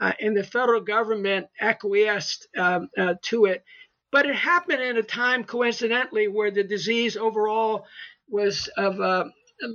uh, 0.00 0.12
and 0.20 0.36
the 0.36 0.44
federal 0.44 0.80
government 0.80 1.46
acquiesced 1.60 2.48
um, 2.56 2.88
uh, 2.98 3.14
to 3.22 3.44
it. 3.46 3.64
But 4.10 4.26
it 4.26 4.34
happened 4.34 4.82
in 4.82 4.96
a 4.96 5.02
time, 5.02 5.44
coincidentally, 5.44 6.28
where 6.28 6.50
the 6.50 6.64
disease 6.64 7.16
overall 7.16 7.86
was 8.28 8.68
of 8.76 9.00
a 9.00 9.30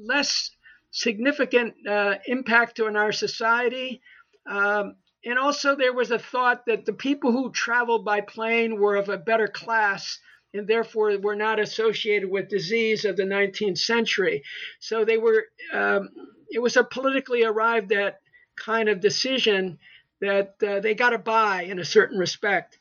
less 0.06 0.52
significant 0.92 1.74
uh, 1.88 2.16
impact 2.26 2.80
on 2.80 2.96
our 2.96 3.12
society. 3.12 4.02
Um, 4.50 4.96
and 5.26 5.40
also, 5.40 5.76
there 5.76 5.94
was 5.94 6.12
a 6.12 6.20
thought 6.20 6.66
that 6.68 6.86
the 6.86 6.94
people 6.94 7.32
who 7.32 7.52
traveled 7.52 8.06
by 8.06 8.22
plane 8.22 8.80
were 8.80 8.96
of 8.96 9.10
a 9.10 9.18
better 9.18 9.48
class 9.48 10.20
and 10.54 10.68
therefore 10.68 11.18
were 11.20 11.36
not 11.36 11.60
associated 11.60 12.30
with 12.30 12.50
disease 12.50 13.06
of 13.06 13.18
the 13.18 13.24
19th 13.24 13.78
century. 13.78 14.44
So 14.80 15.06
they 15.06 15.18
were, 15.18 15.46
um, 15.74 16.10
it 16.50 16.60
was 16.60 16.78
a 16.78 16.84
politically 16.84 17.44
arrived 17.44 17.92
at 17.92 18.20
kind 18.56 18.90
of 18.90 19.00
decision 19.00 19.80
that 20.22 20.56
uh, 20.66 20.80
they 20.80 20.96
got 20.96 21.12
to 21.12 21.18
buy 21.18 21.64
in 21.64 21.80
a 21.80 21.86
certain 21.86 22.18
respect. 22.18 22.78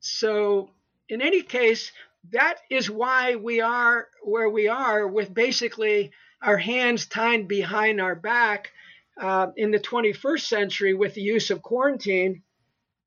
So, 0.00 0.70
in 1.08 1.20
any 1.22 1.42
case, 1.42 1.92
that 2.32 2.56
is 2.70 2.90
why 2.90 3.36
we 3.36 3.60
are 3.60 4.08
where 4.22 4.48
we 4.48 4.68
are 4.68 5.06
with 5.06 5.32
basically 5.32 6.10
our 6.42 6.56
hands 6.56 7.06
tied 7.06 7.48
behind 7.48 8.00
our 8.00 8.14
back 8.14 8.72
uh, 9.20 9.48
in 9.56 9.70
the 9.70 9.78
21st 9.78 10.40
century 10.40 10.94
with 10.94 11.14
the 11.14 11.20
use 11.20 11.50
of 11.50 11.62
quarantine 11.62 12.42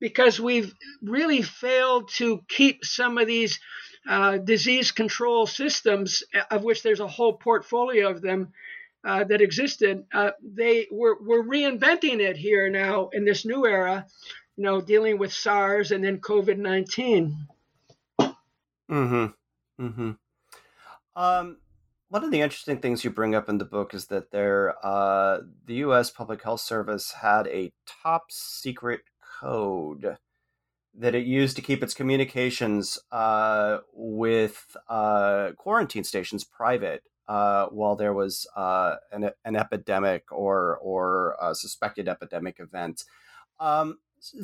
because 0.00 0.38
we've 0.38 0.74
really 1.02 1.42
failed 1.42 2.08
to 2.16 2.40
keep 2.48 2.84
some 2.84 3.18
of 3.18 3.26
these 3.26 3.58
uh, 4.08 4.38
disease 4.38 4.92
control 4.92 5.46
systems, 5.46 6.22
of 6.50 6.62
which 6.62 6.82
there's 6.82 7.00
a 7.00 7.06
whole 7.06 7.32
portfolio 7.32 8.10
of 8.10 8.20
them 8.20 8.52
uh, 9.04 9.24
that 9.24 9.40
existed. 9.40 10.04
Uh, 10.12 10.30
they 10.42 10.86
were, 10.90 11.16
we're 11.20 11.44
reinventing 11.44 12.20
it 12.20 12.36
here 12.36 12.70
now 12.70 13.08
in 13.12 13.24
this 13.24 13.44
new 13.44 13.66
era, 13.66 14.06
you 14.56 14.64
know, 14.64 14.80
dealing 14.80 15.18
with 15.18 15.32
SARS 15.32 15.90
and 15.90 16.02
then 16.02 16.18
COVID 16.18 16.58
19. 16.58 17.46
Mm 18.20 18.28
hmm. 18.88 19.84
Mm 19.84 19.94
hmm. 19.94 20.10
Um, 21.16 21.56
one 22.08 22.24
of 22.24 22.30
the 22.30 22.42
interesting 22.42 22.78
things 22.78 23.02
you 23.02 23.10
bring 23.10 23.34
up 23.34 23.48
in 23.48 23.58
the 23.58 23.64
book 23.64 23.94
is 23.94 24.06
that 24.06 24.30
there, 24.30 24.74
uh, 24.84 25.40
the 25.66 25.74
U.S. 25.76 26.10
Public 26.10 26.42
Health 26.42 26.60
Service 26.60 27.12
had 27.12 27.46
a 27.48 27.72
top 27.86 28.30
secret 28.30 29.00
code 29.40 30.16
that 30.98 31.14
it 31.14 31.26
used 31.26 31.56
to 31.56 31.62
keep 31.62 31.82
its 31.82 31.94
communications 31.94 32.98
uh, 33.10 33.78
with 33.92 34.76
uh, 34.88 35.50
quarantine 35.56 36.04
stations 36.04 36.44
private 36.44 37.02
uh, 37.28 37.66
while 37.66 37.96
there 37.96 38.12
was 38.12 38.46
uh, 38.56 38.96
an, 39.12 39.30
an, 39.44 39.56
epidemic 39.56 40.30
or 40.30 40.78
or 40.82 41.36
a 41.40 41.54
suspected 41.54 42.08
epidemic 42.08 42.60
event. 42.60 43.04
Um, 43.58 43.98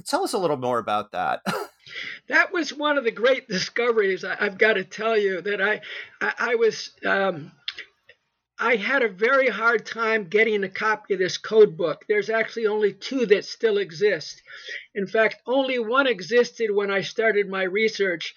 tell 0.06 0.24
us 0.24 0.32
a 0.32 0.38
little 0.38 0.56
more 0.56 0.78
about 0.78 1.12
that. 1.12 1.42
that 2.28 2.52
was 2.52 2.72
one 2.72 2.98
of 2.98 3.04
the 3.04 3.10
great 3.10 3.48
discoveries. 3.48 4.24
I, 4.24 4.36
have 4.36 4.58
got 4.58 4.74
to 4.74 4.84
tell 4.84 5.16
you 5.16 5.40
that 5.42 5.60
I 5.60 5.80
I, 6.20 6.32
I 6.38 6.54
was 6.54 6.92
um, 7.04 7.52
I 8.62 8.76
had 8.76 9.02
a 9.02 9.08
very 9.08 9.48
hard 9.48 9.86
time 9.86 10.28
getting 10.28 10.62
a 10.62 10.68
copy 10.68 11.14
of 11.14 11.20
this 11.20 11.38
code 11.38 11.78
book. 11.78 12.04
There's 12.06 12.28
actually 12.28 12.66
only 12.66 12.92
two 12.92 13.24
that 13.26 13.46
still 13.46 13.78
exist. 13.78 14.42
In 14.94 15.06
fact, 15.06 15.36
only 15.46 15.78
one 15.78 16.06
existed 16.06 16.70
when 16.70 16.90
I 16.90 17.00
started 17.00 17.48
my 17.48 17.62
research. 17.62 18.34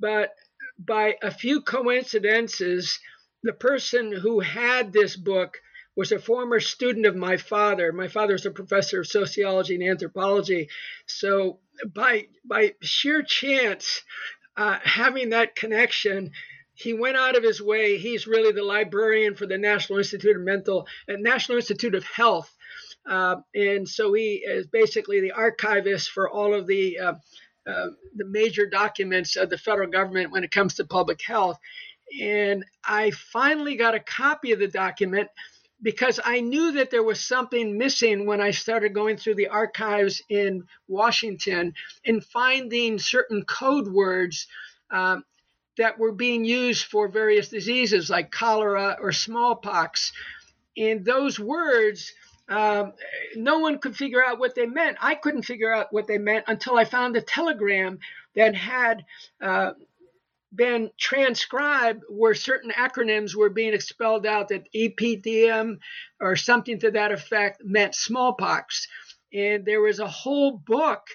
But 0.00 0.34
by 0.76 1.16
a 1.22 1.30
few 1.30 1.62
coincidences, 1.62 2.98
the 3.44 3.52
person 3.52 4.10
who 4.10 4.40
had 4.40 4.92
this 4.92 5.14
book 5.16 5.58
was 5.94 6.10
a 6.10 6.18
former 6.18 6.58
student 6.58 7.06
of 7.06 7.14
my 7.14 7.36
father. 7.36 7.92
My 7.92 8.08
father 8.08 8.32
was 8.32 8.46
a 8.46 8.50
professor 8.50 9.00
of 9.00 9.06
sociology 9.06 9.76
and 9.76 9.84
anthropology. 9.84 10.70
So 11.06 11.60
by 11.94 12.26
by 12.44 12.74
sheer 12.82 13.22
chance, 13.22 14.02
uh, 14.56 14.78
having 14.82 15.30
that 15.30 15.54
connection, 15.54 16.32
he 16.82 16.94
went 16.94 17.16
out 17.16 17.36
of 17.36 17.42
his 17.42 17.60
way. 17.60 17.98
He's 17.98 18.26
really 18.26 18.52
the 18.52 18.62
librarian 18.62 19.34
for 19.34 19.46
the 19.46 19.58
National 19.58 19.98
Institute 19.98 20.36
of 20.36 20.42
Mental 20.42 20.86
uh, 21.08 21.14
National 21.18 21.58
Institute 21.58 21.94
of 21.94 22.04
Health, 22.04 22.54
uh, 23.06 23.36
and 23.54 23.88
so 23.88 24.12
he 24.12 24.42
is 24.44 24.66
basically 24.66 25.20
the 25.20 25.32
archivist 25.32 26.10
for 26.10 26.28
all 26.28 26.54
of 26.54 26.66
the 26.66 26.98
uh, 26.98 27.14
uh, 27.66 27.88
the 28.16 28.24
major 28.24 28.66
documents 28.66 29.36
of 29.36 29.48
the 29.48 29.58
federal 29.58 29.88
government 29.88 30.32
when 30.32 30.44
it 30.44 30.50
comes 30.50 30.74
to 30.74 30.84
public 30.84 31.20
health. 31.22 31.58
And 32.20 32.64
I 32.84 33.12
finally 33.12 33.76
got 33.76 33.94
a 33.94 34.00
copy 34.00 34.52
of 34.52 34.58
the 34.58 34.68
document 34.68 35.28
because 35.80 36.20
I 36.24 36.40
knew 36.40 36.72
that 36.72 36.90
there 36.90 37.02
was 37.02 37.20
something 37.20 37.78
missing 37.78 38.26
when 38.26 38.40
I 38.40 38.50
started 38.50 38.94
going 38.94 39.16
through 39.16 39.36
the 39.36 39.48
archives 39.48 40.22
in 40.28 40.64
Washington 40.88 41.74
and 42.04 42.24
finding 42.24 42.98
certain 42.98 43.44
code 43.44 43.88
words 43.88 44.46
um, 44.90 45.24
that 45.82 45.98
were 45.98 46.12
being 46.12 46.44
used 46.44 46.84
for 46.84 47.08
various 47.08 47.48
diseases 47.48 48.08
like 48.08 48.30
cholera 48.30 48.96
or 49.00 49.10
smallpox. 49.10 50.12
And 50.76 51.04
those 51.04 51.40
words, 51.40 52.12
um, 52.48 52.92
no 53.34 53.58
one 53.58 53.80
could 53.80 53.96
figure 53.96 54.24
out 54.24 54.38
what 54.38 54.54
they 54.54 54.64
meant. 54.64 54.96
I 55.00 55.16
couldn't 55.16 55.42
figure 55.42 55.74
out 55.74 55.92
what 55.92 56.06
they 56.06 56.18
meant 56.18 56.44
until 56.46 56.78
I 56.78 56.84
found 56.84 57.16
a 57.16 57.20
telegram 57.20 57.98
that 58.36 58.54
had 58.54 59.04
uh, 59.40 59.72
been 60.54 60.92
transcribed 60.96 62.04
where 62.08 62.34
certain 62.34 62.70
acronyms 62.70 63.34
were 63.34 63.50
being 63.50 63.74
expelled 63.74 64.24
out 64.24 64.50
that 64.50 64.72
EPDM 64.72 65.78
or 66.20 66.36
something 66.36 66.78
to 66.78 66.92
that 66.92 67.10
effect 67.10 67.60
meant 67.64 67.96
smallpox. 67.96 68.86
And 69.34 69.64
there 69.64 69.80
was 69.80 69.98
a 69.98 70.06
whole 70.06 70.52
book 70.52 71.08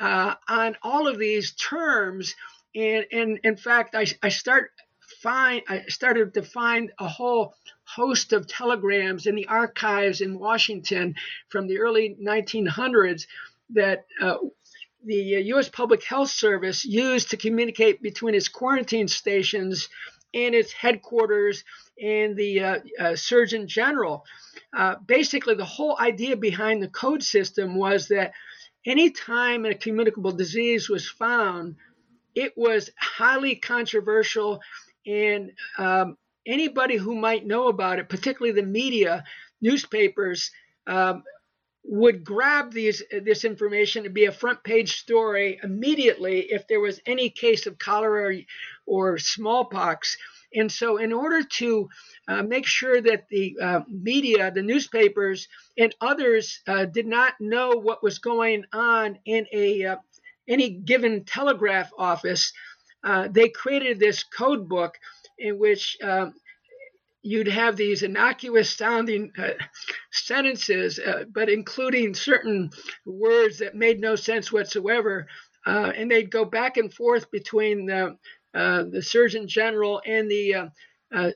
uh, 0.00 0.34
on 0.48 0.76
all 0.84 1.08
of 1.08 1.18
these 1.18 1.54
terms 1.54 2.36
and 2.76 3.06
and 3.10 3.40
in 3.42 3.56
fact 3.56 3.94
I, 3.94 4.06
I 4.22 4.28
start 4.28 4.70
find 5.22 5.62
I 5.68 5.84
started 5.88 6.34
to 6.34 6.42
find 6.42 6.92
a 6.98 7.08
whole 7.08 7.54
host 7.84 8.32
of 8.32 8.46
telegrams 8.46 9.26
in 9.26 9.34
the 9.34 9.46
archives 9.46 10.20
in 10.20 10.38
Washington 10.38 11.14
from 11.48 11.66
the 11.66 11.78
early 11.78 12.16
1900s 12.22 13.26
that 13.70 14.06
uh, 14.20 14.36
the 15.04 15.14
U.S. 15.14 15.68
Public 15.68 16.02
Health 16.02 16.30
Service 16.30 16.84
used 16.84 17.30
to 17.30 17.36
communicate 17.36 18.02
between 18.02 18.34
its 18.34 18.48
quarantine 18.48 19.06
stations 19.08 19.88
and 20.34 20.54
its 20.54 20.72
headquarters 20.72 21.64
and 22.02 22.36
the 22.36 22.60
uh, 22.60 22.78
uh, 22.98 23.16
Surgeon 23.16 23.68
General. 23.68 24.24
Uh, 24.76 24.96
basically, 25.06 25.54
the 25.54 25.64
whole 25.64 25.96
idea 25.98 26.36
behind 26.36 26.82
the 26.82 26.88
code 26.88 27.22
system 27.22 27.76
was 27.76 28.08
that 28.08 28.32
anytime 28.84 29.64
a 29.64 29.74
communicable 29.74 30.32
disease 30.32 30.88
was 30.88 31.08
found, 31.08 31.76
it 32.36 32.52
was 32.56 32.90
highly 33.00 33.56
controversial, 33.56 34.60
and 35.06 35.52
um, 35.78 36.18
anybody 36.46 36.96
who 36.96 37.16
might 37.16 37.46
know 37.46 37.68
about 37.68 37.98
it, 37.98 38.08
particularly 38.08 38.52
the 38.52 38.66
media, 38.66 39.24
newspapers, 39.60 40.50
um, 40.86 41.24
would 41.88 42.24
grab 42.24 42.72
these 42.72 43.02
this 43.22 43.44
information 43.44 44.04
to 44.04 44.10
be 44.10 44.26
a 44.26 44.32
front 44.32 44.62
page 44.64 44.96
story 44.96 45.58
immediately 45.62 46.40
if 46.40 46.66
there 46.68 46.80
was 46.80 47.00
any 47.06 47.30
case 47.30 47.66
of 47.66 47.78
cholera 47.78 48.36
or, 48.86 49.12
or 49.14 49.18
smallpox. 49.18 50.16
And 50.54 50.70
so, 50.70 50.96
in 50.98 51.12
order 51.12 51.42
to 51.42 51.88
uh, 52.28 52.42
make 52.42 52.66
sure 52.66 53.00
that 53.00 53.28
the 53.30 53.56
uh, 53.60 53.80
media, 53.88 54.50
the 54.50 54.62
newspapers, 54.62 55.48
and 55.78 55.94
others 56.00 56.60
uh, 56.66 56.84
did 56.86 57.06
not 57.06 57.34
know 57.40 57.70
what 57.70 58.02
was 58.02 58.18
going 58.18 58.64
on 58.72 59.18
in 59.24 59.46
a 59.52 59.84
uh, 59.84 59.96
any 60.48 60.70
given 60.70 61.24
telegraph 61.24 61.90
office, 61.98 62.52
uh, 63.04 63.28
they 63.30 63.48
created 63.48 63.98
this 63.98 64.24
code 64.24 64.68
book 64.68 64.94
in 65.38 65.58
which 65.58 65.96
um, 66.02 66.34
you'd 67.22 67.48
have 67.48 67.76
these 67.76 68.02
innocuous 68.02 68.70
sounding 68.70 69.32
uh, 69.38 69.50
sentences, 70.12 70.98
uh, 70.98 71.24
but 71.32 71.48
including 71.48 72.14
certain 72.14 72.70
words 73.04 73.58
that 73.58 73.74
made 73.74 74.00
no 74.00 74.16
sense 74.16 74.52
whatsoever. 74.52 75.26
Uh, 75.66 75.92
and 75.96 76.10
they'd 76.10 76.30
go 76.30 76.44
back 76.44 76.76
and 76.76 76.94
forth 76.94 77.30
between 77.30 77.86
the, 77.86 78.16
uh, 78.54 78.84
the 78.90 79.02
Surgeon 79.02 79.48
General 79.48 80.00
and 80.06 80.30
the 80.30 80.70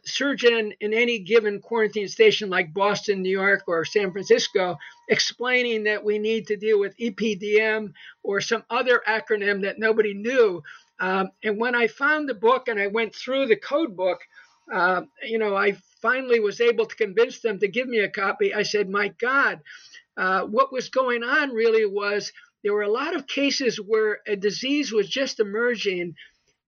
surgeon 0.05 0.73
in 0.81 0.93
any 0.93 1.19
given 1.21 1.61
quarantine 1.61 2.09
station 2.09 2.51
like 2.51 2.75
Boston, 2.75 3.23
New 3.23 3.31
York, 3.31 3.65
or 3.67 3.85
San 3.85 4.13
Francisco, 4.13 4.77
explaining 5.09 5.85
that 5.85 6.05
we 6.05 6.19
need 6.19 6.47
to 6.49 6.57
deal 6.57 6.79
with 6.79 6.97
EPDM 6.99 7.93
or 8.23 8.41
some 8.41 8.63
other 8.69 9.01
acronym 9.07 9.63
that 9.63 9.79
nobody 9.79 10.15
knew. 10.15 10.63
Um, 10.99 11.31
and 11.43 11.59
when 11.59 11.75
I 11.75 11.87
found 11.87 12.29
the 12.29 12.35
book 12.35 12.69
and 12.69 12.79
I 12.79 12.89
went 12.89 13.15
through 13.15 13.47
the 13.47 13.57
code 13.57 13.97
book, 13.97 14.21
uh, 14.73 15.03
you 15.23 15.39
know, 15.39 15.57
I 15.57 15.77
finally 16.03 16.41
was 16.41 16.61
able 16.61 16.87
to 16.87 16.97
convince 16.97 17.41
them 17.41 17.59
to 17.61 17.69
give 17.69 17.89
me 17.89 18.01
a 18.01 18.11
copy. 18.11 18.55
I 18.55 18.63
said, 18.63 18.89
my 18.89 19.09
God, 19.09 19.61
uh, 20.17 20.43
what 20.43 20.73
was 20.73 20.91
going 20.91 21.23
on 21.23 21.51
really 21.51 21.87
was 21.87 22.33
there 22.63 22.75
were 22.75 22.83
a 22.83 22.93
lot 22.93 23.17
of 23.17 23.27
cases 23.27 23.81
where 23.81 24.19
a 24.27 24.37
disease 24.37 24.93
was 24.93 25.09
just 25.09 25.41
emerging 25.41 26.15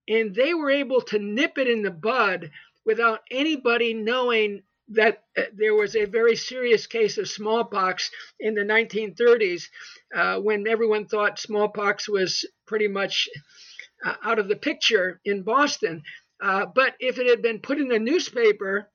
and 0.07 0.35
they 0.35 0.53
were 0.53 0.71
able 0.71 1.01
to 1.01 1.19
nip 1.19 1.57
it 1.57 1.67
in 1.67 1.83
the 1.83 1.91
bud 1.91 2.49
without 2.85 3.21
anybody 3.31 3.93
knowing 3.93 4.63
that 4.89 5.23
uh, 5.37 5.43
there 5.55 5.73
was 5.73 5.95
a 5.95 6.05
very 6.05 6.35
serious 6.35 6.87
case 6.87 7.17
of 7.17 7.27
smallpox 7.27 8.11
in 8.39 8.53
the 8.53 8.61
1930s 8.61 9.63
uh, 10.15 10.39
when 10.39 10.67
everyone 10.67 11.05
thought 11.05 11.39
smallpox 11.39 12.09
was 12.09 12.45
pretty 12.67 12.87
much 12.87 13.29
uh, 14.05 14.15
out 14.23 14.39
of 14.39 14.47
the 14.47 14.55
picture 14.55 15.21
in 15.25 15.43
Boston. 15.43 16.03
Uh, 16.41 16.65
but 16.65 16.93
if 16.99 17.17
it 17.17 17.27
had 17.27 17.41
been 17.41 17.59
put 17.59 17.79
in 17.79 17.87
the 17.87 17.99
newspaper, 17.99 18.89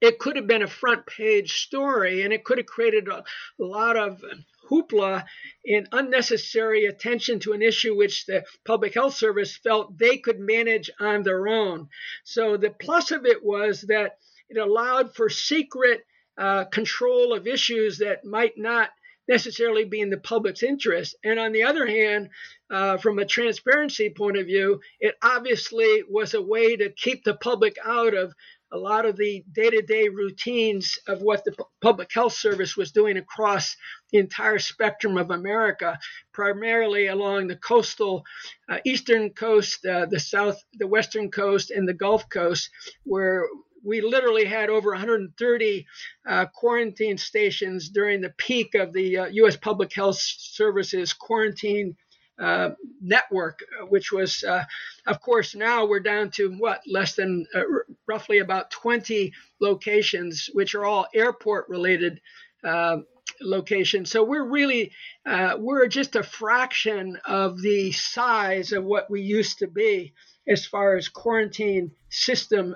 it 0.00 0.18
could 0.18 0.36
have 0.36 0.46
been 0.46 0.62
a 0.62 0.68
front 0.68 1.06
page 1.06 1.60
story 1.62 2.22
and 2.22 2.32
it 2.32 2.44
could 2.44 2.58
have 2.58 2.66
created 2.66 3.08
a, 3.08 3.18
a 3.18 3.64
lot 3.64 3.96
of 3.96 4.22
hoopla 4.70 5.24
and 5.66 5.88
unnecessary 5.92 6.86
attention 6.86 7.40
to 7.40 7.52
an 7.52 7.62
issue 7.62 7.96
which 7.96 8.26
the 8.26 8.44
public 8.64 8.94
health 8.94 9.14
service 9.14 9.56
felt 9.56 9.98
they 9.98 10.18
could 10.18 10.38
manage 10.38 10.90
on 11.00 11.22
their 11.22 11.48
own. 11.48 11.88
So 12.24 12.56
the 12.56 12.70
plus 12.70 13.10
of 13.10 13.26
it 13.26 13.44
was 13.44 13.82
that 13.82 14.18
it 14.48 14.58
allowed 14.58 15.14
for 15.14 15.28
secret 15.28 16.02
uh, 16.38 16.64
control 16.66 17.34
of 17.34 17.46
issues 17.46 17.98
that 17.98 18.24
might 18.24 18.56
not 18.56 18.90
necessarily 19.28 19.84
be 19.84 20.00
in 20.00 20.10
the 20.10 20.16
public's 20.16 20.62
interest. 20.62 21.14
And 21.22 21.38
on 21.38 21.52
the 21.52 21.64
other 21.64 21.86
hand, 21.86 22.30
uh, 22.70 22.96
from 22.96 23.18
a 23.18 23.26
transparency 23.26 24.10
point 24.10 24.38
of 24.38 24.46
view, 24.46 24.80
it 25.00 25.16
obviously 25.22 26.02
was 26.08 26.34
a 26.34 26.42
way 26.42 26.76
to 26.76 26.90
keep 26.90 27.24
the 27.24 27.34
public 27.34 27.76
out 27.84 28.14
of 28.14 28.32
a 28.72 28.78
lot 28.78 29.06
of 29.06 29.16
the 29.16 29.44
day 29.52 29.70
to 29.70 29.82
day 29.82 30.08
routines 30.08 30.98
of 31.06 31.22
what 31.22 31.44
the 31.44 31.54
public 31.80 32.12
health 32.12 32.34
service 32.34 32.76
was 32.76 32.92
doing 32.92 33.16
across 33.16 33.76
the 34.12 34.18
entire 34.18 34.58
spectrum 34.58 35.16
of 35.16 35.30
America, 35.30 35.98
primarily 36.32 37.06
along 37.06 37.46
the 37.46 37.56
coastal 37.56 38.24
uh, 38.68 38.78
eastern 38.84 39.30
coast, 39.30 39.84
uh, 39.86 40.06
the 40.06 40.20
south, 40.20 40.62
the 40.74 40.86
western 40.86 41.30
coast, 41.30 41.70
and 41.70 41.88
the 41.88 41.94
Gulf 41.94 42.28
Coast, 42.28 42.70
where 43.04 43.46
we 43.84 44.00
literally 44.00 44.44
had 44.44 44.70
over 44.70 44.90
130 44.90 45.86
uh, 46.28 46.46
quarantine 46.54 47.16
stations 47.16 47.88
during 47.88 48.20
the 48.20 48.34
peak 48.36 48.74
of 48.74 48.92
the 48.92 49.28
U.S. 49.32 49.54
Uh, 49.54 49.58
public 49.60 49.92
Health 49.94 50.18
Service's 50.18 51.12
quarantine 51.12 51.96
uh, 52.38 52.70
network, 53.00 53.64
which 53.88 54.12
was, 54.12 54.44
uh, 54.44 54.64
of 55.06 55.20
course, 55.20 55.54
now 55.54 55.86
we're 55.86 56.00
down 56.00 56.30
to 56.30 56.50
what 56.52 56.80
less 56.86 57.14
than 57.14 57.46
uh, 57.54 57.58
r- 57.58 57.86
roughly 58.06 58.38
about 58.38 58.70
20 58.70 59.32
locations, 59.60 60.48
which 60.52 60.74
are 60.74 60.84
all 60.84 61.06
airport 61.14 61.68
related 61.68 62.20
uh, 62.62 62.98
locations. 63.40 64.10
So 64.10 64.22
we're 64.22 64.48
really 64.48 64.92
uh, 65.26 65.56
we're 65.58 65.88
just 65.88 66.16
a 66.16 66.22
fraction 66.22 67.18
of 67.24 67.60
the 67.60 67.92
size 67.92 68.72
of 68.72 68.84
what 68.84 69.10
we 69.10 69.20
used 69.22 69.58
to 69.58 69.66
be 69.66 70.12
as 70.46 70.64
far 70.64 70.96
as 70.96 71.08
quarantine 71.08 71.90
system 72.08 72.74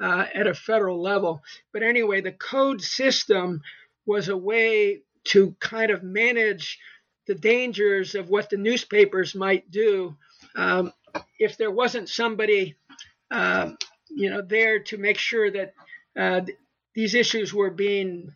at 0.00 0.46
a 0.46 0.54
federal 0.54 1.00
level. 1.00 1.42
But 1.72 1.82
anyway, 1.82 2.20
the 2.20 2.32
code 2.32 2.82
system 2.82 3.62
was 4.06 4.28
a 4.28 4.36
way 4.36 5.02
to 5.24 5.56
kind 5.60 5.90
of 5.90 6.02
manage 6.02 6.78
the 7.26 7.34
dangers 7.34 8.14
of 8.14 8.28
what 8.28 8.50
the 8.50 8.56
newspapers 8.56 9.34
might 9.34 9.70
do 9.70 10.16
um, 10.56 10.92
if 11.38 11.56
there 11.56 11.70
wasn't 11.70 12.08
somebody, 12.08 12.76
uh, 13.30 13.70
you 14.08 14.30
know, 14.30 14.42
there 14.42 14.80
to 14.80 14.98
make 14.98 15.18
sure 15.18 15.50
that 15.50 15.74
uh, 16.18 16.40
these 16.94 17.14
issues 17.14 17.52
were 17.52 17.70
being 17.70 18.32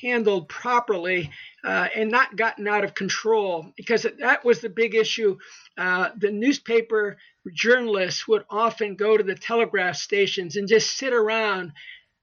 handled 0.00 0.48
properly 0.48 1.30
uh, 1.64 1.88
and 1.94 2.10
not 2.10 2.36
gotten 2.36 2.66
out 2.66 2.84
of 2.84 2.94
control 2.94 3.72
because 3.76 4.04
that 4.18 4.44
was 4.44 4.60
the 4.60 4.68
big 4.68 4.94
issue. 4.94 5.36
Uh, 5.78 6.10
the 6.18 6.30
newspaper 6.30 7.16
journalists 7.54 8.26
would 8.26 8.44
often 8.50 8.96
go 8.96 9.16
to 9.16 9.22
the 9.22 9.34
telegraph 9.34 9.96
stations 9.96 10.56
and 10.56 10.68
just 10.68 10.96
sit 10.96 11.12
around 11.12 11.72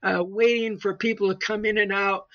uh, 0.03 0.23
waiting 0.23 0.77
for 0.77 0.93
people 0.93 1.29
to 1.29 1.45
come 1.45 1.65
in 1.65 1.77
and 1.77 1.91
out 1.91 2.27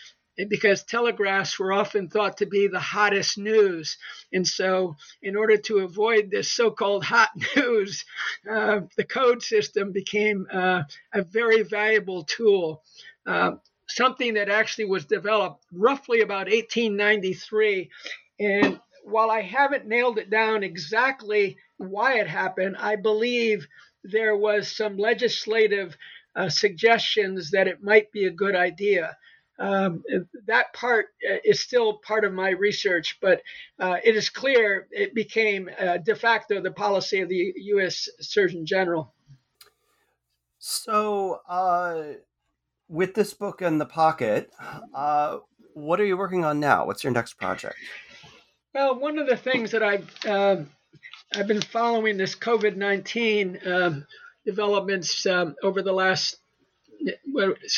because 0.48 0.82
telegraphs 0.82 1.58
were 1.58 1.72
often 1.72 2.08
thought 2.08 2.38
to 2.38 2.46
be 2.46 2.66
the 2.66 2.80
hottest 2.80 3.38
news. 3.38 3.96
And 4.32 4.46
so, 4.46 4.96
in 5.22 5.36
order 5.36 5.56
to 5.56 5.78
avoid 5.78 6.30
this 6.30 6.50
so 6.50 6.70
called 6.70 7.04
hot 7.04 7.30
news, 7.56 8.04
uh, 8.50 8.80
the 8.96 9.04
code 9.04 9.42
system 9.42 9.92
became 9.92 10.46
uh, 10.52 10.82
a 11.12 11.22
very 11.22 11.62
valuable 11.62 12.24
tool. 12.24 12.82
Uh, 13.26 13.52
something 13.88 14.34
that 14.34 14.48
actually 14.48 14.86
was 14.86 15.06
developed 15.06 15.64
roughly 15.72 16.20
about 16.20 16.46
1893. 16.46 17.90
And 18.40 18.80
while 19.04 19.30
I 19.30 19.42
haven't 19.42 19.86
nailed 19.86 20.18
it 20.18 20.30
down 20.30 20.62
exactly 20.62 21.58
why 21.76 22.18
it 22.18 22.26
happened, 22.26 22.76
I 22.78 22.96
believe 22.96 23.66
there 24.02 24.36
was 24.36 24.74
some 24.74 24.96
legislative 24.96 25.96
uh, 26.36 26.48
suggestions 26.48 27.50
that 27.52 27.68
it 27.68 27.82
might 27.82 28.10
be 28.10 28.24
a 28.24 28.30
good 28.30 28.56
idea. 28.56 29.16
Um, 29.58 30.02
that 30.46 30.72
part 30.72 31.06
uh, 31.30 31.36
is 31.44 31.60
still 31.60 31.98
part 31.98 32.24
of 32.24 32.32
my 32.32 32.50
research, 32.50 33.18
but 33.20 33.40
uh, 33.78 33.96
it 34.02 34.16
is 34.16 34.28
clear 34.28 34.88
it 34.90 35.14
became 35.14 35.70
uh, 35.78 35.98
de 35.98 36.16
facto 36.16 36.60
the 36.60 36.72
policy 36.72 37.20
of 37.20 37.28
the 37.28 37.52
U.S. 37.56 38.08
Surgeon 38.20 38.66
General. 38.66 39.14
So, 40.58 41.40
uh, 41.48 42.14
with 42.88 43.14
this 43.14 43.34
book 43.34 43.62
in 43.62 43.78
the 43.78 43.86
pocket, 43.86 44.50
uh, 44.94 45.38
what 45.74 46.00
are 46.00 46.04
you 46.04 46.16
working 46.16 46.44
on 46.44 46.58
now? 46.58 46.86
What's 46.86 47.04
your 47.04 47.12
next 47.12 47.34
project? 47.34 47.76
Well, 48.74 48.98
one 48.98 49.18
of 49.18 49.28
the 49.28 49.36
things 49.36 49.70
that 49.70 49.82
I've 49.84 50.26
um, 50.26 50.70
I've 51.36 51.46
been 51.46 51.62
following 51.62 52.16
this 52.16 52.34
COVID 52.34 52.76
nineteen 52.76 53.60
um, 53.66 54.06
developments 54.44 55.26
um, 55.26 55.54
over 55.62 55.80
the 55.82 55.92
last 55.92 56.38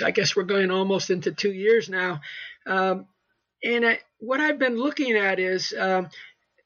I 0.04 0.10
guess 0.10 0.36
we're 0.36 0.44
going 0.44 0.70
almost 0.70 1.10
into 1.10 1.32
two 1.32 1.52
years 1.52 1.88
now. 1.88 2.20
Um, 2.66 3.06
and 3.62 3.86
I, 3.86 4.00
what 4.18 4.40
I've 4.40 4.58
been 4.58 4.76
looking 4.76 5.16
at 5.16 5.38
is 5.38 5.74
um, 5.78 6.08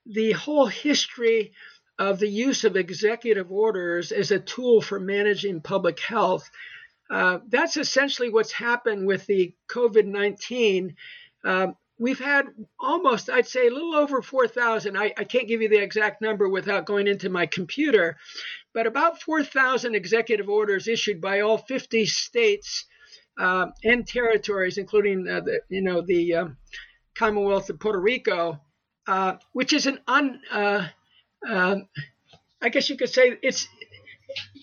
the 0.07 0.33
whole 0.33 0.67
history 0.67 1.53
of 1.99 2.19
the 2.19 2.29
use 2.29 2.65
of 2.65 2.77
executive 2.77 3.53
orders 3.53 4.11
as 4.13 4.31
a 4.31 4.39
tool 4.39 4.81
for 4.81 4.99
managing 4.99 5.61
public 5.61 6.01
health. 6.01 6.51
Uh, 7.11 7.41
that's 7.49 7.77
essentially 7.77 8.31
what's 8.31 8.53
happened 8.53 9.07
with 9.07 9.27
the 9.27 9.55
COVID 9.69 10.07
19. 10.07 10.97
Um, 11.45 11.77
we've 11.99 12.19
had 12.19 12.47
almost, 12.79 13.29
I'd 13.29 13.47
say, 13.47 13.67
a 13.67 13.71
little 13.71 13.95
over 13.95 14.23
4,000. 14.23 14.97
I, 14.97 15.13
I, 15.17 15.25
can't 15.25 15.47
give 15.47 15.61
you 15.61 15.69
the 15.69 15.83
exact 15.83 16.23
number 16.23 16.49
without 16.49 16.87
going 16.87 17.07
into 17.07 17.29
my 17.29 17.47
computer, 17.47 18.17
but 18.73 18.87
about 18.87 19.21
4,000 19.21 19.95
executive 19.95 20.49
orders 20.49 20.89
issued 20.89 21.21
by 21.21 21.41
all 21.41 21.59
50 21.59 22.07
states 22.07 22.87
uh, 23.39 23.67
and 23.85 24.07
territories, 24.07 24.79
including 24.79 25.27
uh, 25.29 25.41
the, 25.41 25.61
you 25.69 25.83
know, 25.83 26.03
the 26.03 26.35
um, 26.35 26.57
Commonwealth 27.15 27.71
of 27.71 27.81
Puerto 27.81 28.01
Rico, 28.01 28.61
uh, 29.07 29.37
which 29.53 29.73
is 29.73 29.87
an 29.87 29.99
un, 30.07 30.41
uh, 30.51 30.87
um, 31.49 31.89
I 32.63 32.69
guess 32.69 32.89
you 32.89 32.97
could 32.97 33.11
say 33.11 33.39
it's, 33.43 33.67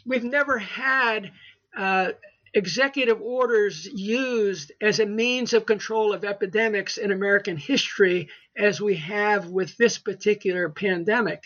we've 0.06 0.24
never 0.24 0.58
had 0.58 1.32
uh, 1.76 2.12
executive 2.54 3.22
orders 3.22 3.86
used 3.86 4.72
as 4.82 5.00
a 5.00 5.06
means 5.06 5.54
of 5.54 5.66
control 5.66 6.14
of 6.14 6.24
epidemics 6.24 6.98
in 6.98 7.12
American 7.12 7.58
history 7.58 8.30
as 8.56 8.82
we 8.82 8.96
have 8.96 9.50
with 9.50 9.76
this 9.78 9.98
particular 9.98 10.70
pandemic. 10.70 11.44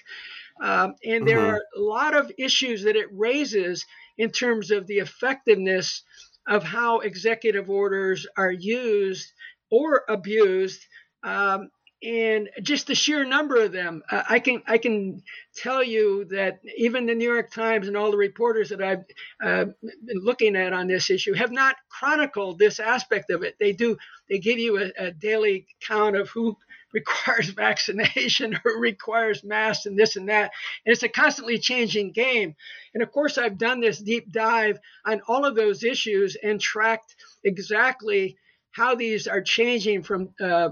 Um, 0.61 0.95
and 1.03 1.27
there 1.27 1.39
mm-hmm. 1.39 1.55
are 1.55 1.65
a 1.75 1.79
lot 1.79 2.15
of 2.15 2.31
issues 2.37 2.83
that 2.83 2.95
it 2.95 3.07
raises 3.11 3.85
in 4.17 4.31
terms 4.31 4.71
of 4.71 4.87
the 4.87 4.99
effectiveness 4.99 6.03
of 6.47 6.63
how 6.63 6.99
executive 6.99 7.69
orders 7.69 8.27
are 8.37 8.51
used 8.51 9.31
or 9.69 10.03
abused 10.07 10.85
um, 11.23 11.69
and 12.03 12.49
just 12.63 12.87
the 12.87 12.95
sheer 12.95 13.23
number 13.23 13.57
of 13.57 13.71
them 13.71 14.01
uh, 14.09 14.23
i 14.27 14.39
can 14.39 14.61
i 14.67 14.77
can 14.77 15.21
tell 15.55 15.83
you 15.83 16.25
that 16.25 16.59
even 16.75 17.05
the 17.05 17.13
new 17.13 17.31
york 17.31 17.51
times 17.51 17.87
and 17.87 17.95
all 17.95 18.09
the 18.09 18.17
reporters 18.17 18.69
that 18.69 18.81
i've 18.81 19.03
uh, 19.43 19.65
been 19.81 20.19
looking 20.23 20.55
at 20.55 20.73
on 20.73 20.87
this 20.87 21.11
issue 21.11 21.33
have 21.33 21.51
not 21.51 21.75
chronicled 21.89 22.57
this 22.57 22.79
aspect 22.79 23.29
of 23.29 23.43
it 23.43 23.55
they 23.59 23.71
do 23.71 23.95
they 24.29 24.39
give 24.39 24.57
you 24.57 24.81
a, 24.81 24.91
a 24.97 25.11
daily 25.11 25.67
count 25.79 26.15
of 26.15 26.27
who 26.29 26.57
requires 26.93 27.49
vaccination 27.49 28.59
or 28.65 28.79
requires 28.79 29.43
masks 29.43 29.85
and 29.85 29.97
this 29.97 30.15
and 30.15 30.29
that 30.29 30.51
and 30.85 30.93
it's 30.93 31.03
a 31.03 31.09
constantly 31.09 31.57
changing 31.57 32.11
game 32.11 32.55
and 32.93 33.03
of 33.03 33.11
course 33.11 33.37
i've 33.37 33.57
done 33.57 33.79
this 33.79 33.99
deep 33.99 34.31
dive 34.31 34.79
on 35.05 35.21
all 35.27 35.45
of 35.45 35.55
those 35.55 35.83
issues 35.83 36.35
and 36.41 36.59
tracked 36.59 37.15
exactly 37.43 38.37
how 38.71 38.95
these 38.95 39.27
are 39.27 39.41
changing 39.41 40.03
from 40.03 40.29
uh, 40.41 40.69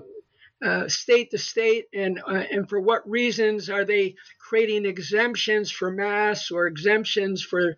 uh, 0.66 0.88
state 0.88 1.32
to 1.32 1.38
state, 1.38 1.86
and 1.94 2.22
uh, 2.28 2.44
and 2.52 2.68
for 2.68 2.80
what 2.80 3.10
reasons 3.10 3.70
are 3.70 3.86
they 3.86 4.16
creating 4.40 4.86
exemptions 4.86 5.72
for 5.72 5.90
masks 5.90 6.52
or 6.52 6.68
exemptions 6.68 7.42
for 7.42 7.76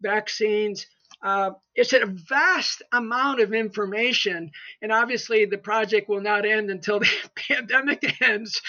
vaccines? 0.00 0.86
Uh, 1.22 1.52
it's 1.74 1.92
a 1.92 2.04
vast 2.04 2.82
amount 2.92 3.40
of 3.40 3.54
information, 3.54 4.50
and 4.82 4.90
obviously 4.90 5.44
the 5.44 5.58
project 5.58 6.08
will 6.08 6.20
not 6.20 6.44
end 6.44 6.70
until 6.70 6.98
the 7.00 7.08
pandemic 7.36 8.20
ends. 8.20 8.60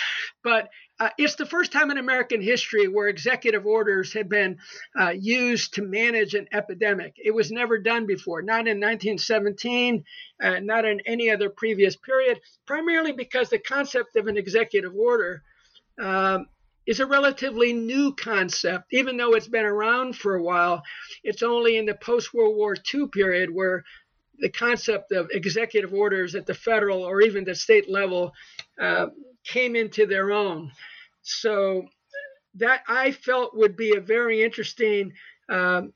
But 0.43 0.69
uh, 0.99 1.09
it's 1.17 1.35
the 1.35 1.45
first 1.45 1.71
time 1.71 1.89
in 1.89 1.97
American 1.97 2.41
history 2.41 2.87
where 2.87 3.07
executive 3.07 3.65
orders 3.65 4.13
have 4.13 4.29
been 4.29 4.59
uh, 4.99 5.09
used 5.09 5.73
to 5.73 5.81
manage 5.81 6.35
an 6.35 6.47
epidemic. 6.53 7.15
It 7.17 7.31
was 7.31 7.51
never 7.51 7.79
done 7.79 8.05
before, 8.05 8.43
not 8.43 8.67
in 8.67 8.79
1917, 8.79 10.03
uh, 10.41 10.59
not 10.59 10.85
in 10.85 11.01
any 11.07 11.31
other 11.31 11.49
previous 11.49 11.95
period, 11.95 12.39
primarily 12.67 13.11
because 13.11 13.49
the 13.49 13.57
concept 13.57 14.15
of 14.15 14.27
an 14.27 14.37
executive 14.37 14.93
order 14.95 15.41
um, 16.01 16.47
is 16.85 16.99
a 16.99 17.05
relatively 17.05 17.73
new 17.73 18.13
concept. 18.13 18.85
Even 18.91 19.17
though 19.17 19.33
it's 19.33 19.47
been 19.47 19.65
around 19.65 20.15
for 20.15 20.35
a 20.35 20.43
while, 20.43 20.83
it's 21.23 21.43
only 21.43 21.77
in 21.77 21.85
the 21.85 21.95
post 21.95 22.33
World 22.33 22.55
War 22.55 22.75
II 22.93 23.07
period 23.07 23.49
where 23.53 23.83
the 24.39 24.49
concept 24.49 25.11
of 25.11 25.29
executive 25.31 25.93
orders 25.93 26.35
at 26.35 26.45
the 26.45 26.53
federal 26.53 27.03
or 27.03 27.21
even 27.21 27.43
the 27.43 27.55
state 27.55 27.89
level 27.89 28.33
uh, 28.79 29.07
came 29.43 29.75
into 29.75 30.05
their 30.05 30.31
own. 30.31 30.71
So 31.21 31.87
that 32.55 32.83
I 32.87 33.11
felt 33.11 33.55
would 33.55 33.75
be 33.75 33.95
a 33.95 34.01
very 34.01 34.43
interesting, 34.43 35.13
um, 35.49 35.93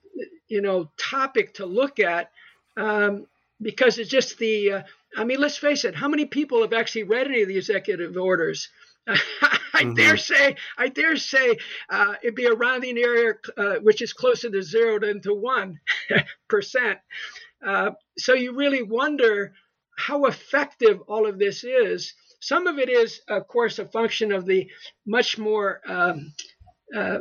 you 0.47 0.61
know, 0.61 0.89
topic 0.97 1.55
to 1.55 1.65
look 1.65 1.99
at 1.99 2.31
um, 2.77 3.27
because 3.61 3.97
it's 3.97 4.09
just 4.09 4.38
the. 4.38 4.71
Uh, 4.71 4.81
I 5.15 5.23
mean, 5.23 5.39
let's 5.39 5.57
face 5.57 5.83
it. 5.83 5.95
How 5.95 6.07
many 6.07 6.25
people 6.25 6.61
have 6.61 6.73
actually 6.73 7.03
read 7.03 7.27
any 7.27 7.41
of 7.41 7.47
the 7.47 7.57
executive 7.57 8.15
orders? 8.17 8.69
I 9.74 9.84
mm-hmm. 9.84 9.93
dare 9.93 10.18
say, 10.18 10.55
I 10.78 10.89
dare 10.89 11.16
say, 11.18 11.58
uh, 11.89 12.16
it'd 12.22 12.36
be 12.36 12.45
a 12.45 12.53
rounding 12.53 12.97
error 12.97 13.39
uh, 13.58 13.76
which 13.76 14.01
is 14.01 14.14
closer 14.14 14.49
to 14.49 14.62
zero 14.62 14.99
than 14.99 15.22
to 15.22 15.34
one 15.34 15.80
percent. 16.49 16.99
Uh, 17.66 17.91
so 18.18 18.34
you 18.34 18.55
really 18.55 18.84
wonder 18.84 19.53
how 19.97 20.26
effective 20.26 20.99
all 21.08 21.26
of 21.26 21.39
this 21.39 21.64
is. 21.64 22.14
Some 22.39 22.68
of 22.68 22.78
it 22.78 22.89
is, 22.89 23.22
of 23.30 23.47
course, 23.47 23.80
a 23.80 23.86
function 23.86 24.32
of 24.32 24.45
the 24.45 24.70
much 25.05 25.38
more 25.38 25.82
um, 25.88 26.34
uh, 26.95 27.20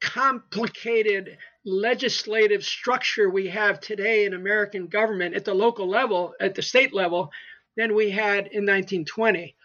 complicated 0.00 1.38
legislative 1.64 2.64
structure 2.64 3.30
we 3.30 3.48
have 3.48 3.80
today 3.80 4.24
in 4.24 4.34
American 4.34 4.86
government 4.86 5.34
at 5.34 5.44
the 5.44 5.54
local 5.54 5.88
level, 5.88 6.34
at 6.40 6.54
the 6.54 6.62
state 6.62 6.92
level, 6.92 7.30
than 7.76 7.94
we 7.94 8.10
had 8.10 8.46
in 8.52 8.64
1920. 8.64 9.56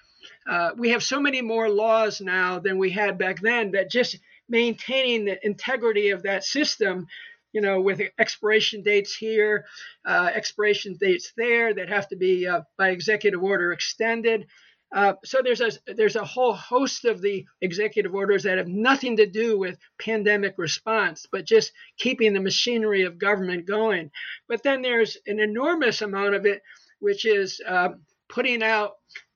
Uh, 0.49 0.71
we 0.77 0.89
have 0.89 1.03
so 1.03 1.19
many 1.19 1.41
more 1.41 1.69
laws 1.69 2.21
now 2.21 2.59
than 2.59 2.77
we 2.77 2.89
had 2.89 3.17
back 3.17 3.39
then 3.41 3.71
that 3.71 3.89
just 3.89 4.17
maintaining 4.49 5.25
the 5.25 5.45
integrity 5.45 6.09
of 6.09 6.23
that 6.23 6.43
system, 6.43 7.07
you 7.53 7.61
know, 7.61 7.81
with 7.81 8.01
expiration 8.19 8.83
dates 8.83 9.15
here, 9.15 9.65
uh, 10.05 10.29
expiration 10.33 10.97
dates 10.99 11.33
there 11.37 11.73
that 11.73 11.89
have 11.89 12.07
to 12.09 12.15
be 12.15 12.47
uh, 12.47 12.61
by 12.77 12.89
executive 12.89 13.41
order 13.41 13.71
extended. 13.71 14.47
Uh, 14.93 15.13
so 15.23 15.39
there's 15.41 15.61
a 15.61 15.71
there's 15.95 16.17
a 16.17 16.25
whole 16.25 16.53
host 16.53 17.05
of 17.05 17.21
the 17.21 17.45
executive 17.61 18.13
orders 18.13 18.43
that 18.43 18.57
have 18.57 18.67
nothing 18.67 19.15
to 19.17 19.25
do 19.25 19.57
with 19.57 19.79
pandemic 20.01 20.55
response, 20.57 21.25
but 21.31 21.45
just 21.45 21.71
keeping 21.97 22.33
the 22.33 22.41
machinery 22.41 23.03
of 23.03 23.17
government 23.17 23.65
going. 23.65 24.11
But 24.49 24.63
then 24.63 24.81
there's 24.81 25.17
an 25.25 25.39
enormous 25.39 26.01
amount 26.01 26.35
of 26.35 26.45
it, 26.45 26.61
which 26.99 27.25
is 27.25 27.61
uh, 27.65 27.89
putting 28.27 28.61
out 28.63 28.91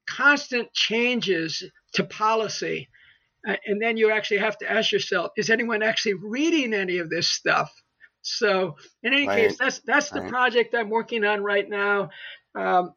constant 0.07 0.71
changes 0.73 1.63
to 1.93 2.03
policy. 2.03 2.89
Uh, 3.47 3.55
and 3.65 3.81
then 3.81 3.97
you 3.97 4.11
actually 4.11 4.37
have 4.37 4.57
to 4.57 4.71
ask 4.71 4.91
yourself, 4.91 5.31
is 5.37 5.49
anyone 5.49 5.83
actually 5.83 6.15
reading 6.15 6.73
any 6.73 6.97
of 6.97 7.09
this 7.09 7.29
stuff? 7.29 7.71
So, 8.21 8.75
in 9.03 9.13
any 9.13 9.27
right. 9.27 9.49
case, 9.49 9.57
that's 9.57 9.81
that's 9.85 10.09
the 10.09 10.21
right. 10.21 10.29
project 10.29 10.73
I'm 10.73 10.89
working 10.89 11.23
on 11.23 11.43
right 11.43 11.69
now. 11.69 12.09
Um, 12.55 12.93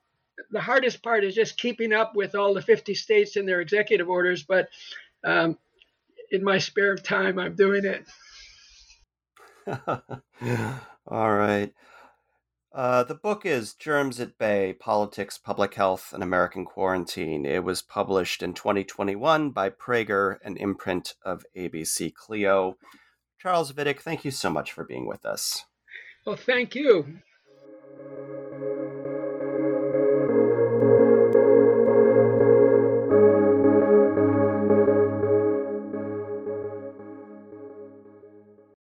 the 0.51 0.61
hardest 0.61 1.03
part 1.03 1.23
is 1.25 1.35
just 1.35 1.59
keeping 1.59 1.93
up 1.93 2.15
with 2.15 2.35
all 2.35 2.55
the 2.55 2.63
50 2.63 2.95
states 2.95 3.37
and 3.37 3.47
their 3.47 3.61
executive 3.61 4.09
orders. 4.09 4.45
But 4.45 4.69
um, 5.25 5.59
in 6.31 6.43
my 6.43 6.59
spare 6.59 6.97
time, 6.97 7.39
I'm 7.39 7.57
doing 7.57 7.85
it. 7.85 8.07
all 11.07 11.31
right. 11.31 11.73
Uh, 12.73 13.03
the 13.03 13.15
book 13.15 13.47
is 13.47 13.73
Germs 13.73 14.21
at 14.21 14.37
Bay 14.37 14.75
Politics, 14.79 15.39
Public 15.39 15.75
Health, 15.75 16.13
and 16.13 16.23
American 16.23 16.67
Quarantine. 16.67 17.47
It 17.47 17.65
was 17.65 17.81
published 17.81 18.43
in 18.43 18.53
2021 18.53 19.51
by 19.51 19.71
Praeger, 19.71 20.37
an 20.45 20.57
imprint 20.59 21.15
of 21.23 21.47
ABC 21.57 22.15
Clio. 22.15 22.77
Charles 23.41 23.73
Vidich, 23.73 24.01
thank 24.01 24.25
you 24.25 24.31
so 24.31 24.51
much 24.51 24.73
for 24.73 24.85
being 24.85 25.07
with 25.07 25.25
us. 25.25 25.65
Well, 26.27 26.37
thank 26.37 26.75
you. 26.75 27.21